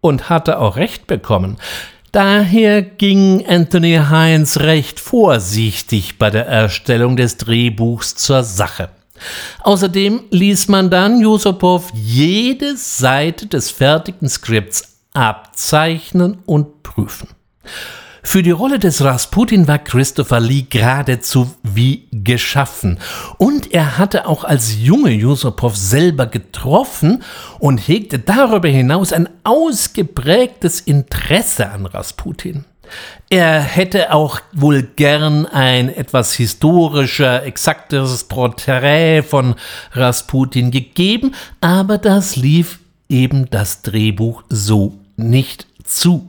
und 0.00 0.30
hatte 0.30 0.60
auch 0.60 0.76
recht 0.76 1.08
bekommen. 1.08 1.58
Daher 2.12 2.82
ging 2.82 3.44
Anthony 3.46 4.00
Hines 4.08 4.60
recht 4.60 4.98
vorsichtig 4.98 6.18
bei 6.18 6.30
der 6.30 6.46
Erstellung 6.46 7.16
des 7.16 7.36
Drehbuchs 7.36 8.14
zur 8.14 8.42
Sache. 8.42 8.88
Außerdem 9.62 10.22
ließ 10.30 10.68
man 10.68 10.90
dann 10.90 11.20
Yusupov 11.20 11.90
jede 11.94 12.76
Seite 12.76 13.46
des 13.46 13.70
fertigen 13.70 14.28
Skripts 14.28 14.98
abzeichnen 15.12 16.38
und 16.46 16.82
prüfen. 16.82 17.28
Für 18.30 18.42
die 18.42 18.50
Rolle 18.50 18.78
des 18.78 19.02
Rasputin 19.02 19.66
war 19.68 19.78
Christopher 19.78 20.38
Lee 20.38 20.66
geradezu 20.68 21.50
wie 21.62 22.08
geschaffen. 22.12 22.98
Und 23.38 23.72
er 23.72 23.96
hatte 23.96 24.26
auch 24.26 24.44
als 24.44 24.76
junge 24.78 25.12
Yusupov 25.12 25.74
selber 25.74 26.26
getroffen 26.26 27.22
und 27.58 27.78
hegte 27.78 28.18
darüber 28.18 28.68
hinaus 28.68 29.14
ein 29.14 29.30
ausgeprägtes 29.44 30.82
Interesse 30.82 31.70
an 31.70 31.86
Rasputin. 31.86 32.66
Er 33.30 33.62
hätte 33.62 34.12
auch 34.12 34.40
wohl 34.52 34.82
gern 34.82 35.46
ein 35.46 35.88
etwas 35.88 36.34
historischer, 36.34 37.44
exaktes 37.44 38.24
Porträt 38.24 39.22
von 39.22 39.54
Rasputin 39.92 40.70
gegeben, 40.70 41.34
aber 41.62 41.96
das 41.96 42.36
lief 42.36 42.78
eben 43.08 43.48
das 43.48 43.80
Drehbuch 43.80 44.42
so 44.50 44.98
nicht 45.16 45.66
zu. 45.82 46.28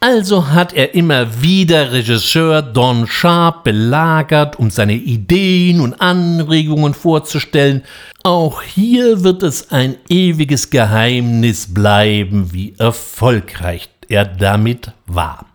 Also 0.00 0.50
hat 0.50 0.74
er 0.74 0.94
immer 0.94 1.42
wieder 1.42 1.90
Regisseur 1.90 2.62
Don 2.62 3.08
Sharp 3.08 3.64
belagert, 3.64 4.56
um 4.56 4.70
seine 4.70 4.94
Ideen 4.94 5.80
und 5.80 6.00
Anregungen 6.00 6.94
vorzustellen. 6.94 7.82
Auch 8.22 8.62
hier 8.62 9.24
wird 9.24 9.42
es 9.42 9.72
ein 9.72 9.96
ewiges 10.08 10.70
Geheimnis 10.70 11.74
bleiben, 11.74 12.52
wie 12.52 12.76
erfolgreich 12.78 13.88
er 14.08 14.24
damit 14.24 14.92
war. 15.06 15.46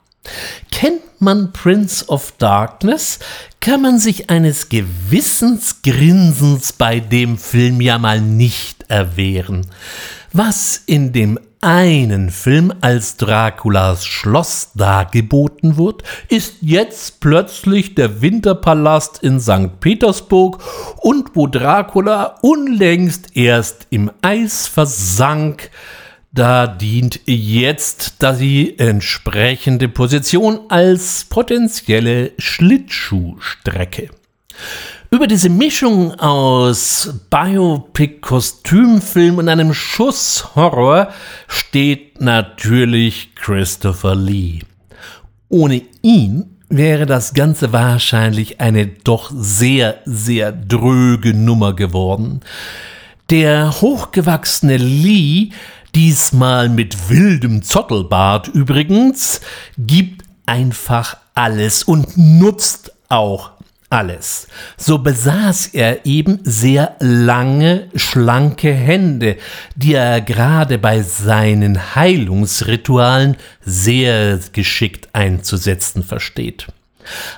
Kennt 0.72 1.00
man 1.20 1.54
Prince 1.54 2.10
of 2.10 2.34
Darkness, 2.38 3.20
kann 3.62 3.82
man 3.82 3.98
sich 3.98 4.30
eines 4.30 4.68
Gewissensgrinsens 4.68 6.74
bei 6.74 7.00
dem 7.00 7.38
Film 7.38 7.80
ja 7.80 7.98
mal 7.98 8.20
nicht 8.20 8.84
erwehren. 8.89 9.68
Was 10.34 10.84
in 10.86 11.14
dem 11.14 11.39
einen 11.64 12.30
Film 12.30 12.74
als 12.82 13.16
Draculas 13.16 14.05
Schloss 14.05 14.72
dargeboten 14.76 15.78
wird, 15.78 16.03
ist 16.28 16.55
jetzt 16.59 17.22
plötzlich 17.22 17.95
der 17.95 18.22
Winterpalast 18.22 19.24
in 19.24 19.39
St. 19.39 19.80
Petersburg 19.80 20.61
und 20.97 21.30
wo 21.36 21.47
Dracula 21.47 22.36
unlängst 22.41 23.38
erst 23.38 23.88
im 23.91 24.11
Eis 24.22 24.68
versank, 24.68 25.72
da 26.34 26.68
dient 26.68 27.22
jetzt 27.26 28.16
die 28.22 28.78
entsprechende 28.78 29.88
Position 29.88 30.61
als 30.68 31.26
potenzielle 31.30 32.32
Schlittschuhstrecke. 32.38 34.09
Über 35.14 35.28
diese 35.28 35.49
Mischung 35.49 36.20
aus 36.20 37.07
Biopic, 37.30 38.20
Kostümfilm 38.22 39.38
und 39.38 39.47
einem 39.47 39.72
Schuss 39.72 40.55
Horror 40.55 41.09
steht 41.47 42.20
natürlich 42.20 43.36
Christopher 43.36 44.16
Lee. 44.16 44.61
Ohne 45.49 45.84
ihn 46.01 46.57
wäre 46.68 47.05
das 47.05 47.36
Ganze 47.36 47.72
wahrscheinlich 47.72 48.59
eine 48.59 48.88
doch 48.88 49.30
sehr, 49.32 49.99
sehr 50.05 50.51
dröge 50.51 51.36
Nummer 51.36 51.76
geworden. 51.76 52.39
Der 53.30 53.82
hochgewachsene 53.82 54.78
Lee, 54.78 55.51
diesmal 55.93 56.70
mit 56.70 57.11
wildem 57.11 57.61
Zottelbart 57.61 58.47
übrigens, 58.47 59.41
gibt 59.78 60.24
einfach 60.47 61.18
alles 61.36 61.84
und 61.84 62.18
nutzt 62.18 62.93
auch 63.09 63.51
alles. 63.94 64.48
So 64.76 64.98
besaß 64.98 65.68
er 65.68 66.06
eben 66.06 66.39
sehr 66.44 66.96
lange, 67.00 67.88
schlanke 67.96 68.74
Hände, 68.74 69.38
die 69.76 69.94
er 69.94 70.20
gerade 70.20 70.80
bei 70.80 71.04
seinen 71.04 71.96
Heilungsritualen 71.96 73.38
sehr 73.64 74.39
geschickt 74.52 75.10
einzusetzen 75.14 76.04
versteht. 76.04 76.68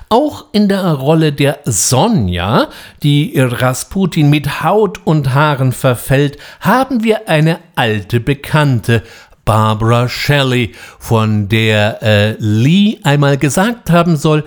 Auch 0.08 0.46
in 0.52 0.68
der 0.68 0.92
Rolle 0.92 1.32
der 1.32 1.58
Sonja, 1.64 2.68
die 3.02 3.38
Rasputin 3.38 4.30
mit 4.30 4.62
Haut 4.62 5.00
und 5.04 5.34
Haaren 5.34 5.72
verfällt, 5.72 6.38
haben 6.60 7.02
wir 7.02 7.28
eine 7.28 7.58
alte 7.74 8.20
Bekannte, 8.20 9.02
Barbara 9.44 10.08
Shelley, 10.08 10.74
von 10.98 11.48
der 11.48 12.02
äh, 12.02 12.36
Lee 12.38 12.98
einmal 13.02 13.36
gesagt 13.36 13.90
haben 13.90 14.16
soll, 14.16 14.44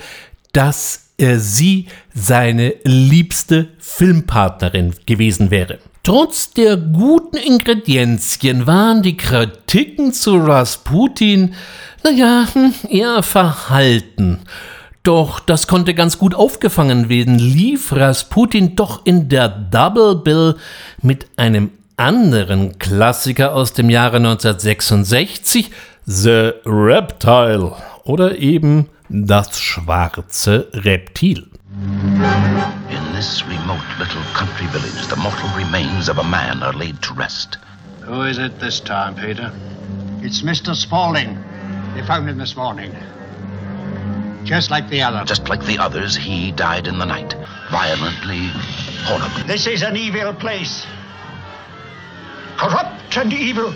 dass 0.53 1.09
er 1.20 1.39
sie 1.39 1.88
seine 2.13 2.76
liebste 2.84 3.70
Filmpartnerin 3.78 4.93
gewesen 5.05 5.51
wäre. 5.51 5.80
Trotz 6.03 6.53
der 6.53 6.78
guten 6.78 7.38
Ingredienzien 7.38 8.65
waren 8.65 9.03
die 9.03 9.17
Kritiken 9.17 10.13
zu 10.13 10.38
Rasputin, 10.38 11.53
naja, 12.03 12.47
hm, 12.51 12.74
eher 12.89 13.22
verhalten. 13.22 14.39
Doch 15.03 15.39
das 15.39 15.67
konnte 15.67 15.93
ganz 15.93 16.17
gut 16.17 16.36
aufgefangen 16.36 17.09
werden, 17.09 17.38
lief 17.38 17.91
Rasputin 17.91 18.76
doch 18.76 19.05
in 19.05 19.30
der 19.30 19.49
Double 19.49 20.15
Bill 20.15 20.55
mit 21.01 21.28
einem 21.36 21.72
anderen 21.97 22.80
Klassiker 22.80 23.53
aus 23.53 23.74
dem 23.74 23.89
Jahre 23.89 24.17
1966, 24.17 25.72
The 26.05 26.51
Reptile 26.65 27.74
oder 28.03 28.38
eben 28.39 28.88
das 29.10 29.60
schwarze 29.60 30.68
Reptil. 30.74 31.47
In 32.89 33.14
this 33.14 33.43
remote 33.47 33.82
little 33.97 34.22
country 34.34 34.68
village, 34.68 35.07
the 35.07 35.16
mortal 35.16 35.49
remains 35.57 36.10
of 36.10 36.20
a 36.20 36.24
man 36.24 36.62
are 36.62 36.74
laid 36.74 37.01
to 37.01 37.14
rest. 37.14 37.57
Who 38.01 38.22
is 38.24 38.38
it 38.38 38.60
this 38.60 38.80
time, 38.80 39.16
Peter? 39.16 39.51
It's 40.22 40.41
Mr. 40.41 40.76
Spaulding. 40.76 41.38
They 41.95 42.03
found 42.03 42.30
him 42.30 42.38
this 42.38 42.55
morning. 42.55 42.95
Just 44.43 44.72
like 44.72 44.89
the 44.89 45.01
other. 45.01 45.24
Just 45.26 45.49
like 45.49 45.64
the 45.66 45.80
others, 45.80 46.16
he 46.16 46.51
died 46.51 46.88
in 46.88 46.97
the 46.99 47.05
night. 47.05 47.36
Violently, 47.72 48.47
horribly. 49.03 49.43
This 49.43 49.68
is 49.68 49.82
an 49.84 49.97
evil 49.97 50.34
place. 50.34 50.86
Corrupt 52.57 53.18
and 53.18 53.34
evil. 53.34 53.74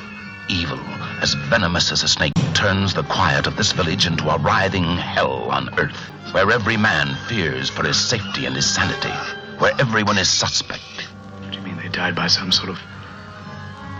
Evil, 0.50 0.80
as 1.22 1.36
venomous 1.36 1.92
as 1.92 2.04
a 2.04 2.08
snake, 2.08 2.34
turns 2.54 2.94
the 2.94 3.04
quiet 3.04 3.48
of 3.48 3.56
this 3.56 3.72
village 3.72 4.06
into 4.06 4.30
a 4.30 4.38
writhing 4.38 4.98
hell 4.98 5.50
on 5.50 5.70
earth, 5.80 6.12
where 6.34 6.52
every 6.52 6.76
man 6.76 7.16
fears 7.28 7.70
for 7.70 7.84
his 7.84 7.98
safety 7.98 8.46
and 8.46 8.56
his 8.56 8.70
sanity, 8.70 9.14
where 9.60 9.72
everyone 9.80 10.18
is 10.18 10.30
suspect. 10.30 11.08
What 11.40 11.52
do 11.52 11.60
you 11.60 11.64
mean 11.64 11.78
they 11.78 11.88
died 11.88 12.16
by 12.16 12.28
some 12.28 12.52
sort 12.52 12.70
of 12.70 12.80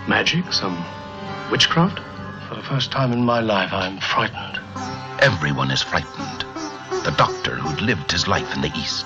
magic, 0.08 0.52
some 0.52 0.84
witchcraft? 1.50 2.00
For 2.50 2.56
the 2.56 2.64
first 2.64 2.92
time 2.92 3.14
in 3.14 3.24
my 3.24 3.40
life, 3.40 3.72
I'm 3.72 4.00
frightened. 4.00 4.60
Everyone 5.22 5.72
is 5.72 5.82
frightened. 5.82 6.46
The 7.06 7.16
doctor 7.18 7.56
who'd 7.56 7.82
lived 7.82 8.12
his 8.12 8.28
life 8.28 8.54
in 8.54 8.62
the 8.62 8.72
East. 8.76 9.06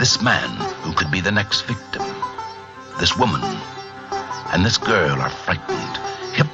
This 0.00 0.20
man 0.20 0.50
who 0.82 0.92
could 0.92 1.10
be 1.12 1.20
the 1.20 1.32
next 1.32 1.62
victim. 1.62 2.04
This 2.98 3.16
woman 3.16 3.42
and 4.52 4.64
this 4.64 4.78
girl 4.78 5.20
are 5.20 5.30
frightened 5.30 6.07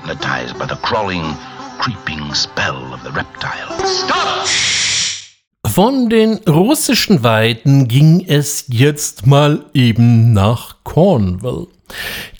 hypnotized 0.05 0.59
by 0.59 0.67
the 0.67 0.77
crawling, 0.77 1.35
creeping 1.79 2.35
spell 2.35 2.93
of 2.93 3.03
the 3.03 3.11
reptile. 3.13 3.71
Stop! 3.87 4.47
Von 5.67 6.11
den 6.11 6.39
russischen 6.47 7.23
Weiden 7.23 7.89
ging 7.89 8.25
es 8.27 8.67
jetzt 8.69 9.27
mal 9.27 9.65
eben 9.73 10.33
nach 10.33 10.77
Cornwall. 10.85 11.69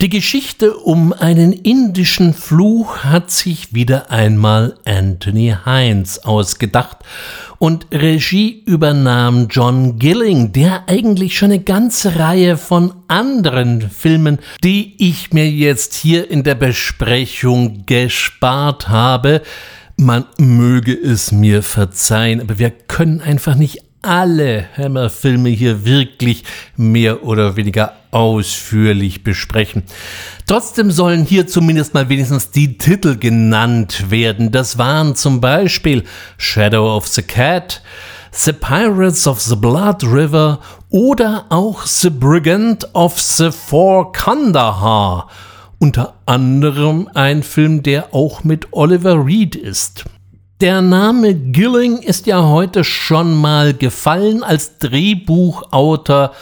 Die 0.01 0.09
Geschichte 0.09 0.75
um 0.77 1.13
einen 1.13 1.53
indischen 1.53 2.35
Fluch 2.35 2.99
hat 2.99 3.31
sich 3.31 3.75
wieder 3.75 4.11
einmal 4.11 4.77
Anthony 4.85 5.55
Hines 5.65 6.25
ausgedacht 6.25 6.99
und 7.59 7.87
Regie 7.93 8.63
übernahm 8.67 9.49
John 9.51 9.99
Gilling, 9.99 10.53
der 10.53 10.89
eigentlich 10.89 11.39
schon 11.39 11.53
eine 11.53 11.63
ganze 11.63 12.19
Reihe 12.19 12.57
von 12.57 12.93
anderen 13.09 13.91
Filmen, 13.91 14.39
die 14.63 14.95
ich 14.99 15.33
mir 15.33 15.49
jetzt 15.49 15.95
hier 15.95 16.31
in 16.31 16.43
der 16.43 16.57
Besprechung 16.57 17.85
gespart 17.87 18.89
habe. 18.89 19.43
Man 19.97 20.25
möge 20.39 20.93
es 20.93 21.33
mir 21.33 21.63
verzeihen, 21.63 22.41
aber 22.41 22.59
wir 22.59 22.71
können 22.71 23.21
einfach 23.21 23.55
nicht 23.55 23.79
alle 24.03 24.67
Hammer-Filme 24.77 25.49
hier 25.49 25.85
wirklich 25.85 26.45
mehr 26.77 27.25
oder 27.25 27.57
weniger 27.57 27.95
ausführlich 28.15 29.25
besprechen. 29.25 29.83
Trotzdem 30.47 30.91
sollen 30.91 31.25
hier 31.25 31.47
zumindest 31.47 31.95
mal 31.95 32.09
wenigstens 32.09 32.51
die 32.51 32.79
Titel 32.79 33.17
genannt 33.17 34.11
werden. 34.11 34.53
Das 34.53 34.79
waren 34.79 35.17
zum 35.17 35.41
Beispiel 35.41 36.05
Shadow 36.39 36.97
of 36.97 37.09
the 37.09 37.23
Cat, 37.23 37.83
The 38.31 38.53
Pirates 38.53 39.27
of 39.27 39.41
the 39.41 39.57
Blood 39.57 40.05
River 40.05 40.61
oder 40.91 41.47
auch 41.51 41.87
The 41.87 42.11
Brigand 42.11 42.89
of 42.95 43.21
the 43.21 43.51
Four 43.51 44.13
Kandahar. 44.13 45.29
Unter 45.79 46.15
anderem 46.27 47.09
ein 47.15 47.43
Film, 47.43 47.83
der 47.83 48.15
auch 48.15 48.45
mit 48.45 48.69
Oliver 48.73 49.27
Reed 49.27 49.57
ist. 49.57 50.05
Der 50.61 50.83
Name 50.83 51.35
Gilling 51.35 51.99
ist 51.99 52.27
ja 52.27 52.45
heute 52.45 52.85
schon 52.85 53.35
mal 53.35 53.75
gefallen 53.75 54.45
als 54.45 54.79
Drehbuchautor 54.79 56.33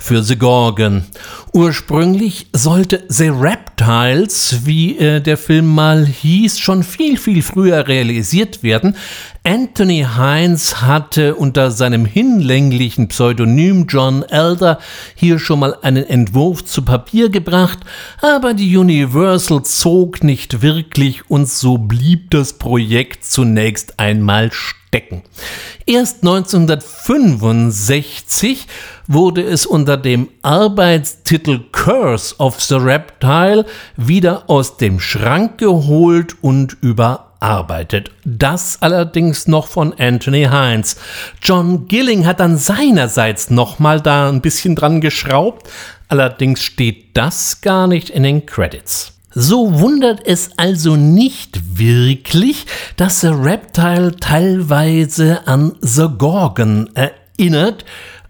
für 0.00 0.22
The 0.22 0.36
Gorgon. 0.36 1.04
Ursprünglich 1.52 2.46
sollte 2.52 3.04
The 3.08 3.28
Reptiles, 3.28 4.60
wie 4.64 4.98
äh, 4.98 5.20
der 5.20 5.36
Film 5.36 5.66
mal 5.66 6.06
hieß, 6.06 6.58
schon 6.58 6.82
viel, 6.82 7.16
viel 7.16 7.42
früher 7.42 7.86
realisiert 7.86 8.62
werden. 8.62 8.96
Anthony 9.44 10.06
Hines 10.16 10.82
hatte 10.82 11.34
unter 11.34 11.70
seinem 11.70 12.04
hinlänglichen 12.04 13.08
Pseudonym 13.08 13.86
John 13.88 14.22
Elder 14.22 14.78
hier 15.14 15.38
schon 15.38 15.60
mal 15.60 15.76
einen 15.82 16.04
Entwurf 16.04 16.64
zu 16.64 16.82
Papier 16.82 17.30
gebracht, 17.30 17.78
aber 18.20 18.54
die 18.54 18.76
Universal 18.76 19.62
zog 19.62 20.22
nicht 20.22 20.62
wirklich 20.62 21.30
und 21.30 21.48
so 21.48 21.78
blieb 21.78 22.30
das 22.30 22.54
Projekt 22.54 23.24
zunächst 23.24 23.98
einmal 23.98 24.52
stecken. 24.90 25.22
Erst 25.86 26.24
1965 26.24 28.66
wurde 29.06 29.42
es 29.42 29.64
unter 29.64 29.96
dem 29.96 30.28
Arbeitstitel 30.42 31.60
Curse 31.70 32.34
of 32.38 32.60
the 32.60 32.74
Reptile 32.74 33.66
wieder 33.96 34.50
aus 34.50 34.78
dem 34.78 34.98
Schrank 34.98 35.58
geholt 35.58 36.34
und 36.42 36.76
überarbeitet. 36.80 38.10
Das 38.24 38.82
allerdings 38.82 39.46
noch 39.46 39.68
von 39.68 39.94
Anthony 39.96 40.48
Hines. 40.50 40.96
John 41.40 41.86
Gilling 41.86 42.26
hat 42.26 42.40
dann 42.40 42.56
seinerseits 42.56 43.48
nochmal 43.48 44.00
da 44.00 44.28
ein 44.28 44.40
bisschen 44.40 44.74
dran 44.74 45.00
geschraubt, 45.00 45.70
allerdings 46.08 46.64
steht 46.64 47.16
das 47.16 47.60
gar 47.60 47.86
nicht 47.86 48.10
in 48.10 48.24
den 48.24 48.44
Credits. 48.44 49.19
So 49.32 49.78
wundert 49.78 50.26
es 50.26 50.50
also 50.56 50.96
nicht 50.96 51.78
wirklich, 51.78 52.66
dass 52.96 53.20
The 53.20 53.28
Reptile 53.28 54.16
teilweise 54.16 55.46
an 55.46 55.76
The 55.80 56.08
Gorgon 56.18 56.90
erinnert, 56.94 57.84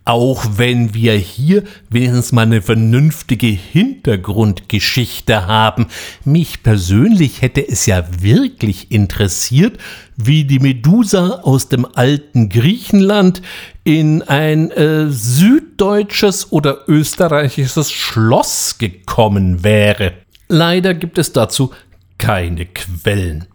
auch 0.04 0.44
wenn 0.56 0.92
wir 0.92 1.14
hier 1.14 1.62
wenigstens 1.88 2.32
mal 2.32 2.42
eine 2.42 2.60
vernünftige 2.60 3.46
Hintergrundgeschichte 3.46 5.46
haben. 5.46 5.86
Mich 6.26 6.62
persönlich 6.62 7.40
hätte 7.40 7.66
es 7.66 7.86
ja 7.86 8.04
wirklich 8.20 8.90
interessiert, 8.90 9.78
wie 10.16 10.44
die 10.44 10.58
Medusa 10.58 11.40
aus 11.44 11.70
dem 11.70 11.86
alten 11.94 12.50
Griechenland 12.50 13.40
in 13.84 14.20
ein 14.20 14.70
äh, 14.70 15.06
süddeutsches 15.08 16.52
oder 16.52 16.80
österreichisches 16.88 17.90
Schloss 17.90 18.76
gekommen 18.76 19.64
wäre. 19.64 20.12
Leider 20.52 20.94
gibt 20.94 21.16
es 21.16 21.32
dazu 21.32 21.72
keine 22.18 22.66
Quellen. 22.66 23.46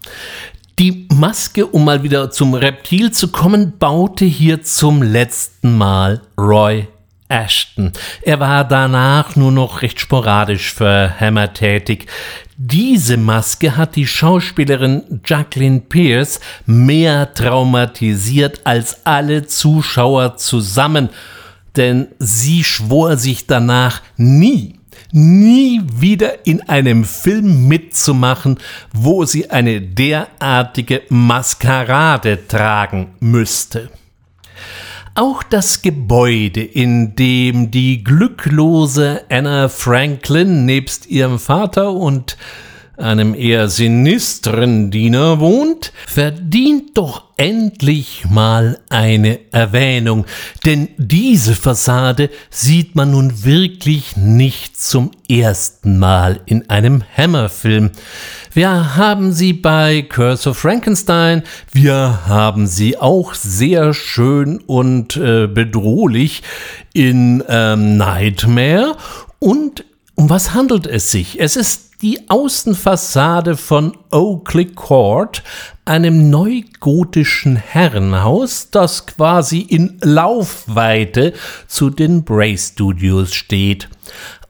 Die 0.79 1.07
Maske, 1.11 1.67
um 1.67 1.83
mal 1.83 2.03
wieder 2.03 2.31
zum 2.31 2.53
Reptil 2.53 3.11
zu 3.11 3.27
kommen, 3.27 3.77
baute 3.77 4.23
hier 4.23 4.63
zum 4.63 5.03
letzten 5.03 5.77
Mal 5.77 6.21
Roy 6.37 6.87
Ashton. 7.27 7.91
Er 8.21 8.39
war 8.39 8.63
danach 8.63 9.35
nur 9.35 9.51
noch 9.51 9.81
recht 9.81 9.99
sporadisch 9.99 10.73
für 10.73 11.19
Hammer 11.19 11.51
tätig. 11.51 12.07
Diese 12.55 13.17
Maske 13.17 13.75
hat 13.75 13.97
die 13.97 14.07
Schauspielerin 14.07 15.19
Jacqueline 15.25 15.81
Pierce 15.81 16.39
mehr 16.65 17.33
traumatisiert 17.33 18.61
als 18.63 19.05
alle 19.05 19.47
Zuschauer 19.47 20.37
zusammen, 20.37 21.09
denn 21.75 22.07
sie 22.19 22.63
schwor 22.63 23.17
sich 23.17 23.47
danach 23.47 24.01
nie 24.15 24.74
nie 25.16 25.82
wieder 25.86 26.45
in 26.45 26.61
einem 26.68 27.05
Film 27.05 27.68
mitzumachen, 27.70 28.59
wo 28.91 29.24
sie 29.24 29.49
eine 29.49 29.80
derartige 29.82 31.03
Maskerade 31.09 32.47
tragen 32.47 33.16
müsste. 33.22 33.89
Auch 35.18 35.43
das 35.43 35.82
Gebäude, 35.82 36.61
in 36.61 37.16
dem 37.16 37.72
die 37.72 38.03
glücklose 38.03 39.22
Anna 39.30 39.70
Franklin 39.70 40.66
nebst 40.66 41.07
ihrem 41.07 41.39
Vater 41.39 41.93
und 41.93 42.36
einem 42.97 43.35
eher 43.35 43.69
sinistren 43.69 44.91
Diener 44.91 45.39
wohnt, 45.39 45.91
verdient 46.07 46.97
doch 46.97 47.23
endlich 47.37 48.25
mal 48.29 48.79
eine 48.89 49.39
Erwähnung, 49.51 50.25
denn 50.65 50.89
diese 50.97 51.53
Fassade 51.53 52.29
sieht 52.49 52.95
man 52.95 53.11
nun 53.11 53.43
wirklich 53.43 54.15
nicht 54.15 54.81
zum 54.81 55.11
ersten 55.29 55.97
Mal 55.97 56.39
in 56.45 56.69
einem 56.69 57.03
Hammer-Film. 57.15 57.91
Wir 58.53 58.95
haben 58.95 59.33
sie 59.33 59.51
bei 59.51 60.01
Curse 60.03 60.51
of 60.51 60.57
Frankenstein, 60.57 61.43
wir 61.73 62.25
haben 62.25 62.67
sie 62.67 62.97
auch 62.97 63.33
sehr 63.33 63.93
schön 63.93 64.59
und 64.59 65.17
äh, 65.17 65.47
bedrohlich 65.47 66.41
in 66.93 67.43
ähm, 67.49 67.97
Nightmare 67.97 68.95
und 69.39 69.83
um 70.15 70.29
was 70.29 70.53
handelt 70.53 70.87
es 70.87 71.11
sich? 71.11 71.41
Es 71.41 71.57
ist 71.57 71.84
die 72.01 72.29
Außenfassade 72.29 73.57
von 73.57 73.97
Oakley 74.11 74.65
Court, 74.65 75.43
einem 75.85 76.29
neugotischen 76.29 77.55
Herrenhaus, 77.55 78.69
das 78.71 79.05
quasi 79.05 79.59
in 79.59 79.97
Laufweite 80.01 81.33
zu 81.67 81.89
den 81.89 82.23
Bray 82.23 82.57
Studios 82.57 83.33
steht. 83.33 83.89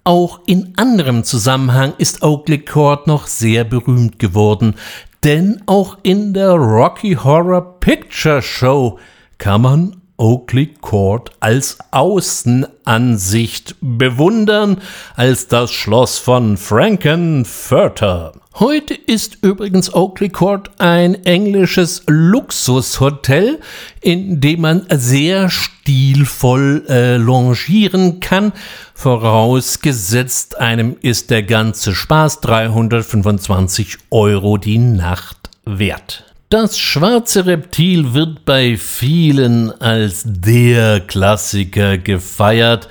Auch 0.03 0.39
in 0.45 0.73
anderem 0.77 1.23
Zusammenhang 1.23 1.93
ist 1.97 2.21
Oakley 2.21 2.59
Court 2.59 3.07
noch 3.07 3.27
sehr 3.27 3.63
berühmt 3.63 4.19
geworden, 4.19 4.75
denn 5.23 5.61
auch 5.65 5.97
in 6.03 6.33
der 6.33 6.51
Rocky 6.51 7.15
Horror 7.15 7.79
Picture 7.79 8.41
Show 8.41 8.99
kann 9.37 9.61
man 9.61 10.01
Oakley 10.17 10.73
Court 10.81 11.31
als 11.39 11.77
Außenansicht 11.91 13.75
bewundern, 13.81 14.81
als 15.15 15.47
das 15.47 15.71
Schloss 15.71 16.17
von 16.17 16.57
Frankenfurter. 16.57 18.33
Heute 18.57 18.93
ist 18.93 19.39
übrigens 19.41 19.93
Oakley 19.93 20.29
Court 20.29 20.71
ein 20.77 21.25
englisches 21.25 22.03
Luxushotel, 22.07 23.59
in 23.99 24.39
dem 24.39 24.61
man 24.61 24.85
sehr 24.89 25.49
stilvoll 25.49 26.85
äh, 26.87 27.17
longieren 27.17 28.21
kann. 28.21 28.53
Vorausgesetzt 28.93 30.57
einem 30.57 30.95
ist 31.01 31.31
der 31.31 31.43
ganze 31.43 31.93
Spaß 31.93 32.39
325 32.39 33.97
Euro 34.09 34.57
die 34.57 34.77
Nacht 34.77 35.49
wert. 35.65 36.34
Das 36.49 36.77
schwarze 36.77 37.47
Reptil 37.47 38.13
wird 38.13 38.45
bei 38.45 38.77
vielen 38.77 39.71
als 39.81 40.21
der 40.25 40.99
Klassiker 40.99 41.97
gefeiert. 41.97 42.87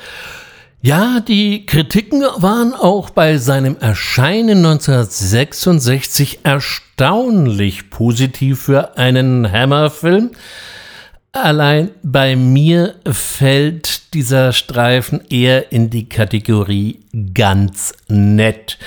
Ja, 0.82 1.20
die 1.20 1.64
Kritiken 1.64 2.22
waren 2.36 2.74
auch 2.74 3.10
bei 3.10 3.38
seinem 3.38 3.76
Erscheinen 3.78 4.58
1966 4.66 6.40
erstaunlich 6.42 7.90
positiv 7.90 8.62
für 8.62 8.98
einen 8.98 9.50
Hammer-Film. 9.50 10.32
Allein 11.30 11.90
bei 12.02 12.34
mir 12.36 12.96
fällt 13.10 14.14
dieser 14.14 14.52
Streifen 14.52 15.22
eher 15.30 15.72
in 15.72 15.90
die 15.90 16.08
Kategorie 16.08 17.00
ganz 17.34 17.94
nett. 18.08 18.78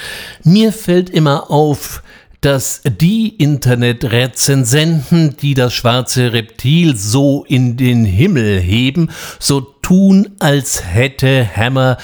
Mir 0.43 0.74
fällt 0.74 1.09
immer 1.09 1.49
auf, 1.49 2.03
dass 2.42 2.82
die 2.84 3.30
Internetrezensenten, 3.30 5.38
die 5.38 5.54
das 5.54 5.74
schwarze 5.74 6.34
Reptil 6.34 6.96
so 6.96 7.46
in 7.48 7.78
den 7.78 8.04
Himmel 8.06 8.60
heben, 8.60 9.10
so 9.40 9.62
tun, 9.62 10.30
als 10.40 10.84
hätte 10.84 11.48
Hammer 11.56 11.98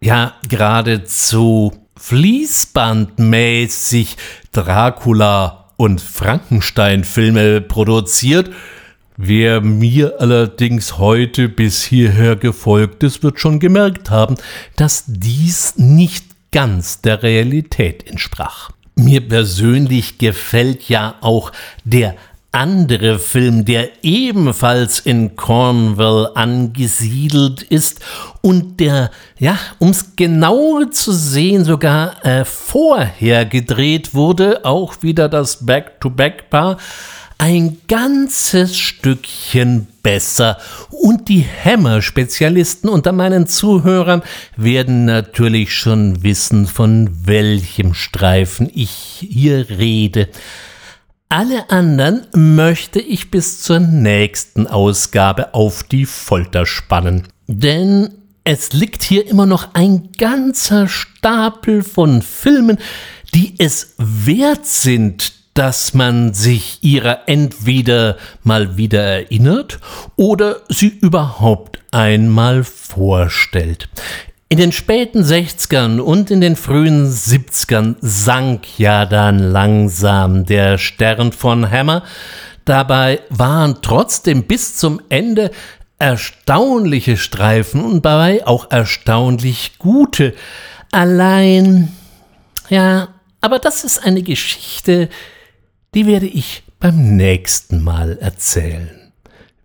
ja 0.00 0.34
geradezu 0.48 1.72
fließbandmäßig 1.96 4.16
Dracula 4.52 5.70
und 5.76 6.00
Frankenstein-Filme 6.00 7.60
produziert. 7.60 8.50
Wer 9.16 9.60
mir 9.60 10.20
allerdings 10.20 10.98
heute 10.98 11.48
bis 11.48 11.82
hierher 11.82 12.36
gefolgt 12.36 13.02
ist, 13.02 13.22
wird 13.22 13.38
schon 13.38 13.60
gemerkt 13.60 14.10
haben, 14.10 14.36
dass 14.76 15.04
dies 15.06 15.74
nicht 15.76 16.24
ganz 16.50 17.02
der 17.02 17.22
Realität 17.22 18.06
entsprach. 18.06 18.70
Mir 18.94 19.26
persönlich 19.26 20.18
gefällt 20.18 20.88
ja 20.88 21.14
auch 21.20 21.52
der 21.84 22.14
andere 22.52 23.18
Film, 23.18 23.64
der 23.64 23.88
ebenfalls 24.02 24.98
in 24.98 25.36
Cornwall 25.36 26.30
angesiedelt 26.34 27.62
ist 27.62 28.00
und 28.42 28.78
der, 28.78 29.10
ja, 29.38 29.56
um 29.78 29.88
es 29.88 30.16
genauer 30.16 30.90
zu 30.90 31.12
sehen, 31.12 31.64
sogar 31.64 32.24
äh, 32.26 32.44
vorher 32.44 33.46
gedreht 33.46 34.14
wurde, 34.14 34.66
auch 34.66 35.02
wieder 35.02 35.30
das 35.30 35.64
Back-to-Back-Paar, 35.64 36.76
ein 37.42 37.78
ganzes 37.88 38.78
Stückchen 38.78 39.88
besser. 40.04 40.58
Und 40.90 41.28
die 41.28 41.44
Hammer-Spezialisten 41.44 42.88
unter 42.88 43.10
meinen 43.10 43.48
Zuhörern 43.48 44.22
werden 44.56 45.06
natürlich 45.06 45.74
schon 45.74 46.22
wissen, 46.22 46.68
von 46.68 47.10
welchem 47.26 47.94
Streifen 47.94 48.70
ich 48.72 49.26
hier 49.28 49.70
rede. 49.70 50.28
Alle 51.30 51.68
anderen 51.68 52.28
möchte 52.32 53.00
ich 53.00 53.32
bis 53.32 53.60
zur 53.60 53.80
nächsten 53.80 54.68
Ausgabe 54.68 55.52
auf 55.52 55.82
die 55.82 56.06
Folter 56.06 56.64
spannen. 56.64 57.26
Denn 57.48 58.10
es 58.44 58.72
liegt 58.72 59.02
hier 59.02 59.26
immer 59.26 59.46
noch 59.46 59.74
ein 59.74 60.10
ganzer 60.16 60.86
Stapel 60.86 61.82
von 61.82 62.22
Filmen, 62.22 62.78
die 63.34 63.56
es 63.58 63.94
wert 63.98 64.64
sind, 64.64 65.41
dass 65.54 65.94
man 65.94 66.34
sich 66.34 66.78
ihrer 66.82 67.28
entweder 67.28 68.16
mal 68.42 68.76
wieder 68.76 69.02
erinnert 69.02 69.78
oder 70.16 70.62
sie 70.68 70.88
überhaupt 70.88 71.82
einmal 71.90 72.64
vorstellt. 72.64 73.88
In 74.48 74.58
den 74.58 74.72
späten 74.72 75.22
60ern 75.22 75.98
und 75.98 76.30
in 76.30 76.42
den 76.42 76.56
frühen 76.56 77.10
70ern 77.10 77.96
sank 78.00 78.78
ja 78.78 79.06
dann 79.06 79.38
langsam 79.38 80.44
der 80.44 80.76
Stern 80.76 81.32
von 81.32 81.70
Hammer. 81.70 82.02
Dabei 82.66 83.20
waren 83.30 83.78
trotzdem 83.80 84.44
bis 84.44 84.76
zum 84.76 85.00
Ende 85.08 85.50
erstaunliche 85.98 87.16
Streifen 87.16 87.82
und 87.82 88.04
dabei 88.04 88.46
auch 88.46 88.70
erstaunlich 88.70 89.78
gute. 89.78 90.34
Allein, 90.90 91.92
ja, 92.68 93.08
aber 93.40 93.58
das 93.58 93.84
ist 93.84 94.04
eine 94.04 94.22
Geschichte, 94.22 95.08
die 95.94 96.06
werde 96.06 96.26
ich 96.26 96.62
beim 96.80 97.16
nächsten 97.16 97.82
Mal 97.82 98.16
erzählen. 98.18 99.12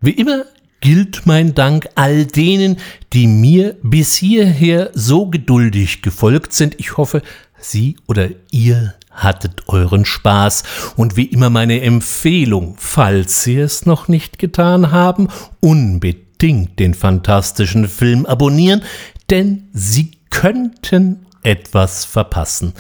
Wie 0.02 0.12
immer 0.12 0.44
gilt 0.82 1.26
mein 1.26 1.56
Dank 1.56 1.88
all 1.96 2.26
denen, 2.26 2.78
die 3.14 3.28
mir 3.28 3.78
bis 3.82 4.16
hierher 4.16 4.92
so 4.94 5.28
geduldig 5.28 6.02
gefolgt 6.02 6.54
sind. 6.54 6.76
Ich 6.80 6.98
hoffe, 6.98 7.22
Sie 7.60 7.96
oder 8.08 8.30
ihr 8.52 8.94
hattet 9.10 9.68
euren 9.68 10.06
Spaß 10.06 10.64
und 10.96 11.18
wie 11.18 11.26
immer 11.26 11.50
meine 11.50 11.82
Empfehlung, 11.82 12.76
falls 12.78 13.44
Sie 13.44 13.58
es 13.58 13.86
noch 13.86 14.08
nicht 14.08 14.38
getan 14.38 14.92
haben, 14.92 15.30
unbedingt 15.60 16.78
den 16.78 16.94
fantastischen 16.94 17.88
Film 17.88 18.26
abonnieren, 18.26 18.84
denn 19.30 19.70
Sie 19.74 20.12
könnten 20.30 21.26
etwas 21.42 22.06
verpassen. 22.06 22.74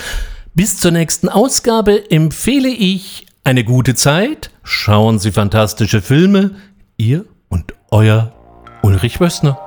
Bis 0.54 0.78
zur 0.78 0.92
nächsten 0.92 1.30
Ausgabe 1.30 2.12
empfehle 2.12 2.70
ich 2.70 3.26
eine 3.48 3.64
gute 3.64 3.96
Zeit, 3.96 4.52
schauen 4.64 5.20
Sie 5.20 5.32
fantastische 5.32 6.02
Filme, 6.02 6.56
ihr 6.98 7.24
und 7.48 7.74
euer 7.92 8.34
Ulrich 8.82 9.22
Wössner. 9.22 9.58